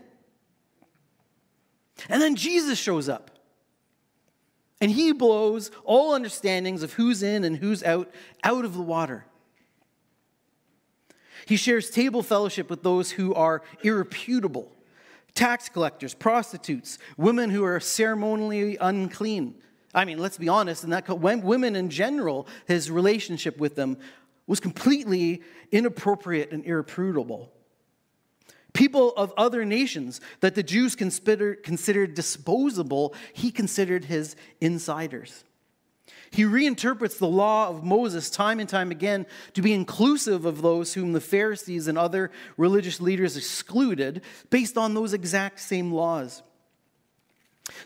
And 2.10 2.22
then 2.22 2.36
Jesus 2.36 2.78
shows 2.78 3.10
up. 3.10 3.32
And 4.82 4.92
he 4.92 5.13
blows 5.13 5.72
all 5.86 6.13
understandings 6.13 6.84
of 6.84 6.94
who's 6.94 7.24
in 7.24 7.46
and 7.46 7.56
who's 7.56 7.84
out 7.84 8.12
out 8.44 8.66
of 8.66 8.74
the 8.74 8.82
water. 8.82 9.26
He 11.46 11.56
shares 11.56 11.89
table 11.89 12.22
fellowship 12.22 12.70
with 12.70 12.84
those 12.84 13.12
who 13.12 13.34
are 13.34 13.62
irreputable 13.84 14.68
tax 15.34 15.70
collectors, 15.70 16.13
prostitutes, 16.13 17.00
women 17.18 17.50
who 17.50 17.63
are 17.63 17.80
ceremonially 17.80 18.78
unclean. 18.78 19.56
I 19.93 20.06
mean, 20.06 20.17
let's 20.17 20.38
be 20.38 20.49
honest, 20.49 20.84
and 20.84 20.93
that 20.93 21.08
women 21.19 21.75
in 21.75 21.89
general, 21.89 22.47
his 22.67 22.89
relationship 22.89 23.58
with 23.58 23.75
them 23.75 23.97
was 24.47 24.60
completely 24.60 25.41
inappropriate 25.71 26.51
and 26.51 26.65
irreputable 26.65 27.49
people 28.73 29.13
of 29.15 29.32
other 29.38 29.63
nations 29.63 30.19
that 30.41 30.56
the 30.56 30.63
Jews 30.63 30.95
consider, 30.95 31.56
considered 31.56 32.15
disposable, 32.15 33.13
he 33.32 33.51
considered 33.51 34.06
his 34.06 34.36
insiders. 34.60 35.43
He 36.32 36.43
reinterprets 36.43 37.19
the 37.19 37.27
law 37.27 37.69
of 37.69 37.84
Moses 37.84 38.29
time 38.32 38.60
and 38.60 38.67
time 38.67 38.89
again 38.89 39.27
to 39.53 39.62
be 39.62 39.71
inclusive 39.71 40.45
of 40.45 40.63
those 40.63 40.95
whom 40.95 41.13
the 41.13 41.21
Pharisees 41.21 41.88
and 41.88 41.97
other 41.97 42.32
religious 42.58 42.99
leaders 42.99 43.38
excluded 43.38 44.23
based 44.49 44.75
on 44.75 44.95
those 44.95 45.13
exact 45.13 45.60
same 45.60 45.93
laws. 45.93 46.41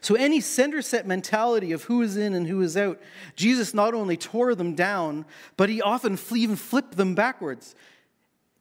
So, 0.01 0.15
any 0.15 0.41
center 0.41 0.81
set 0.81 1.05
mentality 1.05 1.71
of 1.71 1.83
who 1.83 2.01
is 2.01 2.17
in 2.17 2.33
and 2.33 2.47
who 2.47 2.61
is 2.61 2.75
out, 2.75 2.99
Jesus 3.35 3.73
not 3.73 3.93
only 3.93 4.17
tore 4.17 4.55
them 4.55 4.73
down, 4.73 5.25
but 5.55 5.69
he 5.69 5.81
often 5.81 6.17
even 6.35 6.55
flipped 6.55 6.97
them 6.97 7.13
backwards. 7.13 7.75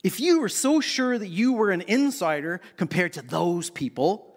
If 0.04 0.20
you 0.20 0.40
were 0.40 0.50
so 0.50 0.80
sure 0.80 1.18
that 1.18 1.28
you 1.28 1.54
were 1.54 1.70
an 1.70 1.80
insider 1.82 2.60
compared 2.76 3.14
to 3.14 3.22
those 3.22 3.70
people, 3.70 4.36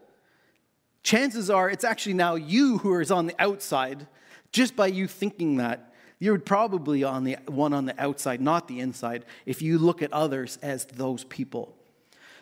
chances 1.03 1.49
are 1.49 1.69
it's 1.69 1.83
actually 1.83 2.13
now 2.13 2.35
you 2.35 2.77
who 2.77 2.97
is 2.99 3.11
on 3.11 3.27
the 3.27 3.35
outside 3.39 4.07
just 4.51 4.75
by 4.75 4.87
you 4.87 5.07
thinking 5.07 5.57
that. 5.57 5.93
You're 6.17 6.39
probably 6.39 7.03
on 7.03 7.23
the 7.23 7.37
one 7.47 7.73
on 7.73 7.85
the 7.85 8.01
outside, 8.01 8.41
not 8.41 8.67
the 8.67 8.79
inside, 8.79 9.25
if 9.45 9.61
you 9.61 9.77
look 9.77 10.01
at 10.01 10.11
others 10.11 10.57
as 10.61 10.85
those 10.85 11.23
people. 11.23 11.75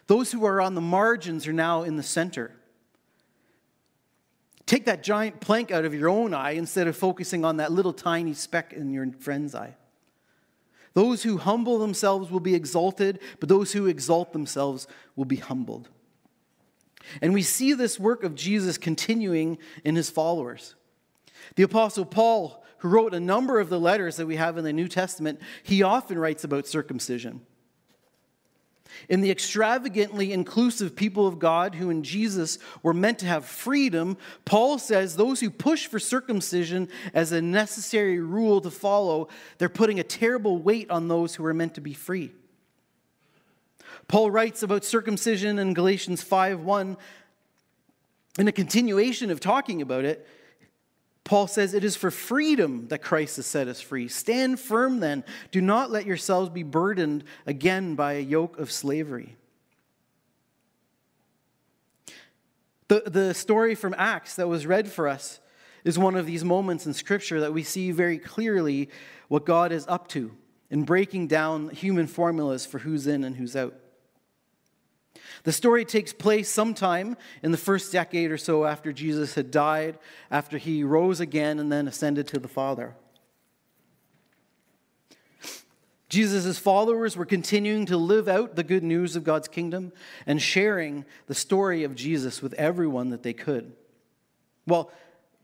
Those 0.08 0.32
who 0.32 0.46
are 0.46 0.62
on 0.62 0.74
the 0.74 0.82
margins 0.82 1.48
are 1.48 1.54
now 1.54 1.84
in 1.84 1.96
the 1.96 2.04
center. 2.04 2.57
Take 4.68 4.86
that 4.86 5.02
giant 5.02 5.40
plank 5.40 5.72
out 5.72 5.86
of 5.86 5.94
your 5.94 6.10
own 6.10 6.34
eye 6.34 6.52
instead 6.52 6.88
of 6.88 6.96
focusing 6.96 7.44
on 7.46 7.58
that 7.58 7.72
little 7.72 7.94
tiny 7.94 8.34
speck 8.34 8.74
in 8.74 8.92
your 8.92 9.10
friend's 9.20 9.56
eye. 9.56 9.76
Those 10.94 11.24
who 11.24 11.38
humble 11.38 11.80
themselves 11.80 12.30
will 12.30 12.42
be 12.42 12.54
exalted, 12.54 13.20
but 13.40 13.50
those 13.50 13.72
who 13.72 13.86
exalt 13.86 14.34
themselves 14.34 14.86
will 15.16 15.26
be 15.26 15.38
humbled. 15.38 15.90
And 17.22 17.34
we 17.34 17.44
see 17.44 17.74
this 17.74 17.98
work 17.98 18.24
of 18.24 18.36
Jesus 18.36 18.78
continuing 18.78 19.58
in 19.86 19.96
his 19.96 20.10
followers. 20.10 20.76
The 21.56 21.64
Apostle 21.64 22.06
Paul, 22.06 22.62
who 22.80 22.90
wrote 22.90 23.14
a 23.14 23.20
number 23.22 23.60
of 23.60 23.70
the 23.70 23.80
letters 23.80 24.18
that 24.18 24.26
we 24.26 24.36
have 24.36 24.58
in 24.58 24.66
the 24.66 24.74
New 24.74 24.90
Testament, 24.90 25.40
he 25.64 25.82
often 25.82 26.20
writes 26.20 26.44
about 26.44 26.68
circumcision. 26.68 27.42
In 29.10 29.22
the 29.22 29.32
extravagantly 29.32 30.34
inclusive 30.34 30.96
people 30.96 31.28
of 31.28 31.40
God 31.40 31.76
who 31.76 31.90
in 31.90 32.04
Jesus 32.04 32.60
were 32.84 32.94
meant 32.94 33.20
to 33.20 33.26
have 33.26 33.46
freedom, 33.46 34.18
Paul 34.46 34.78
says 34.80 35.16
those 35.16 35.40
who 35.40 35.50
push 35.50 35.88
for 35.88 36.00
circumcision 36.00 36.90
as 37.14 37.32
a 37.32 37.42
necessary 37.42 38.20
rule 38.20 38.62
to 38.62 38.72
follow, 38.72 39.28
they're 39.58 39.70
putting 39.70 40.00
a 40.00 40.04
terrible 40.04 40.58
weight 40.58 40.90
on 40.90 41.08
those 41.08 41.36
who 41.36 41.46
are 41.46 41.54
meant 41.54 41.76
to 41.76 41.82
be 41.82 41.94
free. 41.94 42.32
Paul 44.08 44.32
writes 44.32 44.64
about 44.64 44.86
circumcision 44.86 45.60
in 45.60 45.74
Galatians 45.74 46.24
5:1 46.24 46.98
in 48.40 48.48
a 48.48 48.52
continuation 48.52 49.32
of 49.32 49.40
talking 49.40 49.82
about 49.82 50.06
it. 50.06 50.28
Paul 51.28 51.48
says, 51.48 51.74
It 51.74 51.84
is 51.84 51.98
for 51.98 52.10
freedom 52.10 52.88
that 52.88 53.02
Christ 53.02 53.36
has 53.36 53.46
set 53.46 53.68
us 53.68 53.82
free. 53.82 54.08
Stand 54.08 54.62
firm 54.62 55.02
then. 55.02 55.26
Do 55.52 55.60
not 55.60 55.92
let 55.92 56.06
yourselves 56.06 56.50
be 56.50 56.64
burdened 56.64 57.26
again 57.46 57.96
by 57.96 58.14
a 58.14 58.22
yoke 58.22 58.58
of 58.58 58.72
slavery. 58.72 59.36
The, 62.88 63.04
the 63.06 63.34
story 63.34 63.76
from 63.76 63.94
Acts 63.98 64.38
that 64.38 64.48
was 64.48 64.66
read 64.66 64.90
for 64.90 65.10
us 65.10 65.42
is 65.84 66.00
one 66.00 66.16
of 66.16 66.26
these 66.26 66.46
moments 66.46 66.86
in 66.86 66.94
Scripture 66.94 67.42
that 67.42 67.54
we 67.54 67.62
see 67.62 67.92
very 67.92 68.20
clearly 68.20 68.90
what 69.28 69.46
God 69.46 69.74
is 69.74 69.86
up 69.90 70.08
to 70.10 70.32
in 70.70 70.84
breaking 70.84 71.28
down 71.28 71.68
human 71.72 72.08
formulas 72.08 72.66
for 72.66 72.80
who's 72.80 73.06
in 73.06 73.26
and 73.26 73.36
who's 73.36 73.54
out. 73.58 73.74
The 75.48 75.54
story 75.54 75.86
takes 75.86 76.12
place 76.12 76.50
sometime 76.50 77.16
in 77.42 77.54
the 77.54 77.58
first 77.58 77.90
decade 77.94 78.32
or 78.32 78.38
so 78.38 78.66
after 78.66 78.92
Jesus 78.92 79.36
had 79.36 79.50
died, 79.50 79.98
after 80.30 80.58
he 80.58 80.84
rose 80.84 81.22
again 81.22 81.58
and 81.58 81.72
then 81.72 81.88
ascended 81.88 82.28
to 82.28 82.38
the 82.38 82.50
Father. 82.50 82.98
Jesus' 86.10 86.60
followers 86.60 87.16
were 87.16 87.26
continuing 87.26 87.86
to 87.86 87.96
live 87.96 88.28
out 88.28 88.58
the 88.58 88.64
good 88.66 88.84
news 88.84 89.16
of 89.16 89.24
God's 89.24 89.48
kingdom 89.48 89.94
and 90.26 90.42
sharing 90.42 91.06
the 91.28 91.34
story 91.34 91.86
of 91.86 91.96
Jesus 91.96 92.42
with 92.42 92.52
everyone 92.56 93.12
that 93.12 93.24
they 93.24 93.32
could. 93.32 93.72
Well, 94.66 94.92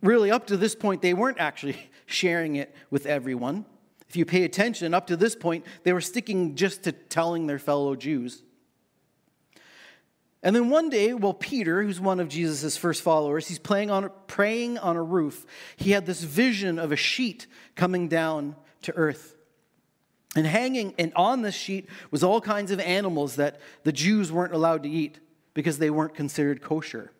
really, 0.01 0.31
up 0.31 0.47
to 0.47 0.57
this 0.57 0.75
point, 0.75 1.01
they 1.01 1.13
weren't 1.13 1.39
actually 1.39 1.77
sharing 2.05 2.57
it 2.57 2.75
with 2.89 3.05
everyone. 3.05 3.63
If 4.09 4.17
you 4.17 4.25
pay 4.25 4.43
attention, 4.43 4.93
up 4.93 5.07
to 5.07 5.15
this 5.15 5.33
point, 5.33 5.65
they 5.83 5.93
were 5.93 6.01
sticking 6.01 6.55
just 6.55 6.83
to 6.83 6.91
telling 6.91 7.47
their 7.47 7.57
fellow 7.57 7.95
Jews. 7.95 8.43
And 10.43 10.53
then 10.53 10.69
one 10.69 10.89
day, 10.89 11.13
well, 11.13 11.33
Peter, 11.33 11.81
who's 11.81 12.01
one 12.01 12.19
of 12.19 12.27
Jesus' 12.27 12.75
first 12.75 13.01
followers, 13.01 13.47
he's 13.47 13.59
playing 13.59 13.89
on, 13.89 14.11
praying 14.27 14.77
on 14.77 14.97
a 14.97 15.01
roof. 15.01 15.45
He 15.77 15.91
had 15.91 16.05
this 16.05 16.21
vision 16.21 16.77
of 16.77 16.91
a 16.91 16.97
sheet 16.97 17.47
coming 17.75 18.09
down 18.09 18.57
to 18.81 18.93
earth. 18.95 19.35
And 20.35 20.45
hanging 20.45 20.95
and 20.97 21.13
on 21.15 21.43
this 21.43 21.55
sheet 21.55 21.87
was 22.11 22.23
all 22.23 22.41
kinds 22.41 22.71
of 22.71 22.81
animals 22.81 23.37
that 23.37 23.61
the 23.83 23.93
Jews 23.93 24.31
weren't 24.31 24.53
allowed 24.53 24.83
to 24.83 24.89
eat 24.89 25.19
because 25.53 25.77
they 25.77 25.89
weren't 25.89 26.13
considered 26.13 26.61
kosher. 26.61 27.11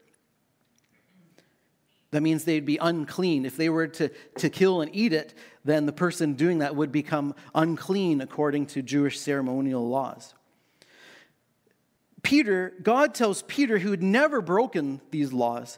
That 2.11 2.21
means 2.21 2.43
they'd 2.43 2.65
be 2.65 2.77
unclean. 2.77 3.45
If 3.45 3.55
they 3.55 3.69
were 3.69 3.87
to, 3.87 4.09
to 4.37 4.49
kill 4.49 4.81
and 4.81 4.93
eat 4.93 5.13
it, 5.13 5.33
then 5.63 5.85
the 5.85 5.93
person 5.93 6.33
doing 6.33 6.59
that 6.59 6.75
would 6.75 6.91
become 6.91 7.33
unclean 7.55 8.19
according 8.19 8.65
to 8.67 8.81
Jewish 8.81 9.19
ceremonial 9.19 9.87
laws. 9.87 10.33
Peter, 12.23 12.73
God 12.81 13.13
tells 13.13 13.43
Peter, 13.43 13.77
who 13.77 13.91
had 13.91 14.01
never 14.01 14.41
broken 14.41 15.01
these 15.11 15.31
laws, 15.31 15.77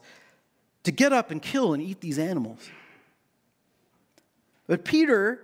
to 0.83 0.91
get 0.91 1.11
up 1.11 1.31
and 1.31 1.41
kill 1.41 1.73
and 1.73 1.81
eat 1.81 1.99
these 1.99 2.19
animals. 2.19 2.69
But 4.67 4.85
Peter, 4.85 5.41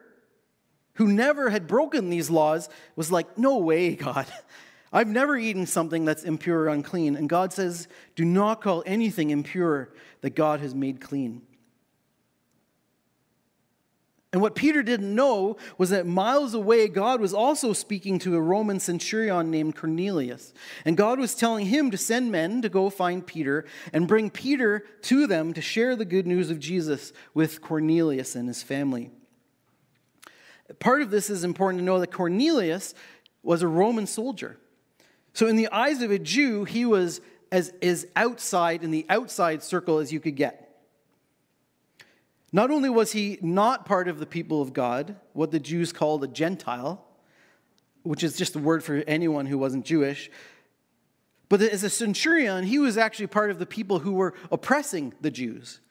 who 0.93 1.07
never 1.07 1.49
had 1.49 1.67
broken 1.67 2.09
these 2.09 2.29
laws, 2.29 2.69
was 2.95 3.11
like, 3.11 3.37
No 3.37 3.57
way, 3.57 3.95
God. 3.95 4.27
I've 4.93 5.07
never 5.07 5.37
eaten 5.37 5.65
something 5.65 6.03
that's 6.03 6.23
impure 6.23 6.61
or 6.61 6.67
unclean. 6.67 7.15
And 7.15 7.29
God 7.29 7.53
says, 7.53 7.87
Do 8.15 8.25
not 8.25 8.61
call 8.61 8.83
anything 8.85 9.29
impure 9.29 9.89
that 10.21 10.35
God 10.35 10.59
has 10.59 10.75
made 10.75 11.01
clean. 11.01 11.41
And 14.33 14.41
what 14.41 14.55
Peter 14.55 14.81
didn't 14.81 15.13
know 15.13 15.57
was 15.77 15.89
that 15.89 16.07
miles 16.07 16.53
away, 16.53 16.87
God 16.87 17.19
was 17.19 17.33
also 17.33 17.73
speaking 17.73 18.17
to 18.19 18.35
a 18.35 18.41
Roman 18.41 18.79
centurion 18.79 19.51
named 19.51 19.75
Cornelius. 19.75 20.53
And 20.85 20.95
God 20.95 21.19
was 21.19 21.35
telling 21.35 21.65
him 21.65 21.91
to 21.91 21.97
send 21.97 22.31
men 22.31 22.61
to 22.61 22.69
go 22.69 22.89
find 22.89 23.27
Peter 23.27 23.65
and 23.91 24.07
bring 24.07 24.29
Peter 24.29 24.85
to 25.03 25.27
them 25.27 25.53
to 25.53 25.61
share 25.61 25.97
the 25.97 26.05
good 26.05 26.25
news 26.25 26.49
of 26.49 26.59
Jesus 26.59 27.11
with 27.33 27.61
Cornelius 27.61 28.35
and 28.35 28.47
his 28.47 28.63
family. 28.63 29.11
Part 30.79 31.01
of 31.01 31.11
this 31.11 31.29
is 31.29 31.43
important 31.43 31.81
to 31.81 31.85
know 31.85 31.99
that 31.99 32.13
Cornelius 32.13 32.93
was 33.43 33.61
a 33.61 33.67
Roman 33.67 34.07
soldier. 34.07 34.57
So, 35.33 35.47
in 35.47 35.57
the 35.57 35.67
eyes 35.69 36.01
of 36.01 36.11
a 36.11 36.19
Jew, 36.19 36.63
he 36.63 36.85
was 36.85 37.19
as, 37.51 37.73
as 37.81 38.07
outside 38.15 38.83
in 38.83 38.91
the 38.91 39.05
outside 39.09 39.63
circle 39.63 39.97
as 39.97 40.13
you 40.13 40.21
could 40.21 40.35
get. 40.35 40.70
Not 42.53 42.71
only 42.71 42.89
was 42.89 43.13
he 43.13 43.37
not 43.41 43.85
part 43.85 44.07
of 44.07 44.19
the 44.19 44.25
people 44.25 44.61
of 44.61 44.73
God, 44.73 45.15
what 45.33 45.51
the 45.51 45.59
Jews 45.59 45.93
called 45.93 46.23
a 46.23 46.27
Gentile, 46.27 47.05
which 48.03 48.23
is 48.23 48.35
just 48.35 48.55
a 48.55 48.59
word 48.59 48.83
for 48.83 48.95
anyone 49.07 49.45
who 49.45 49.57
wasn't 49.57 49.85
Jewish, 49.85 50.29
but 51.47 51.61
as 51.61 51.83
a 51.83 51.89
centurion, 51.89 52.63
he 52.63 52.79
was 52.79 52.97
actually 52.97 53.27
part 53.27 53.51
of 53.51 53.59
the 53.59 53.65
people 53.65 53.99
who 53.99 54.13
were 54.13 54.33
oppressing 54.51 55.13
the 55.19 55.31
Jews. 55.31 55.81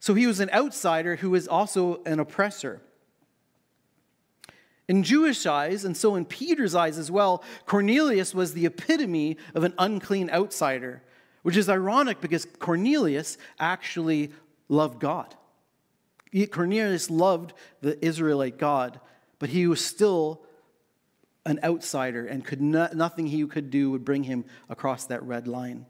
So 0.00 0.14
he 0.14 0.26
was 0.26 0.40
an 0.40 0.50
outsider 0.50 1.16
who 1.16 1.30
was 1.30 1.46
also 1.46 2.02
an 2.04 2.18
oppressor. 2.18 2.80
In 4.88 5.02
Jewish 5.02 5.46
eyes, 5.46 5.84
and 5.84 5.96
so 5.96 6.14
in 6.14 6.24
Peter's 6.24 6.74
eyes 6.74 6.98
as 6.98 7.10
well, 7.10 7.44
Cornelius 7.66 8.34
was 8.34 8.52
the 8.52 8.66
epitome 8.66 9.36
of 9.54 9.64
an 9.64 9.74
unclean 9.78 10.30
outsider, 10.30 11.02
which 11.42 11.56
is 11.56 11.68
ironic 11.68 12.20
because 12.20 12.46
Cornelius 12.58 13.38
actually 13.60 14.32
loved 14.68 14.98
God. 14.98 15.34
Cornelius 16.50 17.10
loved 17.10 17.52
the 17.80 18.02
Israelite 18.04 18.58
God, 18.58 19.00
but 19.38 19.50
he 19.50 19.66
was 19.66 19.84
still 19.84 20.42
an 21.44 21.58
outsider, 21.64 22.26
and 22.26 22.44
could 22.44 22.60
not, 22.60 22.94
nothing 22.94 23.26
he 23.26 23.44
could 23.46 23.70
do 23.70 23.90
would 23.90 24.04
bring 24.04 24.24
him 24.24 24.44
across 24.68 25.06
that 25.06 25.22
red 25.24 25.48
line. 25.48 25.86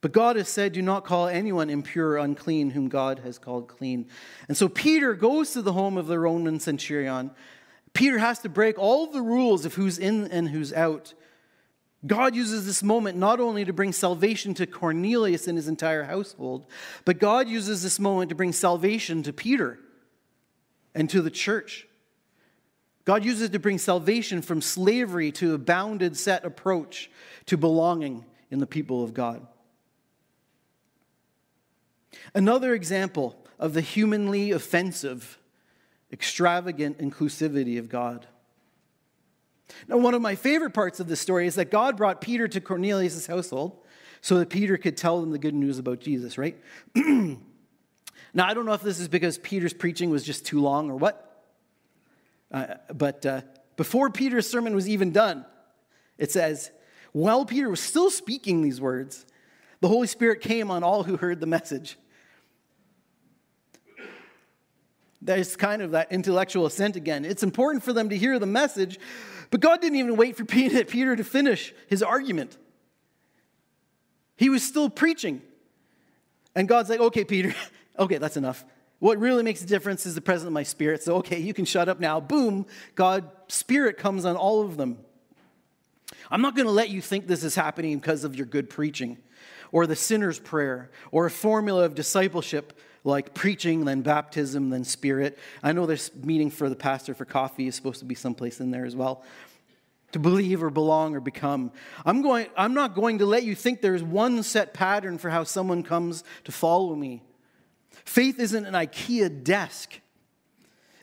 But 0.00 0.12
God 0.12 0.36
has 0.36 0.48
said, 0.48 0.72
Do 0.72 0.82
not 0.82 1.04
call 1.04 1.28
anyone 1.28 1.70
impure 1.70 2.10
or 2.10 2.18
unclean 2.18 2.70
whom 2.70 2.88
God 2.88 3.20
has 3.20 3.38
called 3.38 3.68
clean. 3.68 4.08
And 4.48 4.56
so 4.56 4.68
Peter 4.68 5.14
goes 5.14 5.52
to 5.52 5.62
the 5.62 5.72
home 5.72 5.96
of 5.96 6.06
the 6.06 6.18
Roman 6.18 6.60
centurion 6.60 7.30
Peter 7.96 8.18
has 8.18 8.40
to 8.40 8.50
break 8.50 8.78
all 8.78 9.06
the 9.06 9.22
rules 9.22 9.64
of 9.64 9.74
who's 9.74 9.98
in 9.98 10.26
and 10.26 10.50
who's 10.50 10.70
out. 10.70 11.14
God 12.04 12.34
uses 12.36 12.66
this 12.66 12.82
moment 12.82 13.16
not 13.16 13.40
only 13.40 13.64
to 13.64 13.72
bring 13.72 13.92
salvation 13.92 14.54
to 14.54 14.66
Cornelius 14.66 15.48
and 15.48 15.56
his 15.56 15.68
entire 15.68 16.04
household, 16.04 16.66
but 17.04 17.18
God 17.18 17.48
uses 17.48 17.82
this 17.82 17.98
moment 17.98 18.28
to 18.28 18.34
bring 18.34 18.52
salvation 18.52 19.22
to 19.22 19.32
Peter 19.32 19.78
and 20.94 21.08
to 21.10 21.22
the 21.22 21.30
church. 21.30 21.86
God 23.04 23.24
uses 23.24 23.42
it 23.42 23.52
to 23.52 23.58
bring 23.58 23.78
salvation 23.78 24.42
from 24.42 24.60
slavery 24.60 25.32
to 25.32 25.54
a 25.54 25.58
bounded 25.58 26.16
set 26.16 26.44
approach 26.44 27.10
to 27.46 27.56
belonging 27.56 28.24
in 28.50 28.58
the 28.58 28.66
people 28.66 29.02
of 29.02 29.14
God. 29.14 29.46
Another 32.34 32.74
example 32.74 33.36
of 33.58 33.72
the 33.72 33.80
humanly 33.80 34.50
offensive 34.50 35.38
extravagant 36.12 36.98
inclusivity 36.98 37.78
of 37.78 37.88
God. 37.88 38.26
Now, 39.88 39.98
one 39.98 40.14
of 40.14 40.22
my 40.22 40.34
favorite 40.34 40.74
parts 40.74 41.00
of 41.00 41.08
this 41.08 41.20
story 41.20 41.46
is 41.46 41.56
that 41.56 41.70
God 41.70 41.96
brought 41.96 42.20
Peter 42.20 42.46
to 42.48 42.60
Cornelius' 42.60 43.26
household 43.26 43.76
so 44.20 44.38
that 44.38 44.48
Peter 44.48 44.76
could 44.76 44.96
tell 44.96 45.20
them 45.20 45.30
the 45.30 45.38
good 45.38 45.54
news 45.54 45.78
about 45.78 46.00
Jesus, 46.00 46.38
right? 46.38 46.56
now, 46.94 47.38
I 48.38 48.54
don't 48.54 48.66
know 48.66 48.72
if 48.72 48.82
this 48.82 49.00
is 49.00 49.08
because 49.08 49.38
Peter's 49.38 49.74
preaching 49.74 50.10
was 50.10 50.22
just 50.22 50.46
too 50.46 50.60
long 50.60 50.90
or 50.90 50.96
what, 50.96 51.44
uh, 52.52 52.74
but 52.94 53.26
uh, 53.26 53.42
before 53.76 54.10
Peter's 54.10 54.48
sermon 54.48 54.74
was 54.74 54.88
even 54.88 55.12
done, 55.12 55.44
it 56.18 56.30
says, 56.30 56.70
while 57.12 57.44
Peter 57.44 57.68
was 57.68 57.80
still 57.80 58.10
speaking 58.10 58.62
these 58.62 58.80
words, 58.80 59.26
the 59.80 59.88
Holy 59.88 60.06
Spirit 60.06 60.40
came 60.40 60.70
on 60.70 60.82
all 60.82 61.02
who 61.02 61.16
heard 61.16 61.40
the 61.40 61.46
message. 61.46 61.98
There's 65.20 65.56
kind 65.56 65.82
of 65.82 65.90
that 65.92 66.12
intellectual 66.12 66.66
assent 66.66 66.96
again. 66.96 67.24
It's 67.24 67.42
important 67.42 67.82
for 67.82 67.92
them 67.92 68.10
to 68.10 68.16
hear 68.16 68.38
the 68.38 68.46
message, 68.46 68.98
but 69.50 69.60
God 69.60 69.80
didn't 69.80 69.98
even 69.98 70.16
wait 70.16 70.36
for 70.36 70.44
Peter 70.44 71.16
to 71.16 71.24
finish 71.24 71.74
his 71.88 72.02
argument. 72.02 72.56
He 74.36 74.48
was 74.48 74.62
still 74.62 74.90
preaching. 74.90 75.42
And 76.54 76.68
God's 76.68 76.88
like, 76.88 77.00
okay, 77.00 77.24
Peter, 77.24 77.54
okay, 77.98 78.18
that's 78.18 78.36
enough. 78.36 78.64
What 78.98 79.18
really 79.18 79.42
makes 79.42 79.62
a 79.62 79.66
difference 79.66 80.06
is 80.06 80.14
the 80.14 80.20
presence 80.20 80.46
of 80.46 80.52
my 80.52 80.62
spirit. 80.62 81.02
So, 81.02 81.16
okay, 81.16 81.38
you 81.38 81.52
can 81.52 81.64
shut 81.64 81.88
up 81.88 82.00
now. 82.00 82.18
Boom, 82.18 82.66
God's 82.94 83.26
spirit 83.48 83.98
comes 83.98 84.24
on 84.24 84.36
all 84.36 84.62
of 84.62 84.76
them. 84.76 84.98
I'm 86.30 86.40
not 86.40 86.56
going 86.56 86.66
to 86.66 86.72
let 86.72 86.88
you 86.88 87.02
think 87.02 87.26
this 87.26 87.44
is 87.44 87.54
happening 87.54 87.98
because 87.98 88.24
of 88.24 88.36
your 88.36 88.46
good 88.46 88.70
preaching 88.70 89.18
or 89.70 89.86
the 89.86 89.96
sinner's 89.96 90.38
prayer 90.38 90.90
or 91.10 91.26
a 91.26 91.30
formula 91.30 91.84
of 91.84 91.94
discipleship 91.94 92.78
like 93.06 93.34
preaching, 93.34 93.84
then 93.84 94.02
baptism, 94.02 94.70
then 94.70 94.84
spirit. 94.84 95.38
I 95.62 95.72
know 95.72 95.86
this 95.86 96.14
meeting 96.14 96.50
for 96.50 96.68
the 96.68 96.76
pastor 96.76 97.14
for 97.14 97.24
coffee 97.24 97.68
is 97.68 97.74
supposed 97.74 98.00
to 98.00 98.04
be 98.04 98.14
someplace 98.14 98.60
in 98.60 98.70
there 98.70 98.84
as 98.84 98.96
well. 98.96 99.24
To 100.12 100.18
believe 100.18 100.62
or 100.62 100.70
belong 100.70 101.14
or 101.14 101.20
become. 101.20 101.72
I'm, 102.04 102.22
going, 102.22 102.46
I'm 102.56 102.74
not 102.74 102.94
going 102.94 103.18
to 103.18 103.26
let 103.26 103.44
you 103.44 103.54
think 103.54 103.80
there's 103.80 104.02
one 104.02 104.42
set 104.42 104.74
pattern 104.74 105.18
for 105.18 105.30
how 105.30 105.44
someone 105.44 105.82
comes 105.82 106.24
to 106.44 106.52
follow 106.52 106.94
me. 106.94 107.22
Faith 107.90 108.38
isn't 108.38 108.66
an 108.66 108.74
IKEA 108.74 109.42
desk. 109.42 110.00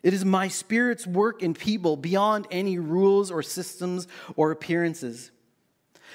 It 0.04 0.14
is 0.14 0.26
my 0.26 0.50
spirit's 0.50 1.08
work 1.08 1.42
in 1.42 1.54
people 1.54 1.96
beyond 1.96 2.48
any 2.52 2.78
rules 2.78 3.32
or 3.32 3.42
systems 3.42 4.08
or 4.36 4.52
appearances. 4.52 5.32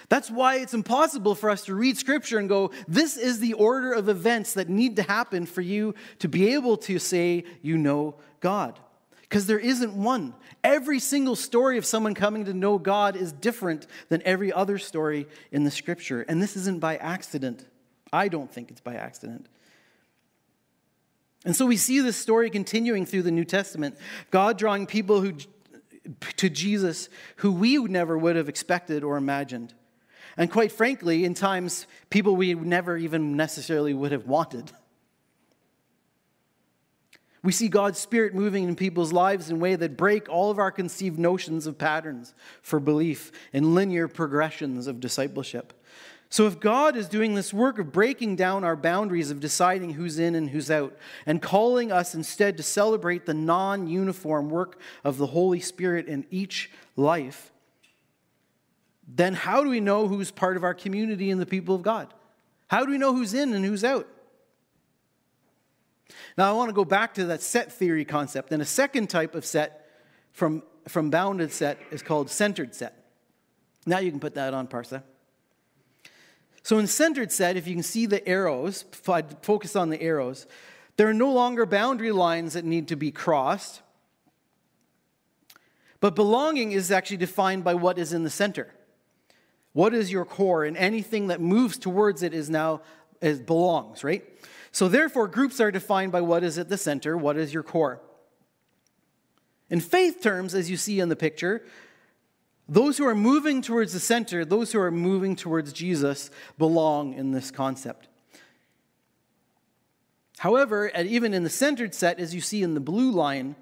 That's 0.09 0.31
why 0.31 0.57
it's 0.57 0.75
impossible 0.75 1.35
for 1.35 1.51
us 1.51 1.65
to 1.67 1.75
read 1.75 1.99
scripture 1.99 2.39
and 2.39 2.49
go, 2.49 2.71
this 2.87 3.17
is 3.17 3.41
the 3.41 3.55
order 3.55 3.93
of 3.93 4.09
events 4.09 4.55
that 4.55 4.69
need 4.69 4.97
to 4.97 5.03
happen 5.03 5.47
for 5.47 5.61
you 5.61 5.95
to 6.21 6.29
be 6.29 6.55
able 6.55 6.77
to 6.79 6.99
say 6.99 7.45
you 7.63 7.77
know 7.77 8.17
God. 8.41 8.79
Because 9.23 9.47
there 9.47 9.59
isn't 9.59 9.93
one. 9.93 10.33
Every 10.65 10.99
single 10.99 11.37
story 11.37 11.77
of 11.77 11.85
someone 11.85 12.15
coming 12.15 12.47
to 12.47 12.55
know 12.55 12.79
God 12.79 13.15
is 13.15 13.31
different 13.31 13.87
than 14.09 14.23
every 14.25 14.53
other 14.53 14.79
story 14.79 15.27
in 15.53 15.65
the 15.65 15.71
scripture. 15.71 16.23
And 16.23 16.41
this 16.41 16.57
isn't 16.57 16.81
by 16.81 16.97
accident. 16.97 17.67
I 18.11 18.29
don't 18.29 18.51
think 18.51 18.71
it's 18.71 18.81
by 18.81 18.95
accident. 18.95 19.47
And 21.45 21.55
so 21.55 21.67
we 21.67 21.77
see 21.77 22.01
this 22.01 22.17
story 22.17 22.51
continuing 22.51 23.07
through 23.07 23.23
the 23.23 23.31
New 23.31 23.45
Testament. 23.45 23.97
God 24.31 24.59
drawing 24.59 24.87
people 24.87 25.21
who, 25.21 25.35
to 26.37 26.49
Jesus 26.49 27.09
who 27.37 27.53
we 27.53 27.77
never 27.77 28.17
would 28.17 28.37
have 28.37 28.49
expected 28.49 29.05
or 29.05 29.17
imagined. 29.17 29.75
And 30.39 30.51
quite 30.51 30.71
frankly, 30.71 31.25
in 31.25 31.35
times, 31.35 31.89
people 32.11 32.37
we 32.37 32.55
never 32.55 32.97
even 32.97 33.37
necessarily 33.37 33.93
would 33.93 34.13
have 34.13 34.29
wanted. 34.29 34.71
We 37.43 37.51
see 37.51 37.69
God's 37.69 37.99
Spirit 37.99 38.35
moving 38.35 38.65
in 38.65 38.77
people's 38.77 39.13
lives 39.13 39.51
in 39.51 39.57
a 39.57 39.59
way 39.59 39.75
that 39.75 39.97
break 39.97 40.29
all 40.29 40.51
of 40.51 40.59
our 40.59 40.71
conceived 40.71 41.19
notions 41.19 41.67
of 41.67 41.77
patterns 41.77 42.35
for 42.63 42.79
belief 42.79 43.33
and 43.53 43.75
linear 43.75 44.07
progressions 44.07 44.87
of 44.87 45.01
discipleship. 45.01 45.73
So, 46.31 46.47
if 46.47 46.61
God 46.61 46.95
is 46.95 47.09
doing 47.09 47.35
this 47.35 47.55
work 47.55 47.79
of 47.79 47.91
breaking 47.91 48.37
down 48.37 48.63
our 48.63 48.77
boundaries 48.77 49.31
of 49.31 49.41
deciding 49.41 49.95
who's 49.95 50.19
in 50.19 50.35
and 50.35 50.51
who's 50.51 50.71
out, 50.71 50.97
and 51.25 51.41
calling 51.41 51.91
us 51.91 52.15
instead 52.15 52.59
to 52.59 52.63
celebrate 52.63 53.25
the 53.25 53.35
non 53.35 53.89
uniform 53.89 54.51
work 54.51 54.79
of 55.03 55.17
the 55.17 55.27
Holy 55.27 55.61
Spirit 55.61 56.07
in 56.07 56.27
each 56.31 56.71
life, 56.97 57.51
then 59.09 59.33
how 59.35 59.65
do 59.65 59.71
we 59.71 59.81
know 59.81 60.07
who's 60.07 60.31
part 60.31 60.57
of 60.57 60.65
our 60.65 60.75
community 60.75 61.31
and 61.31 61.41
the 61.41 61.47
people 61.47 61.75
of 61.75 61.83
God? 61.83 62.13
How 62.69 62.85
do 62.85 62.93
we 62.93 62.99
know 62.99 63.15
who's 63.15 63.33
in 63.33 63.55
and 63.55 63.65
who's 63.65 63.83
out? 63.83 64.07
Now, 66.37 66.51
I 66.51 66.53
want 66.53 66.69
to 66.69 66.75
go 66.75 66.85
back 66.85 67.15
to 67.15 67.25
that 67.27 67.43
set 67.43 67.73
theory 67.73 68.05
concept. 68.05 68.53
And 68.53 68.63
a 68.63 68.67
second 68.67 69.09
type 69.09 69.35
of 69.35 69.45
set 69.45 69.91
from, 70.33 70.63
from 70.87 71.11
bounded 71.11 71.53
set 71.53 71.79
is 71.91 72.03
called 72.03 72.31
centered 72.31 72.75
set. 72.75 72.95
Now 73.87 73.99
you 73.99 74.11
can 74.11 74.21
put 74.21 74.35
that 74.35 74.53
on 74.53 74.69
Parsa. 74.69 75.03
So 76.63 76.79
in 76.79 76.87
centered 76.87 77.33
set, 77.33 77.57
if 77.57 77.67
you 77.67 77.75
can 77.75 77.83
see 77.83 78.05
the 78.05 78.27
arrows, 78.29 78.85
focus 79.43 79.75
on 79.75 79.89
the 79.89 80.01
arrows, 80.03 80.47
there 80.99 81.09
are 81.09 81.15
no 81.15 81.33
longer 81.33 81.65
boundary 81.65 82.13
lines 82.13 82.53
that 82.53 82.65
need 82.65 82.89
to 82.89 82.97
be 82.97 83.11
crossed. 83.11 83.81
But 86.01 86.15
belonging 86.15 86.73
is 86.73 86.91
actually 86.91 87.17
defined 87.17 87.65
by 87.65 87.75
what 87.75 87.99
is 87.99 88.13
in 88.13 88.23
the 88.23 88.31
center. 88.31 88.75
What 89.79 89.95
is 89.95 90.11
your 90.11 90.25
core? 90.25 90.65
And 90.65 90.77
anything 90.77 91.29
that 91.29 91.41
moves 91.41 91.79
towards 91.79 92.25
it 92.25 92.35
is 92.35 92.51
now 92.51 92.81
belongs, 93.21 94.03
right? 94.03 94.25
So, 94.73 94.89
therefore, 94.89 95.29
groups 95.29 95.61
are 95.61 95.71
defined 95.71 96.11
by 96.11 96.21
what 96.21 96.43
is 96.43 96.59
at 96.59 96.69
the 96.69 96.77
center, 96.77 97.17
what 97.17 97.37
is 97.37 97.55
your 97.55 97.63
core. 97.63 98.01
In 99.71 99.79
faith 99.79 100.21
terms, 100.21 100.53
as 100.53 100.69
you 100.69 100.77
see 100.77 100.99
in 100.99 101.11
the 101.11 101.15
picture, 101.15 101.65
those 102.69 102.99
who 102.99 103.07
are 103.07 103.15
moving 103.15 103.63
towards 103.63 103.93
the 103.93 104.01
center, 104.01 104.45
those 104.45 104.73
who 104.73 104.81
are 104.81 104.91
moving 104.91 105.37
towards 105.37 105.73
Jesus, 105.73 106.29
belong 106.59 107.15
in 107.15 107.31
this 107.31 107.53
concept. 107.53 108.09
However, 110.39 110.91
even 110.97 111.33
in 111.33 111.45
the 111.45 111.51
centered 111.51 111.95
set, 111.95 112.19
as 112.19 112.35
you 112.35 112.41
see 112.41 112.65
in 112.65 112.75
the 112.75 112.81
blue 112.81 113.13
line, 113.13 113.55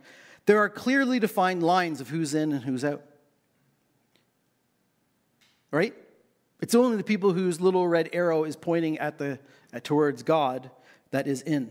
there 0.46 0.60
are 0.60 0.70
clearly 0.70 1.18
defined 1.18 1.62
lines 1.62 2.00
of 2.00 2.08
who's 2.08 2.32
in 2.32 2.52
and 2.52 2.64
who's 2.64 2.86
out. 2.86 3.02
Right? 5.70 5.94
It's 6.60 6.74
only 6.74 6.96
the 6.96 7.04
people 7.04 7.32
whose 7.32 7.60
little 7.60 7.86
red 7.86 8.08
arrow 8.12 8.44
is 8.44 8.56
pointing 8.56 8.98
at 8.98 9.18
the, 9.18 9.38
at, 9.72 9.84
towards 9.84 10.22
God 10.22 10.70
that 11.10 11.26
is 11.26 11.42
in. 11.42 11.70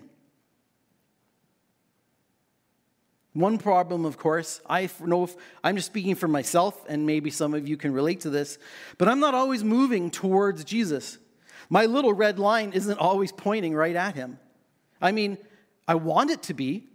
One 3.33 3.57
problem, 3.57 4.05
of 4.05 4.17
course, 4.17 4.61
I 4.69 4.89
know 5.03 5.25
if, 5.25 5.35
I'm 5.61 5.75
just 5.75 5.87
speaking 5.87 6.15
for 6.15 6.27
myself, 6.29 6.85
and 6.87 7.05
maybe 7.05 7.29
some 7.29 7.53
of 7.53 7.67
you 7.67 7.75
can 7.75 7.91
relate 7.91 8.21
to 8.21 8.29
this, 8.29 8.57
but 8.97 9.09
I'm 9.09 9.19
not 9.19 9.33
always 9.33 9.61
moving 9.61 10.09
towards 10.09 10.63
Jesus. 10.63 11.17
My 11.69 11.85
little 11.85 12.13
red 12.13 12.39
line 12.39 12.71
isn't 12.71 12.97
always 12.97 13.33
pointing 13.33 13.75
right 13.75 13.95
at 13.95 14.15
him. 14.15 14.39
I 15.01 15.11
mean, 15.11 15.37
I 15.87 15.95
want 15.95 16.31
it 16.31 16.43
to 16.43 16.53
be. 16.53 16.87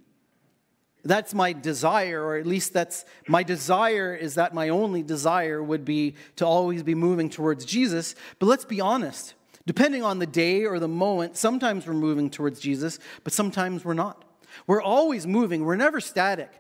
That's 1.04 1.32
my 1.32 1.52
desire, 1.52 2.22
or 2.22 2.36
at 2.36 2.46
least 2.46 2.72
that's 2.72 3.04
my 3.26 3.42
desire 3.42 4.14
is 4.14 4.34
that 4.34 4.54
my 4.54 4.68
only 4.68 5.02
desire 5.02 5.62
would 5.62 5.84
be 5.84 6.14
to 6.36 6.46
always 6.46 6.82
be 6.82 6.94
moving 6.94 7.30
towards 7.30 7.64
Jesus. 7.64 8.14
But 8.38 8.46
let's 8.46 8.64
be 8.64 8.80
honest. 8.80 9.34
Depending 9.66 10.02
on 10.02 10.18
the 10.18 10.26
day 10.26 10.64
or 10.64 10.78
the 10.78 10.88
moment, 10.88 11.36
sometimes 11.36 11.86
we're 11.86 11.92
moving 11.92 12.30
towards 12.30 12.60
Jesus, 12.60 12.98
but 13.24 13.32
sometimes 13.32 13.84
we're 13.84 13.94
not. 13.94 14.24
We're 14.66 14.82
always 14.82 15.26
moving, 15.26 15.64
we're 15.64 15.76
never 15.76 16.00
static, 16.00 16.50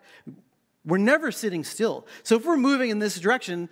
we're 0.84 0.98
never 0.98 1.32
sitting 1.32 1.64
still. 1.64 2.06
So 2.22 2.36
if 2.36 2.44
we're 2.44 2.56
moving 2.56 2.90
in 2.90 2.98
this 2.98 3.18
direction, 3.18 3.68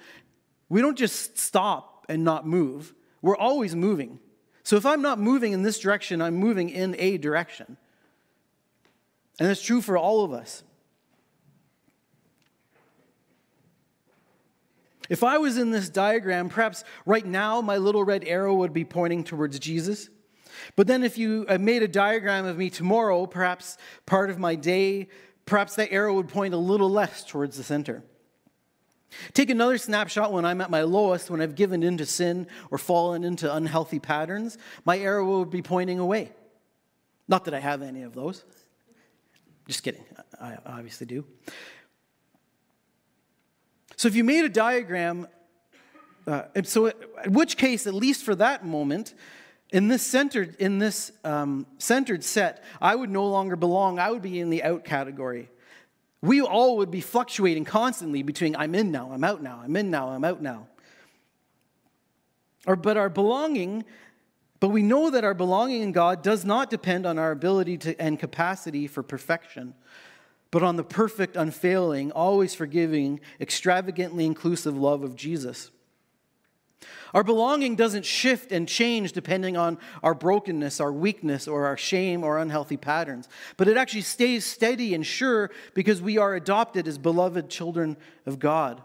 we 0.69 0.81
don't 0.81 0.99
just 0.99 1.39
stop 1.39 2.07
and 2.09 2.25
not 2.25 2.47
move, 2.47 2.95
we're 3.23 3.37
always 3.37 3.77
moving. 3.77 4.19
So 4.65 4.77
if 4.77 4.85
I'm 4.85 5.03
not 5.03 5.19
moving 5.19 5.53
in 5.53 5.63
this 5.63 5.79
direction, 5.79 6.21
I'm 6.21 6.37
moving 6.37 6.69
in 6.69 6.97
a 6.99 7.17
direction. 7.17 7.77
And 9.39 9.49
that's 9.49 9.63
true 9.63 9.81
for 9.81 9.97
all 9.97 10.25
of 10.25 10.33
us. 10.33 10.63
If 15.09 15.25
I 15.25 15.39
was 15.39 15.57
in 15.57 15.71
this 15.71 15.89
diagram, 15.89 16.49
perhaps 16.49 16.85
right 17.07 17.25
now 17.25 17.61
my 17.61 17.79
little 17.79 18.05
red 18.05 18.25
arrow 18.25 18.55
would 18.57 18.73
be 18.73 18.85
pointing 18.85 19.25
towards 19.25 19.59
Jesus. 19.59 20.11
But 20.77 20.87
then 20.87 21.03
if 21.03 21.17
you 21.17 21.47
uh, 21.49 21.59
made 21.59 21.83
a 21.83 21.89
diagram 21.89 22.45
of 22.45 22.59
me 22.59 22.69
tomorrow, 22.69 23.27
perhaps 23.27 23.79
part 24.07 24.29
of 24.29 24.39
my 24.39 24.55
day, 24.55 25.09
perhaps 25.47 25.77
that 25.77 25.93
arrow 25.93 26.15
would 26.15 26.29
point 26.29 26.53
a 26.53 26.59
little 26.59 26.91
less 26.91 27.25
towards 27.25 27.57
the 27.57 27.65
center. 27.65 28.03
Take 29.33 29.49
another 29.49 29.79
snapshot 29.79 30.33
when 30.33 30.45
I'm 30.45 30.61
at 30.61 30.71
my 30.71 30.83
lowest, 30.83 31.31
when 31.31 31.41
I've 31.41 31.55
given 31.55 31.83
into 31.83 32.05
sin 32.05 32.47
or 32.71 32.77
fallen 32.77 33.25
into 33.25 33.53
unhealthy 33.53 33.99
patterns, 33.99 34.59
my 34.85 34.99
arrow 34.99 35.39
would 35.39 35.51
be 35.51 35.63
pointing 35.63 35.99
away. 35.99 36.33
Not 37.27 37.47
that 37.47 37.55
I 37.55 37.61
have 37.61 37.81
any 37.81 38.03
of 38.03 38.15
those. 38.15 38.45
Just 39.69 39.83
kidding. 39.83 40.05
I 40.41 40.57
obviously 40.67 41.07
do. 41.07 41.25
So 43.97 44.09
if 44.09 44.17
you 44.17 44.25
made 44.25 44.45
a 44.45 44.49
diagram, 44.49 45.29
uh, 46.27 46.45
so 46.65 46.87
in 46.87 47.33
which 47.33 47.59
case, 47.59 47.87
at 47.87 47.93
least 47.95 48.25
for 48.25 48.35
that 48.37 48.65
moment, 48.65 49.15
in 49.71 49.89
this 49.89 50.03
centered 50.03 50.57
in 50.59 50.79
this 50.79 51.13
um, 51.23 51.67
centered 51.77 52.25
set, 52.25 52.65
I 52.81 52.95
would 52.97 53.11
no 53.11 53.29
longer 53.29 53.57
belong. 53.57 53.99
I 53.99 54.11
would 54.11 54.23
be 54.23 54.41
in 54.41 54.49
the 54.49 54.63
out 54.63 54.85
category. 54.85 55.51
We 56.23 56.41
all 56.41 56.79
would 56.79 56.91
be 56.91 57.03
fluctuating 57.03 57.67
constantly 57.67 58.23
between 58.23 58.57
I'm 58.57 58.75
in 58.75 58.91
now, 58.91 59.11
I'm 59.13 59.23
out 59.23 59.43
now, 59.43 59.61
I'm 59.63 59.77
in 59.77 59.91
now, 59.91 60.09
I'm 60.09 60.25
out 60.25 60.41
now. 60.41 60.67
Or, 62.67 62.75
but 62.75 62.97
our 62.97 63.11
belonging, 63.11 63.85
but 64.61 64.69
we 64.69 64.83
know 64.83 65.11
that 65.11 65.25
our 65.25 65.35
belonging 65.35 65.83
in 65.83 65.93
God 65.93 66.23
does 66.23 66.45
not 66.45 66.71
depend 66.71 67.07
on 67.07 67.19
our 67.19 67.31
ability 67.31 67.79
to, 67.79 68.01
and 68.01 68.19
capacity 68.19 68.87
for 68.87 69.03
perfection 69.03 69.75
but 70.51 70.63
on 70.63 70.77
the 70.77 70.85
perfect, 70.85 71.37
unfailing, 71.37 72.11
always 72.13 72.55
forgiving, 72.55 73.21
extravagantly 73.41 74.25
inclusive 74.25 74.77
love 74.77 75.03
of 75.03 75.15
Jesus. 75.15 75.71
Our 77.15 77.25
belonging 77.25 77.75
doesn't 77.75 78.05
shift 78.05 78.53
and 78.53 78.69
change 78.69 79.13
depending 79.13 79.57
on 79.57 79.79
our 80.03 80.15
brokenness, 80.15 80.81
our 80.81 80.93
weakness, 80.93 81.49
or 81.49 81.67
our 81.67 81.77
shame 81.77 82.23
or 82.23 82.39
unhealthy 82.39 82.77
patterns, 82.77 83.29
but 83.57 83.67
it 83.67 83.77
actually 83.77 84.03
stays 84.03 84.45
steady 84.45 84.95
and 84.95 85.05
sure 85.07 85.51
because 85.75 86.03
we 86.03 86.19
are 86.19 86.35
adopted 86.35 86.87
as 86.87 86.99
beloved 86.99 87.49
children 87.49 87.97
of 88.27 88.39
God. 88.39 88.83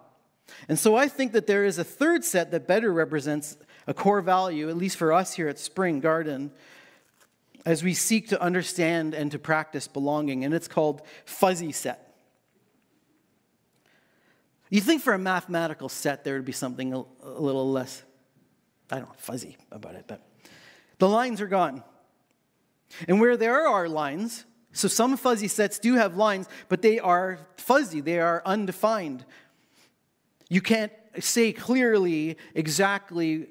And 0.68 0.80
so 0.80 0.96
I 0.96 1.08
think 1.08 1.34
that 1.34 1.48
there 1.48 1.66
is 1.66 1.78
a 1.78 1.84
third 1.84 2.24
set 2.24 2.52
that 2.52 2.68
better 2.68 2.92
represents 2.94 3.58
a 3.88 3.94
core 3.94 4.22
value, 4.22 4.70
at 4.70 4.78
least 4.78 4.98
for 4.98 5.14
us 5.14 5.34
here 5.34 5.48
at 5.48 5.60
Spring 5.60 6.00
Garden, 6.00 6.52
as 7.66 7.84
we 7.84 7.94
seek 7.94 8.30
to 8.30 8.42
understand 8.42 9.14
and 9.14 9.32
to 9.32 9.40
practice 9.40 9.88
belonging, 9.88 10.44
and 10.44 10.54
it's 10.54 10.68
called 10.68 11.02
fuzzy 11.26 11.72
set. 11.72 12.14
You 14.70 14.82
think 14.82 15.02
for 15.02 15.14
a 15.14 15.20
mathematical 15.20 15.88
set 15.88 16.24
there 16.24 16.36
would 16.36 16.46
be 16.46 16.52
something 16.52 16.94
a, 16.94 17.04
a 17.24 17.40
little 17.40 17.72
less, 17.72 18.04
I 18.92 18.96
don't 18.98 19.08
know, 19.08 19.16
fuzzy 19.18 19.58
about 19.72 19.96
it, 19.96 20.06
but 20.08 20.28
the 20.98 21.08
lines 21.08 21.42
are 21.42 21.48
gone. 21.48 21.84
And 23.08 23.20
where 23.20 23.38
there 23.38 23.68
are 23.68 23.88
lines, 23.88 24.46
so 24.72 24.88
some 24.88 25.16
fuzzy 25.18 25.48
sets 25.48 25.80
do 25.80 25.96
have 25.96 26.16
lines, 26.16 26.48
but 26.70 26.82
they 26.82 27.00
are 27.00 27.40
fuzzy, 27.58 28.02
they 28.02 28.20
are 28.20 28.42
undefined. 28.46 29.26
You 30.50 30.62
can't 30.62 30.92
say 31.20 31.54
clearly 31.54 32.38
exactly 32.56 33.48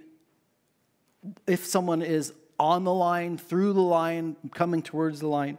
if 1.46 1.66
someone 1.66 2.02
is 2.02 2.32
on 2.58 2.84
the 2.84 2.94
line, 2.94 3.38
through 3.38 3.72
the 3.72 3.80
line, 3.80 4.36
coming 4.54 4.82
towards 4.82 5.20
the 5.20 5.28
line. 5.28 5.58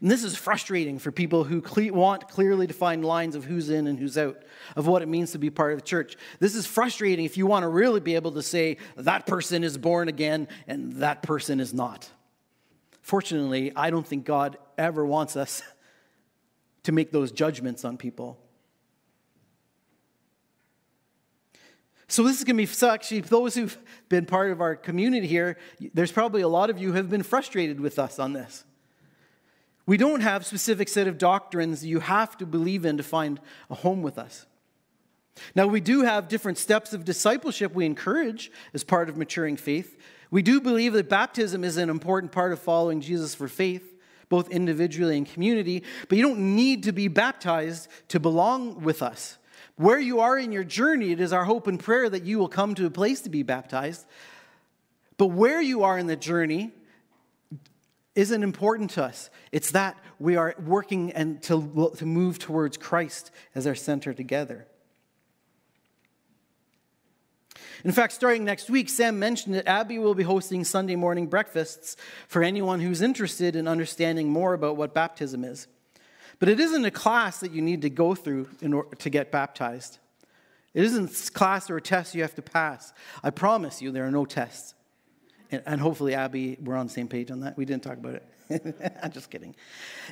And 0.00 0.10
this 0.10 0.22
is 0.22 0.36
frustrating 0.36 0.98
for 0.98 1.10
people 1.10 1.44
who 1.44 1.60
cle- 1.60 1.92
want 1.92 2.28
clearly 2.28 2.66
defined 2.66 3.04
lines 3.04 3.34
of 3.34 3.44
who's 3.44 3.70
in 3.70 3.86
and 3.86 3.98
who's 3.98 4.16
out, 4.16 4.42
of 4.76 4.86
what 4.86 5.02
it 5.02 5.08
means 5.08 5.32
to 5.32 5.38
be 5.38 5.50
part 5.50 5.72
of 5.72 5.78
the 5.78 5.84
church. 5.84 6.16
This 6.38 6.54
is 6.54 6.66
frustrating 6.66 7.24
if 7.24 7.36
you 7.36 7.46
want 7.46 7.64
to 7.64 7.68
really 7.68 8.00
be 8.00 8.14
able 8.14 8.32
to 8.32 8.42
say 8.42 8.76
that 8.96 9.26
person 9.26 9.64
is 9.64 9.76
born 9.76 10.08
again 10.08 10.46
and 10.66 10.92
that 10.94 11.22
person 11.22 11.58
is 11.58 11.74
not. 11.74 12.08
Fortunately, 13.00 13.72
I 13.74 13.90
don't 13.90 14.06
think 14.06 14.24
God 14.24 14.58
ever 14.76 15.04
wants 15.04 15.36
us 15.36 15.62
to 16.84 16.92
make 16.92 17.10
those 17.10 17.32
judgments 17.32 17.84
on 17.84 17.96
people. 17.96 18.38
So 22.08 22.22
this 22.22 22.38
is 22.38 22.44
going 22.44 22.56
to 22.56 22.62
be 22.62 22.66
so 22.66 22.90
actually 22.90 23.20
those 23.20 23.54
who've 23.54 23.76
been 24.08 24.24
part 24.24 24.50
of 24.50 24.62
our 24.62 24.74
community 24.74 25.26
here, 25.26 25.58
there's 25.92 26.10
probably 26.10 26.40
a 26.40 26.48
lot 26.48 26.70
of 26.70 26.78
you 26.78 26.94
have 26.94 27.10
been 27.10 27.22
frustrated 27.22 27.80
with 27.80 27.98
us 27.98 28.18
on 28.18 28.32
this. 28.32 28.64
We 29.84 29.98
don't 29.98 30.22
have 30.22 30.44
specific 30.44 30.88
set 30.88 31.06
of 31.06 31.18
doctrines 31.18 31.84
you 31.84 32.00
have 32.00 32.36
to 32.38 32.46
believe 32.46 32.84
in 32.84 32.96
to 32.96 33.02
find 33.02 33.40
a 33.70 33.74
home 33.74 34.02
with 34.02 34.18
us. 34.18 34.46
Now 35.54 35.66
we 35.66 35.80
do 35.80 36.02
have 36.02 36.28
different 36.28 36.58
steps 36.58 36.92
of 36.92 37.04
discipleship 37.04 37.74
we 37.74 37.86
encourage 37.86 38.50
as 38.72 38.84
part 38.84 39.08
of 39.08 39.16
maturing 39.16 39.56
faith. 39.56 39.98
We 40.30 40.42
do 40.42 40.60
believe 40.60 40.94
that 40.94 41.08
baptism 41.08 41.62
is 41.62 41.76
an 41.76 41.90
important 41.90 42.32
part 42.32 42.52
of 42.52 42.58
following 42.58 43.00
Jesus 43.00 43.34
for 43.34 43.48
faith, 43.48 43.96
both 44.28 44.50
individually 44.50 45.16
and 45.16 45.26
community, 45.26 45.84
but 46.08 46.18
you 46.18 46.24
don't 46.24 46.54
need 46.56 46.82
to 46.84 46.92
be 46.92 47.08
baptized 47.08 47.88
to 48.08 48.20
belong 48.20 48.82
with 48.82 49.02
us. 49.02 49.38
Where 49.78 50.00
you 50.00 50.18
are 50.18 50.36
in 50.36 50.50
your 50.50 50.64
journey, 50.64 51.12
it 51.12 51.20
is 51.20 51.32
our 51.32 51.44
hope 51.44 51.68
and 51.68 51.78
prayer 51.78 52.10
that 52.10 52.24
you 52.24 52.40
will 52.40 52.48
come 52.48 52.74
to 52.74 52.86
a 52.86 52.90
place 52.90 53.20
to 53.20 53.30
be 53.30 53.44
baptized. 53.44 54.04
But 55.16 55.28
where 55.28 55.62
you 55.62 55.84
are 55.84 55.96
in 55.96 56.08
the 56.08 56.16
journey 56.16 56.72
isn't 58.16 58.42
important 58.42 58.90
to 58.90 59.04
us. 59.04 59.30
It's 59.52 59.70
that 59.70 59.96
we 60.18 60.34
are 60.34 60.56
working 60.66 61.12
and 61.12 61.40
to, 61.44 61.92
to 61.96 62.04
move 62.04 62.40
towards 62.40 62.76
Christ 62.76 63.30
as 63.54 63.68
our 63.68 63.76
center 63.76 64.12
together. 64.12 64.66
In 67.84 67.92
fact, 67.92 68.14
starting 68.14 68.44
next 68.44 68.68
week, 68.68 68.88
Sam 68.88 69.20
mentioned 69.20 69.54
that 69.54 69.68
Abby 69.68 70.00
will 70.00 70.16
be 70.16 70.24
hosting 70.24 70.64
Sunday 70.64 70.96
morning 70.96 71.28
breakfasts 71.28 71.96
for 72.26 72.42
anyone 72.42 72.80
who's 72.80 73.00
interested 73.00 73.54
in 73.54 73.68
understanding 73.68 74.28
more 74.28 74.54
about 74.54 74.76
what 74.76 74.92
baptism 74.92 75.44
is. 75.44 75.68
But 76.38 76.48
it 76.48 76.60
isn't 76.60 76.84
a 76.84 76.90
class 76.90 77.40
that 77.40 77.52
you 77.52 77.62
need 77.62 77.82
to 77.82 77.90
go 77.90 78.14
through 78.14 78.48
in 78.60 78.72
order 78.72 78.94
to 78.94 79.10
get 79.10 79.32
baptized. 79.32 79.98
It 80.74 80.84
isn't 80.84 81.28
a 81.28 81.32
class 81.32 81.70
or 81.70 81.78
a 81.78 81.80
test 81.80 82.14
you 82.14 82.22
have 82.22 82.34
to 82.36 82.42
pass. 82.42 82.92
I 83.22 83.30
promise 83.30 83.82
you, 83.82 83.90
there 83.90 84.06
are 84.06 84.10
no 84.10 84.24
tests. 84.24 84.74
And, 85.50 85.62
and 85.66 85.80
hopefully, 85.80 86.14
Abby, 86.14 86.56
we're 86.62 86.76
on 86.76 86.86
the 86.86 86.92
same 86.92 87.08
page 87.08 87.30
on 87.30 87.40
that. 87.40 87.56
We 87.56 87.64
didn't 87.64 87.82
talk 87.82 87.98
about 87.98 88.14
it. 88.14 88.96
I'm 89.02 89.10
just 89.10 89.30
kidding. 89.30 89.56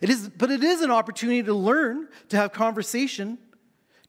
It 0.02 0.10
is, 0.10 0.28
but 0.28 0.50
it 0.50 0.62
is 0.62 0.82
an 0.82 0.90
opportunity 0.90 1.42
to 1.44 1.54
learn, 1.54 2.08
to 2.30 2.36
have 2.36 2.52
conversation, 2.52 3.38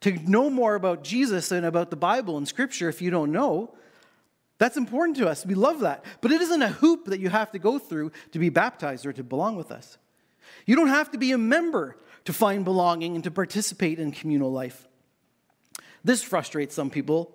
to 0.01 0.11
know 0.29 0.49
more 0.49 0.75
about 0.75 1.03
Jesus 1.03 1.51
and 1.51 1.65
about 1.65 1.89
the 1.89 1.95
Bible 1.95 2.37
and 2.37 2.47
Scripture 2.47 2.89
if 2.89 3.01
you 3.01 3.09
don't 3.09 3.31
know. 3.31 3.73
That's 4.57 4.77
important 4.77 5.17
to 5.17 5.27
us. 5.27 5.45
We 5.45 5.53
love 5.53 5.81
that. 5.81 6.03
But 6.21 6.31
it 6.31 6.41
isn't 6.41 6.61
a 6.61 6.69
hoop 6.69 7.05
that 7.05 7.19
you 7.19 7.29
have 7.29 7.51
to 7.51 7.59
go 7.59 7.77
through 7.77 8.11
to 8.31 8.39
be 8.39 8.49
baptized 8.49 9.05
or 9.05 9.13
to 9.13 9.23
belong 9.23 9.55
with 9.55 9.71
us. 9.71 9.97
You 10.65 10.75
don't 10.75 10.87
have 10.87 11.11
to 11.11 11.17
be 11.17 11.31
a 11.31 11.37
member 11.37 11.97
to 12.27 12.33
find 12.33 12.65
belonging 12.65 13.15
and 13.15 13.23
to 13.23 13.31
participate 13.31 13.99
in 13.99 14.11
communal 14.11 14.51
life. 14.51 14.85
This 16.03 16.21
frustrates 16.21 16.75
some 16.75 16.89
people. 16.89 17.33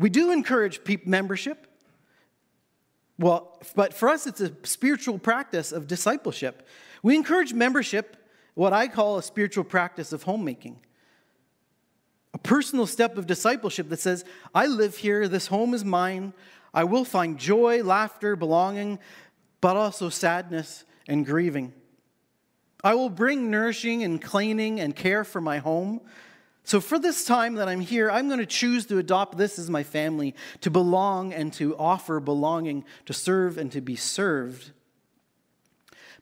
We 0.00 0.10
do 0.10 0.32
encourage 0.32 0.80
membership. 1.06 1.68
Well, 3.20 3.62
but 3.76 3.94
for 3.94 4.08
us, 4.08 4.26
it's 4.26 4.40
a 4.40 4.50
spiritual 4.64 5.20
practice 5.20 5.70
of 5.70 5.86
discipleship. 5.86 6.66
We 7.04 7.14
encourage 7.14 7.54
membership, 7.54 8.16
what 8.54 8.72
I 8.72 8.88
call 8.88 9.16
a 9.18 9.22
spiritual 9.22 9.62
practice 9.62 10.12
of 10.12 10.24
homemaking 10.24 10.80
a 12.32 12.38
personal 12.38 12.88
step 12.88 13.16
of 13.16 13.28
discipleship 13.28 13.88
that 13.90 14.00
says, 14.00 14.24
I 14.52 14.66
live 14.66 14.96
here, 14.96 15.28
this 15.28 15.46
home 15.46 15.72
is 15.72 15.84
mine, 15.84 16.32
I 16.74 16.82
will 16.82 17.04
find 17.04 17.38
joy, 17.38 17.84
laughter, 17.84 18.34
belonging, 18.34 18.98
but 19.60 19.76
also 19.76 20.08
sadness 20.08 20.82
and 21.06 21.24
grieving. 21.24 21.72
I 22.84 22.94
will 22.94 23.08
bring 23.08 23.50
nourishing 23.50 24.02
and 24.02 24.20
cleaning 24.20 24.78
and 24.78 24.94
care 24.94 25.24
for 25.24 25.40
my 25.40 25.56
home. 25.58 26.02
So, 26.64 26.80
for 26.80 26.98
this 26.98 27.24
time 27.24 27.54
that 27.54 27.68
I'm 27.68 27.80
here, 27.80 28.10
I'm 28.10 28.28
going 28.28 28.40
to 28.40 28.46
choose 28.46 28.86
to 28.86 28.98
adopt 28.98 29.38
this 29.38 29.58
as 29.58 29.70
my 29.70 29.82
family, 29.82 30.34
to 30.60 30.70
belong 30.70 31.32
and 31.32 31.52
to 31.54 31.76
offer 31.76 32.20
belonging, 32.20 32.84
to 33.06 33.14
serve 33.14 33.58
and 33.58 33.72
to 33.72 33.80
be 33.80 33.96
served. 33.96 34.72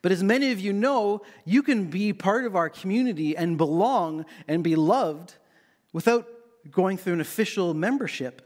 But 0.02 0.10
as 0.10 0.22
many 0.22 0.50
of 0.50 0.58
you 0.58 0.72
know, 0.72 1.22
you 1.44 1.62
can 1.62 1.90
be 1.90 2.12
part 2.12 2.44
of 2.44 2.56
our 2.56 2.68
community 2.68 3.36
and 3.36 3.56
belong 3.58 4.24
and 4.48 4.64
be 4.64 4.74
loved 4.74 5.34
without 5.92 6.26
going 6.70 6.96
through 6.96 7.14
an 7.14 7.20
official 7.20 7.72
membership. 7.74 8.42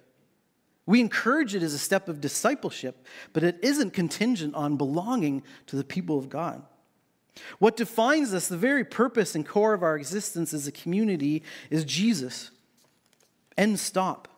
We 0.84 1.00
encourage 1.00 1.54
it 1.54 1.62
as 1.62 1.74
a 1.74 1.78
step 1.78 2.08
of 2.08 2.20
discipleship, 2.20 3.06
but 3.32 3.42
it 3.42 3.58
isn't 3.62 3.92
contingent 3.92 4.54
on 4.54 4.76
belonging 4.76 5.42
to 5.66 5.76
the 5.76 5.84
people 5.84 6.18
of 6.18 6.28
God. 6.28 6.62
What 7.58 7.76
defines 7.76 8.32
us, 8.34 8.48
the 8.48 8.56
very 8.56 8.84
purpose 8.84 9.34
and 9.34 9.46
core 9.46 9.74
of 9.74 9.82
our 9.82 9.96
existence 9.96 10.54
as 10.54 10.66
a 10.66 10.72
community, 10.72 11.42
is 11.70 11.84
Jesus. 11.84 12.50
End 13.56 13.78
stop. 13.78 14.28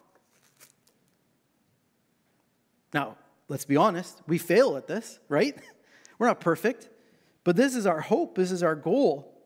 Now, 2.93 3.17
let's 3.49 3.65
be 3.65 3.77
honest, 3.77 4.21
we 4.27 4.39
fail 4.39 4.77
at 4.77 4.87
this, 4.87 5.19
right? 5.29 5.57
We're 6.19 6.29
not 6.29 6.41
perfect, 6.41 6.89
but 7.45 7.57
this 7.57 7.77
is 7.77 7.87
our 7.87 8.01
hope, 8.01 8.37
this 8.37 8.51
is 8.51 8.63
our 8.63 8.75
goal 8.75 9.39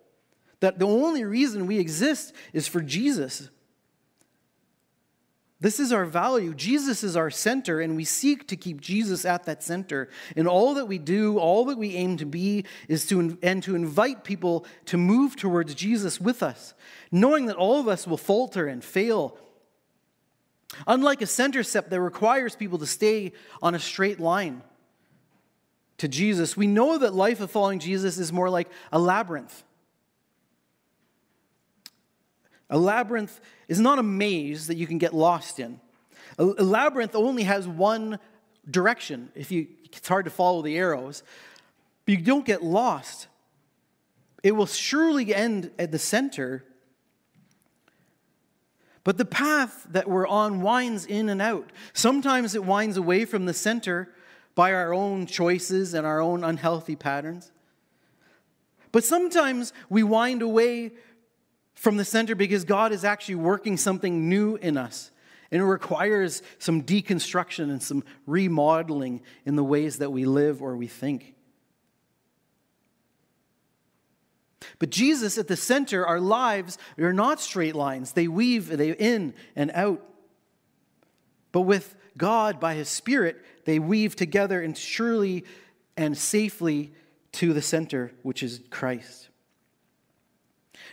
that 0.63 0.79
the 0.79 0.87
only 0.87 1.25
reason 1.25 1.67
we 1.67 1.81
exist 1.81 2.33
is 2.53 2.69
for 2.69 2.81
Jesus. 2.81 3.51
This 5.63 5.79
is 5.79 5.93
our 5.93 6.05
value. 6.05 6.55
Jesus 6.55 7.05
is 7.05 7.15
our 7.17 7.31
center, 7.31 7.81
and 7.81 7.95
we 7.95 8.05
seek 8.05 8.49
to 8.49 8.57
keep 8.57 8.81
Jesus 8.81 9.25
at 9.25 9.45
that 9.45 9.63
center. 9.63 10.09
And 10.35 10.49
all 10.49 10.75
that 10.75 10.87
we 10.87 10.99
do, 10.99 11.39
all 11.39 11.67
that 11.67 11.79
we 11.79 11.95
aim 11.95 12.17
to 12.17 12.27
be 12.27 12.65
is 12.89 13.07
to 13.07 13.39
and 13.45 13.63
to 13.63 13.77
invite 13.77 14.25
people 14.25 14.67
to 14.87 14.97
move 14.97 15.37
towards 15.37 15.77
Jesus 15.77 16.21
with 16.21 16.43
us, 16.43 16.75
knowing 17.13 17.47
that 17.47 17.55
all 17.55 17.79
of 17.79 17.87
us 17.87 18.09
will 18.09 18.17
falter 18.17 18.67
and 18.67 18.83
fail. 18.83 19.39
Unlike 20.89 21.23
a 21.23 21.27
center 21.27 21.63
step 21.63 21.91
that 21.91 22.01
requires 22.01 22.57
people 22.57 22.79
to 22.79 22.87
stay 22.87 23.33
on 23.63 23.77
a 23.77 23.79
straight 23.79 24.19
line 24.19 24.63
to 25.99 26.09
Jesus, 26.09 26.57
we 26.57 26.67
know 26.67 26.99
that 26.99 27.15
life 27.15 27.41
of 27.41 27.53
following 27.53 27.79
Jesus 27.79 28.19
is 28.19 28.33
more 28.33 28.51
like 28.51 28.69
a 28.91 28.99
labyrinth. 28.99 29.63
A 32.73 32.79
labyrinth 32.79 33.39
is 33.69 33.79
not 33.79 33.99
a 33.99 34.03
maze 34.03 34.67
that 34.69 34.77
you 34.77 34.87
can 34.87 34.97
get 34.97 35.13
lost 35.13 35.61
in. 35.61 35.79
A, 36.39 36.45
a 36.45 36.65
labyrinth 36.65 37.15
only 37.15 37.43
has 37.43 37.69
one 37.69 38.19
direction. 38.69 39.31
If 39.35 39.53
you, 39.53 39.69
it's 39.85 40.09
hard 40.09 40.25
to 40.25 40.31
follow 40.31 40.63
the 40.63 40.77
arrows, 40.79 41.23
but 42.07 42.13
you 42.13 42.25
don't 42.25 42.47
get 42.47 42.65
lost. 42.65 43.29
It 44.43 44.53
will 44.53 44.67
surely 44.67 45.35
end 45.35 45.71
at 45.79 45.93
the 45.93 45.99
center. 45.99 46.65
But 49.05 49.19
the 49.19 49.27
path 49.27 49.87
that 49.91 50.09
we're 50.09 50.27
on 50.27 50.63
winds 50.63 51.05
in 51.05 51.29
and 51.29 51.43
out. 51.43 51.69
Sometimes 51.93 52.55
it 52.55 52.65
winds 52.65 52.97
away 52.97 53.27
from 53.27 53.45
the 53.45 53.55
center 53.55 54.09
by 54.55 54.73
our 54.73 54.95
own 54.95 55.27
choices 55.27 55.93
and 55.93 56.07
our 56.07 56.23
own 56.23 56.43
unhealthy 56.43 56.97
patterns. 56.97 57.53
But 58.93 59.05
sometimes 59.05 59.75
we 59.91 60.03
wind 60.03 60.41
away 60.41 60.93
from 61.83 61.97
the 61.97 62.05
center 62.05 62.37
because 62.37 62.63
God 62.63 62.93
is 62.93 63.05
actually 63.05 63.35
working 63.35 63.77
something 63.77 64.29
new 64.29 64.55
in 64.55 64.77
us. 64.77 65.11
And 65.51 65.61
it 65.61 65.65
requires 65.65 66.41
some 66.61 66.85
deconstruction 66.85 67.65
and 67.65 67.83
some 67.83 68.05
remodeling 68.25 69.21
in 69.45 69.57
the 69.57 69.65
ways 69.65 69.99
that 69.99 70.13
we 70.13 70.25
live 70.25 70.63
or 70.63 70.77
we 70.77 70.87
think. 70.87 71.35
But 74.79 74.91
Jesus 74.91 75.37
at 75.39 75.49
the 75.49 75.57
center, 75.57 76.07
our 76.07 76.21
lives 76.21 76.79
are 77.01 77.13
not 77.13 77.41
straight 77.41 77.75
lines. 77.75 78.13
They 78.13 78.29
weave, 78.29 78.69
they 78.69 78.93
in 78.93 79.35
and 79.57 79.73
out. 79.75 80.01
But 81.51 81.63
with 81.63 81.97
God, 82.17 82.61
by 82.61 82.75
His 82.75 82.89
Spirit, 82.89 83.45
they 83.65 83.81
weave 83.81 84.15
together 84.15 84.63
and 84.63 84.79
surely 84.79 85.45
and 85.97 86.17
safely 86.17 86.93
to 87.33 87.53
the 87.53 87.61
center, 87.61 88.13
which 88.23 88.45
is 88.45 88.61
Christ 88.71 89.31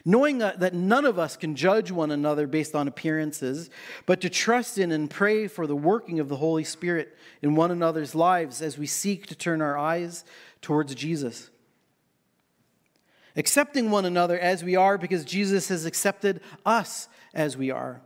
knowing 0.05 0.37
that 0.39 0.73
none 0.73 1.05
of 1.05 1.19
us 1.19 1.35
can 1.35 1.55
judge 1.55 1.91
one 1.91 2.11
another 2.11 2.47
based 2.47 2.75
on 2.75 2.87
appearances, 2.87 3.69
but 4.05 4.21
to 4.21 4.29
trust 4.29 4.77
in 4.77 4.91
and 4.91 5.09
pray 5.09 5.47
for 5.47 5.67
the 5.67 5.75
working 5.75 6.19
of 6.19 6.29
the 6.29 6.37
Holy 6.37 6.63
Spirit 6.63 7.15
in 7.41 7.55
one 7.55 7.71
another's 7.71 8.15
lives 8.15 8.61
as 8.61 8.77
we 8.77 8.87
seek 8.87 9.27
to 9.27 9.35
turn 9.35 9.61
our 9.61 9.77
eyes 9.77 10.23
towards 10.61 10.95
Jesus. 10.95 11.49
Accepting 13.35 13.91
one 13.91 14.05
another 14.05 14.39
as 14.39 14.63
we 14.63 14.75
are 14.75 14.97
because 14.97 15.23
Jesus 15.23 15.69
has 15.69 15.85
accepted 15.85 16.41
us 16.65 17.07
as 17.33 17.55
we 17.55 17.71
are. 17.71 18.01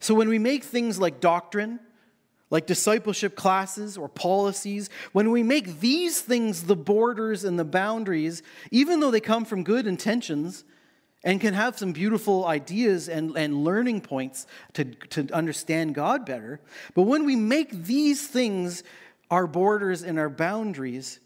So 0.00 0.14
when 0.14 0.28
we 0.28 0.38
make 0.38 0.64
things 0.64 0.98
like 0.98 1.20
doctrine, 1.20 1.80
like 2.50 2.66
discipleship 2.66 3.36
classes 3.36 3.98
or 3.98 4.08
policies, 4.08 4.88
when 5.12 5.30
we 5.30 5.42
make 5.42 5.80
these 5.80 6.20
things 6.20 6.64
the 6.64 6.76
borders 6.76 7.44
and 7.44 7.58
the 7.58 7.64
boundaries, 7.64 8.42
even 8.70 9.00
though 9.00 9.10
they 9.10 9.20
come 9.20 9.44
from 9.44 9.64
good 9.64 9.86
intentions 9.86 10.64
and 11.24 11.40
can 11.40 11.52
have 11.52 11.78
some 11.78 11.92
beautiful 11.92 12.46
ideas 12.46 13.08
and, 13.08 13.36
and 13.36 13.64
learning 13.64 14.00
points 14.00 14.46
to, 14.72 14.84
to 14.84 15.28
understand 15.34 15.94
God 15.94 16.24
better, 16.24 16.60
but 16.94 17.02
when 17.02 17.26
we 17.26 17.36
make 17.36 17.70
these 17.84 18.26
things 18.26 18.82
our 19.30 19.46
borders 19.46 20.02
and 20.02 20.18
our 20.18 20.30
boundaries, 20.30 21.20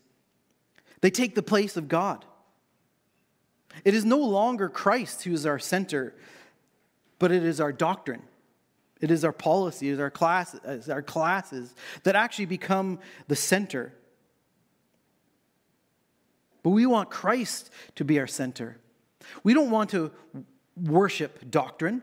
they 1.03 1.11
take 1.11 1.35
the 1.35 1.43
place 1.43 1.77
of 1.77 1.89
God. 1.89 2.25
It 3.85 3.95
is 3.95 4.05
no 4.05 4.19
longer 4.19 4.69
Christ 4.69 5.25
who 5.25 5.33
is 5.33 5.47
our 5.47 5.59
center, 5.59 6.15
but 7.19 7.31
it 7.31 7.45
is 7.45 7.61
our 7.61 7.73
doctrine. 7.73 8.23
It 9.03 9.11
is 9.11 9.25
our 9.25 9.35
is 9.83 9.99
our, 9.99 10.11
class, 10.11 10.59
our 10.89 11.03
classes 11.03 11.75
that 12.05 12.15
actually 12.15 12.47
become 12.47 13.01
the 13.27 13.37
center. 13.37 13.93
But 16.63 16.71
we 16.71 16.87
want 16.87 17.11
Christ 17.11 17.71
to 17.97 18.05
be 18.05 18.21
our 18.21 18.29
center. 18.29 18.79
We 19.43 19.55
don't 19.55 19.71
want 19.71 19.91
to 19.91 20.13
worship 20.77 21.51
doctrine. 21.51 22.01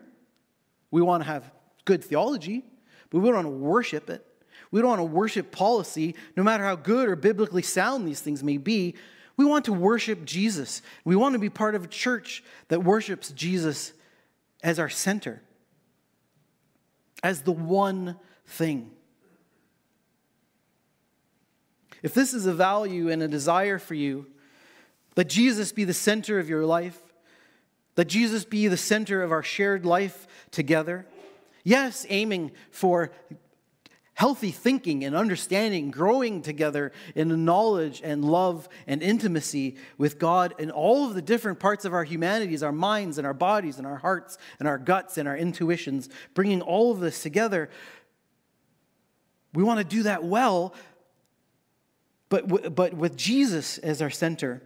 We 0.91 1.01
want 1.01 1.23
to 1.23 1.27
have 1.27 1.49
good 1.85 2.03
theology, 2.03 2.65
but 3.09 3.19
we 3.19 3.29
don't 3.29 3.35
want 3.35 3.47
to 3.47 3.65
worship 3.65 4.09
it. 4.09 4.25
We 4.71 4.81
don't 4.81 4.89
want 4.89 4.99
to 4.99 5.05
worship 5.05 5.51
policy, 5.51 6.15
no 6.35 6.43
matter 6.43 6.65
how 6.65 6.75
good 6.75 7.07
or 7.07 7.15
biblically 7.15 7.61
sound 7.61 8.07
these 8.07 8.19
things 8.19 8.43
may 8.43 8.57
be. 8.57 8.95
We 9.37 9.45
want 9.45 9.65
to 9.65 9.73
worship 9.73 10.25
Jesus. 10.25 10.81
We 11.05 11.15
want 11.15 11.31
to 11.33 11.39
be 11.39 11.49
part 11.49 11.75
of 11.75 11.85
a 11.85 11.87
church 11.87 12.43
that 12.67 12.83
worships 12.83 13.31
Jesus 13.31 13.93
as 14.61 14.79
our 14.79 14.89
center, 14.89 15.41
as 17.23 17.41
the 17.41 17.51
one 17.51 18.17
thing. 18.45 18.91
If 22.01 22.13
this 22.13 22.33
is 22.33 22.45
a 22.45 22.53
value 22.53 23.09
and 23.09 23.21
a 23.21 23.27
desire 23.27 23.77
for 23.77 23.93
you, 23.93 24.27
that 25.15 25.29
Jesus 25.29 25.71
be 25.71 25.83
the 25.83 25.93
center 25.93 26.39
of 26.39 26.49
your 26.49 26.65
life, 26.65 26.97
that 27.95 28.05
Jesus 28.05 28.45
be 28.45 28.67
the 28.67 28.77
center 28.77 29.21
of 29.21 29.31
our 29.31 29.43
shared 29.43 29.85
life 29.85 30.27
together. 30.51 31.05
Yes, 31.63 32.05
aiming 32.09 32.51
for 32.71 33.11
healthy 34.19 34.51
thinking 34.51 35.05
and 35.05 35.15
understanding, 35.15 35.89
growing 35.89 36.41
together 36.41 36.91
in 37.15 37.45
knowledge 37.45 38.01
and 38.03 38.25
love 38.25 38.67
and 38.85 39.01
intimacy 39.01 39.77
with 39.97 40.19
God 40.19 40.53
and 40.59 40.69
all 40.69 41.07
of 41.07 41.13
the 41.13 41.21
different 41.21 41.57
parts 41.57 41.85
of 41.85 41.93
our 41.93 42.03
humanities, 42.03 42.61
our 42.61 42.73
minds 42.73 43.17
and 43.17 43.25
our 43.25 43.33
bodies 43.33 43.77
and 43.77 43.87
our 43.87 43.95
hearts 43.95 44.37
and 44.59 44.67
our 44.67 44.77
guts 44.77 45.17
and 45.17 45.25
our 45.25 45.37
intuitions, 45.37 46.09
bringing 46.33 46.61
all 46.61 46.91
of 46.91 46.99
this 46.99 47.23
together. 47.23 47.69
We 49.53 49.63
want 49.63 49.77
to 49.77 49.85
do 49.85 50.03
that 50.03 50.21
well, 50.21 50.73
but, 52.27 52.75
but 52.75 52.93
with 52.93 53.15
Jesus 53.15 53.77
as 53.77 54.01
our 54.01 54.09
center. 54.09 54.61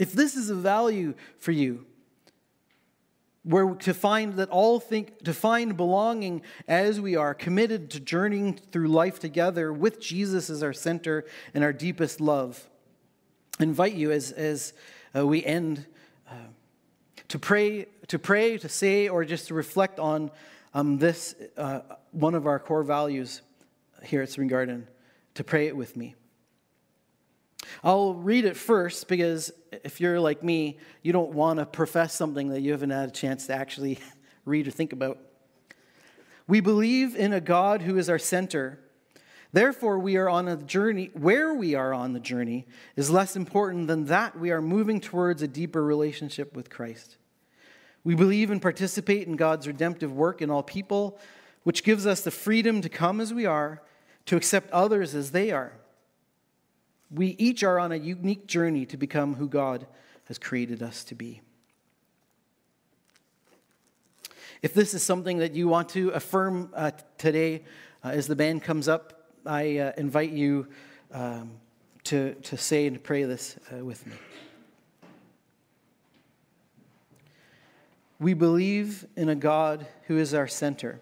If 0.00 0.10
this 0.10 0.34
is 0.34 0.50
a 0.50 0.56
value 0.56 1.14
for 1.38 1.52
you, 1.52 1.86
where 3.44 3.74
to 3.74 3.92
find 3.92 4.34
that 4.34 4.48
all 4.50 4.78
think 4.78 5.24
to 5.24 5.34
find 5.34 5.76
belonging 5.76 6.42
as 6.68 7.00
we 7.00 7.16
are 7.16 7.34
committed 7.34 7.90
to 7.90 8.00
journeying 8.00 8.54
through 8.54 8.88
life 8.88 9.18
together 9.18 9.72
with 9.72 10.00
Jesus 10.00 10.48
as 10.48 10.62
our 10.62 10.72
center 10.72 11.24
and 11.52 11.64
our 11.64 11.72
deepest 11.72 12.20
love. 12.20 12.68
I 13.58 13.64
invite 13.64 13.94
you 13.94 14.12
as 14.12 14.30
as 14.32 14.72
uh, 15.14 15.26
we 15.26 15.44
end 15.44 15.86
uh, 16.30 16.34
to 17.28 17.38
pray 17.38 17.86
to 18.08 18.18
pray 18.18 18.58
to 18.58 18.68
say 18.68 19.08
or 19.08 19.24
just 19.24 19.48
to 19.48 19.54
reflect 19.54 19.98
on 19.98 20.30
um, 20.74 20.98
this 20.98 21.34
uh, 21.56 21.80
one 22.12 22.34
of 22.34 22.46
our 22.46 22.58
core 22.58 22.84
values 22.84 23.42
here 24.04 24.22
at 24.22 24.30
Spring 24.30 24.48
Garden 24.48 24.86
to 25.34 25.44
pray 25.44 25.66
it 25.66 25.76
with 25.76 25.96
me. 25.96 26.14
I'll 27.82 28.14
read 28.14 28.44
it 28.44 28.56
first 28.56 29.08
because 29.08 29.52
if 29.84 30.00
you're 30.00 30.20
like 30.20 30.42
me, 30.42 30.78
you 31.02 31.12
don't 31.12 31.32
want 31.32 31.58
to 31.58 31.66
profess 31.66 32.14
something 32.14 32.48
that 32.48 32.60
you 32.60 32.72
haven't 32.72 32.90
had 32.90 33.08
a 33.08 33.12
chance 33.12 33.46
to 33.46 33.54
actually 33.54 33.98
read 34.44 34.68
or 34.68 34.70
think 34.70 34.92
about. 34.92 35.18
We 36.46 36.60
believe 36.60 37.14
in 37.14 37.32
a 37.32 37.40
God 37.40 37.82
who 37.82 37.96
is 37.96 38.08
our 38.08 38.18
center. 38.18 38.80
Therefore, 39.52 39.98
we 39.98 40.16
are 40.16 40.28
on 40.28 40.48
a 40.48 40.56
journey. 40.56 41.10
Where 41.14 41.54
we 41.54 41.74
are 41.74 41.94
on 41.94 42.12
the 42.12 42.20
journey 42.20 42.66
is 42.96 43.10
less 43.10 43.36
important 43.36 43.86
than 43.86 44.06
that 44.06 44.38
we 44.38 44.50
are 44.50 44.62
moving 44.62 45.00
towards 45.00 45.42
a 45.42 45.48
deeper 45.48 45.84
relationship 45.84 46.56
with 46.56 46.70
Christ. 46.70 47.16
We 48.04 48.14
believe 48.14 48.50
and 48.50 48.60
participate 48.60 49.28
in 49.28 49.36
God's 49.36 49.68
redemptive 49.68 50.12
work 50.12 50.42
in 50.42 50.50
all 50.50 50.62
people, 50.62 51.18
which 51.62 51.84
gives 51.84 52.06
us 52.06 52.22
the 52.22 52.32
freedom 52.32 52.80
to 52.80 52.88
come 52.88 53.20
as 53.20 53.32
we 53.32 53.46
are, 53.46 53.82
to 54.26 54.36
accept 54.36 54.70
others 54.70 55.14
as 55.14 55.30
they 55.30 55.52
are 55.52 55.74
we 57.12 57.28
each 57.38 57.62
are 57.62 57.78
on 57.78 57.92
a 57.92 57.96
unique 57.96 58.46
journey 58.46 58.86
to 58.86 58.96
become 58.96 59.34
who 59.34 59.48
God 59.48 59.86
has 60.26 60.38
created 60.38 60.82
us 60.82 61.04
to 61.04 61.14
be. 61.14 61.42
If 64.62 64.74
this 64.74 64.94
is 64.94 65.02
something 65.02 65.38
that 65.38 65.52
you 65.52 65.68
want 65.68 65.88
to 65.90 66.10
affirm 66.10 66.70
uh, 66.74 66.92
today 67.18 67.64
uh, 68.04 68.08
as 68.08 68.28
the 68.28 68.36
band 68.36 68.62
comes 68.62 68.88
up, 68.88 69.30
I 69.44 69.78
uh, 69.78 69.92
invite 69.96 70.30
you 70.30 70.68
um, 71.12 71.50
to, 72.04 72.34
to 72.34 72.56
say 72.56 72.86
and 72.86 73.02
pray 73.02 73.24
this 73.24 73.58
uh, 73.72 73.84
with 73.84 74.06
me. 74.06 74.14
We 78.20 78.34
believe 78.34 79.04
in 79.16 79.28
a 79.28 79.34
God 79.34 79.84
who 80.06 80.16
is 80.16 80.32
our 80.32 80.46
center. 80.46 81.00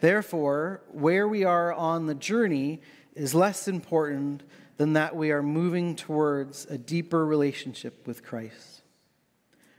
Therefore, 0.00 0.82
where 0.92 1.26
we 1.26 1.42
are 1.42 1.72
on 1.72 2.06
the 2.06 2.14
journey 2.14 2.80
is 3.16 3.34
less 3.34 3.66
important 3.66 4.44
than 4.80 4.94
that 4.94 5.14
we 5.14 5.30
are 5.30 5.42
moving 5.42 5.94
towards 5.94 6.64
a 6.70 6.78
deeper 6.78 7.26
relationship 7.26 8.06
with 8.06 8.24
Christ. 8.24 8.80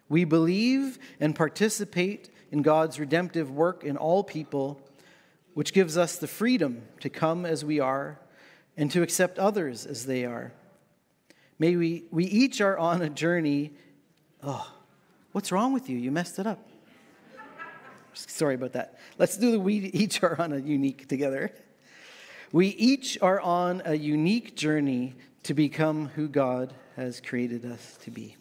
We 0.09 0.25
believe 0.25 0.99
and 1.19 1.35
participate 1.35 2.29
in 2.51 2.61
God's 2.61 2.99
redemptive 2.99 3.49
work 3.49 3.83
in 3.83 3.97
all 3.97 4.23
people, 4.23 4.79
which 5.55 5.73
gives 5.73 5.97
us 5.97 6.17
the 6.17 6.27
freedom 6.27 6.83
to 6.99 7.09
come 7.09 7.47
as 7.47 7.65
we 7.65 7.79
are 7.79 8.19
and 8.77 8.91
to 8.91 9.01
accept 9.01 9.39
others 9.39 9.87
as 9.87 10.05
they 10.05 10.23
are. 10.23 10.53
May 11.57 11.75
we, 11.77 12.03
we 12.11 12.25
each 12.25 12.61
are 12.61 12.77
on 12.77 13.01
a 13.01 13.09
journey. 13.09 13.71
Oh, 14.43 14.71
what's 15.31 15.51
wrong 15.51 15.73
with 15.73 15.89
you? 15.89 15.97
You 15.97 16.11
messed 16.11 16.37
it 16.37 16.45
up. 16.45 16.69
Sorry 18.13 18.53
about 18.53 18.73
that. 18.73 18.99
Let's 19.17 19.35
do 19.35 19.49
the 19.49 19.59
we 19.59 19.77
each 19.77 20.21
are 20.21 20.39
on 20.39 20.53
a 20.53 20.59
unique 20.59 21.07
together. 21.07 21.51
We 22.53 22.67
each 22.67 23.17
are 23.21 23.39
on 23.39 23.81
a 23.85 23.95
unique 23.95 24.55
journey 24.55 25.15
to 25.43 25.53
become 25.53 26.07
who 26.07 26.27
God 26.27 26.73
has 26.97 27.21
created 27.21 27.65
us 27.65 27.97
to 28.03 28.11
be. 28.11 28.35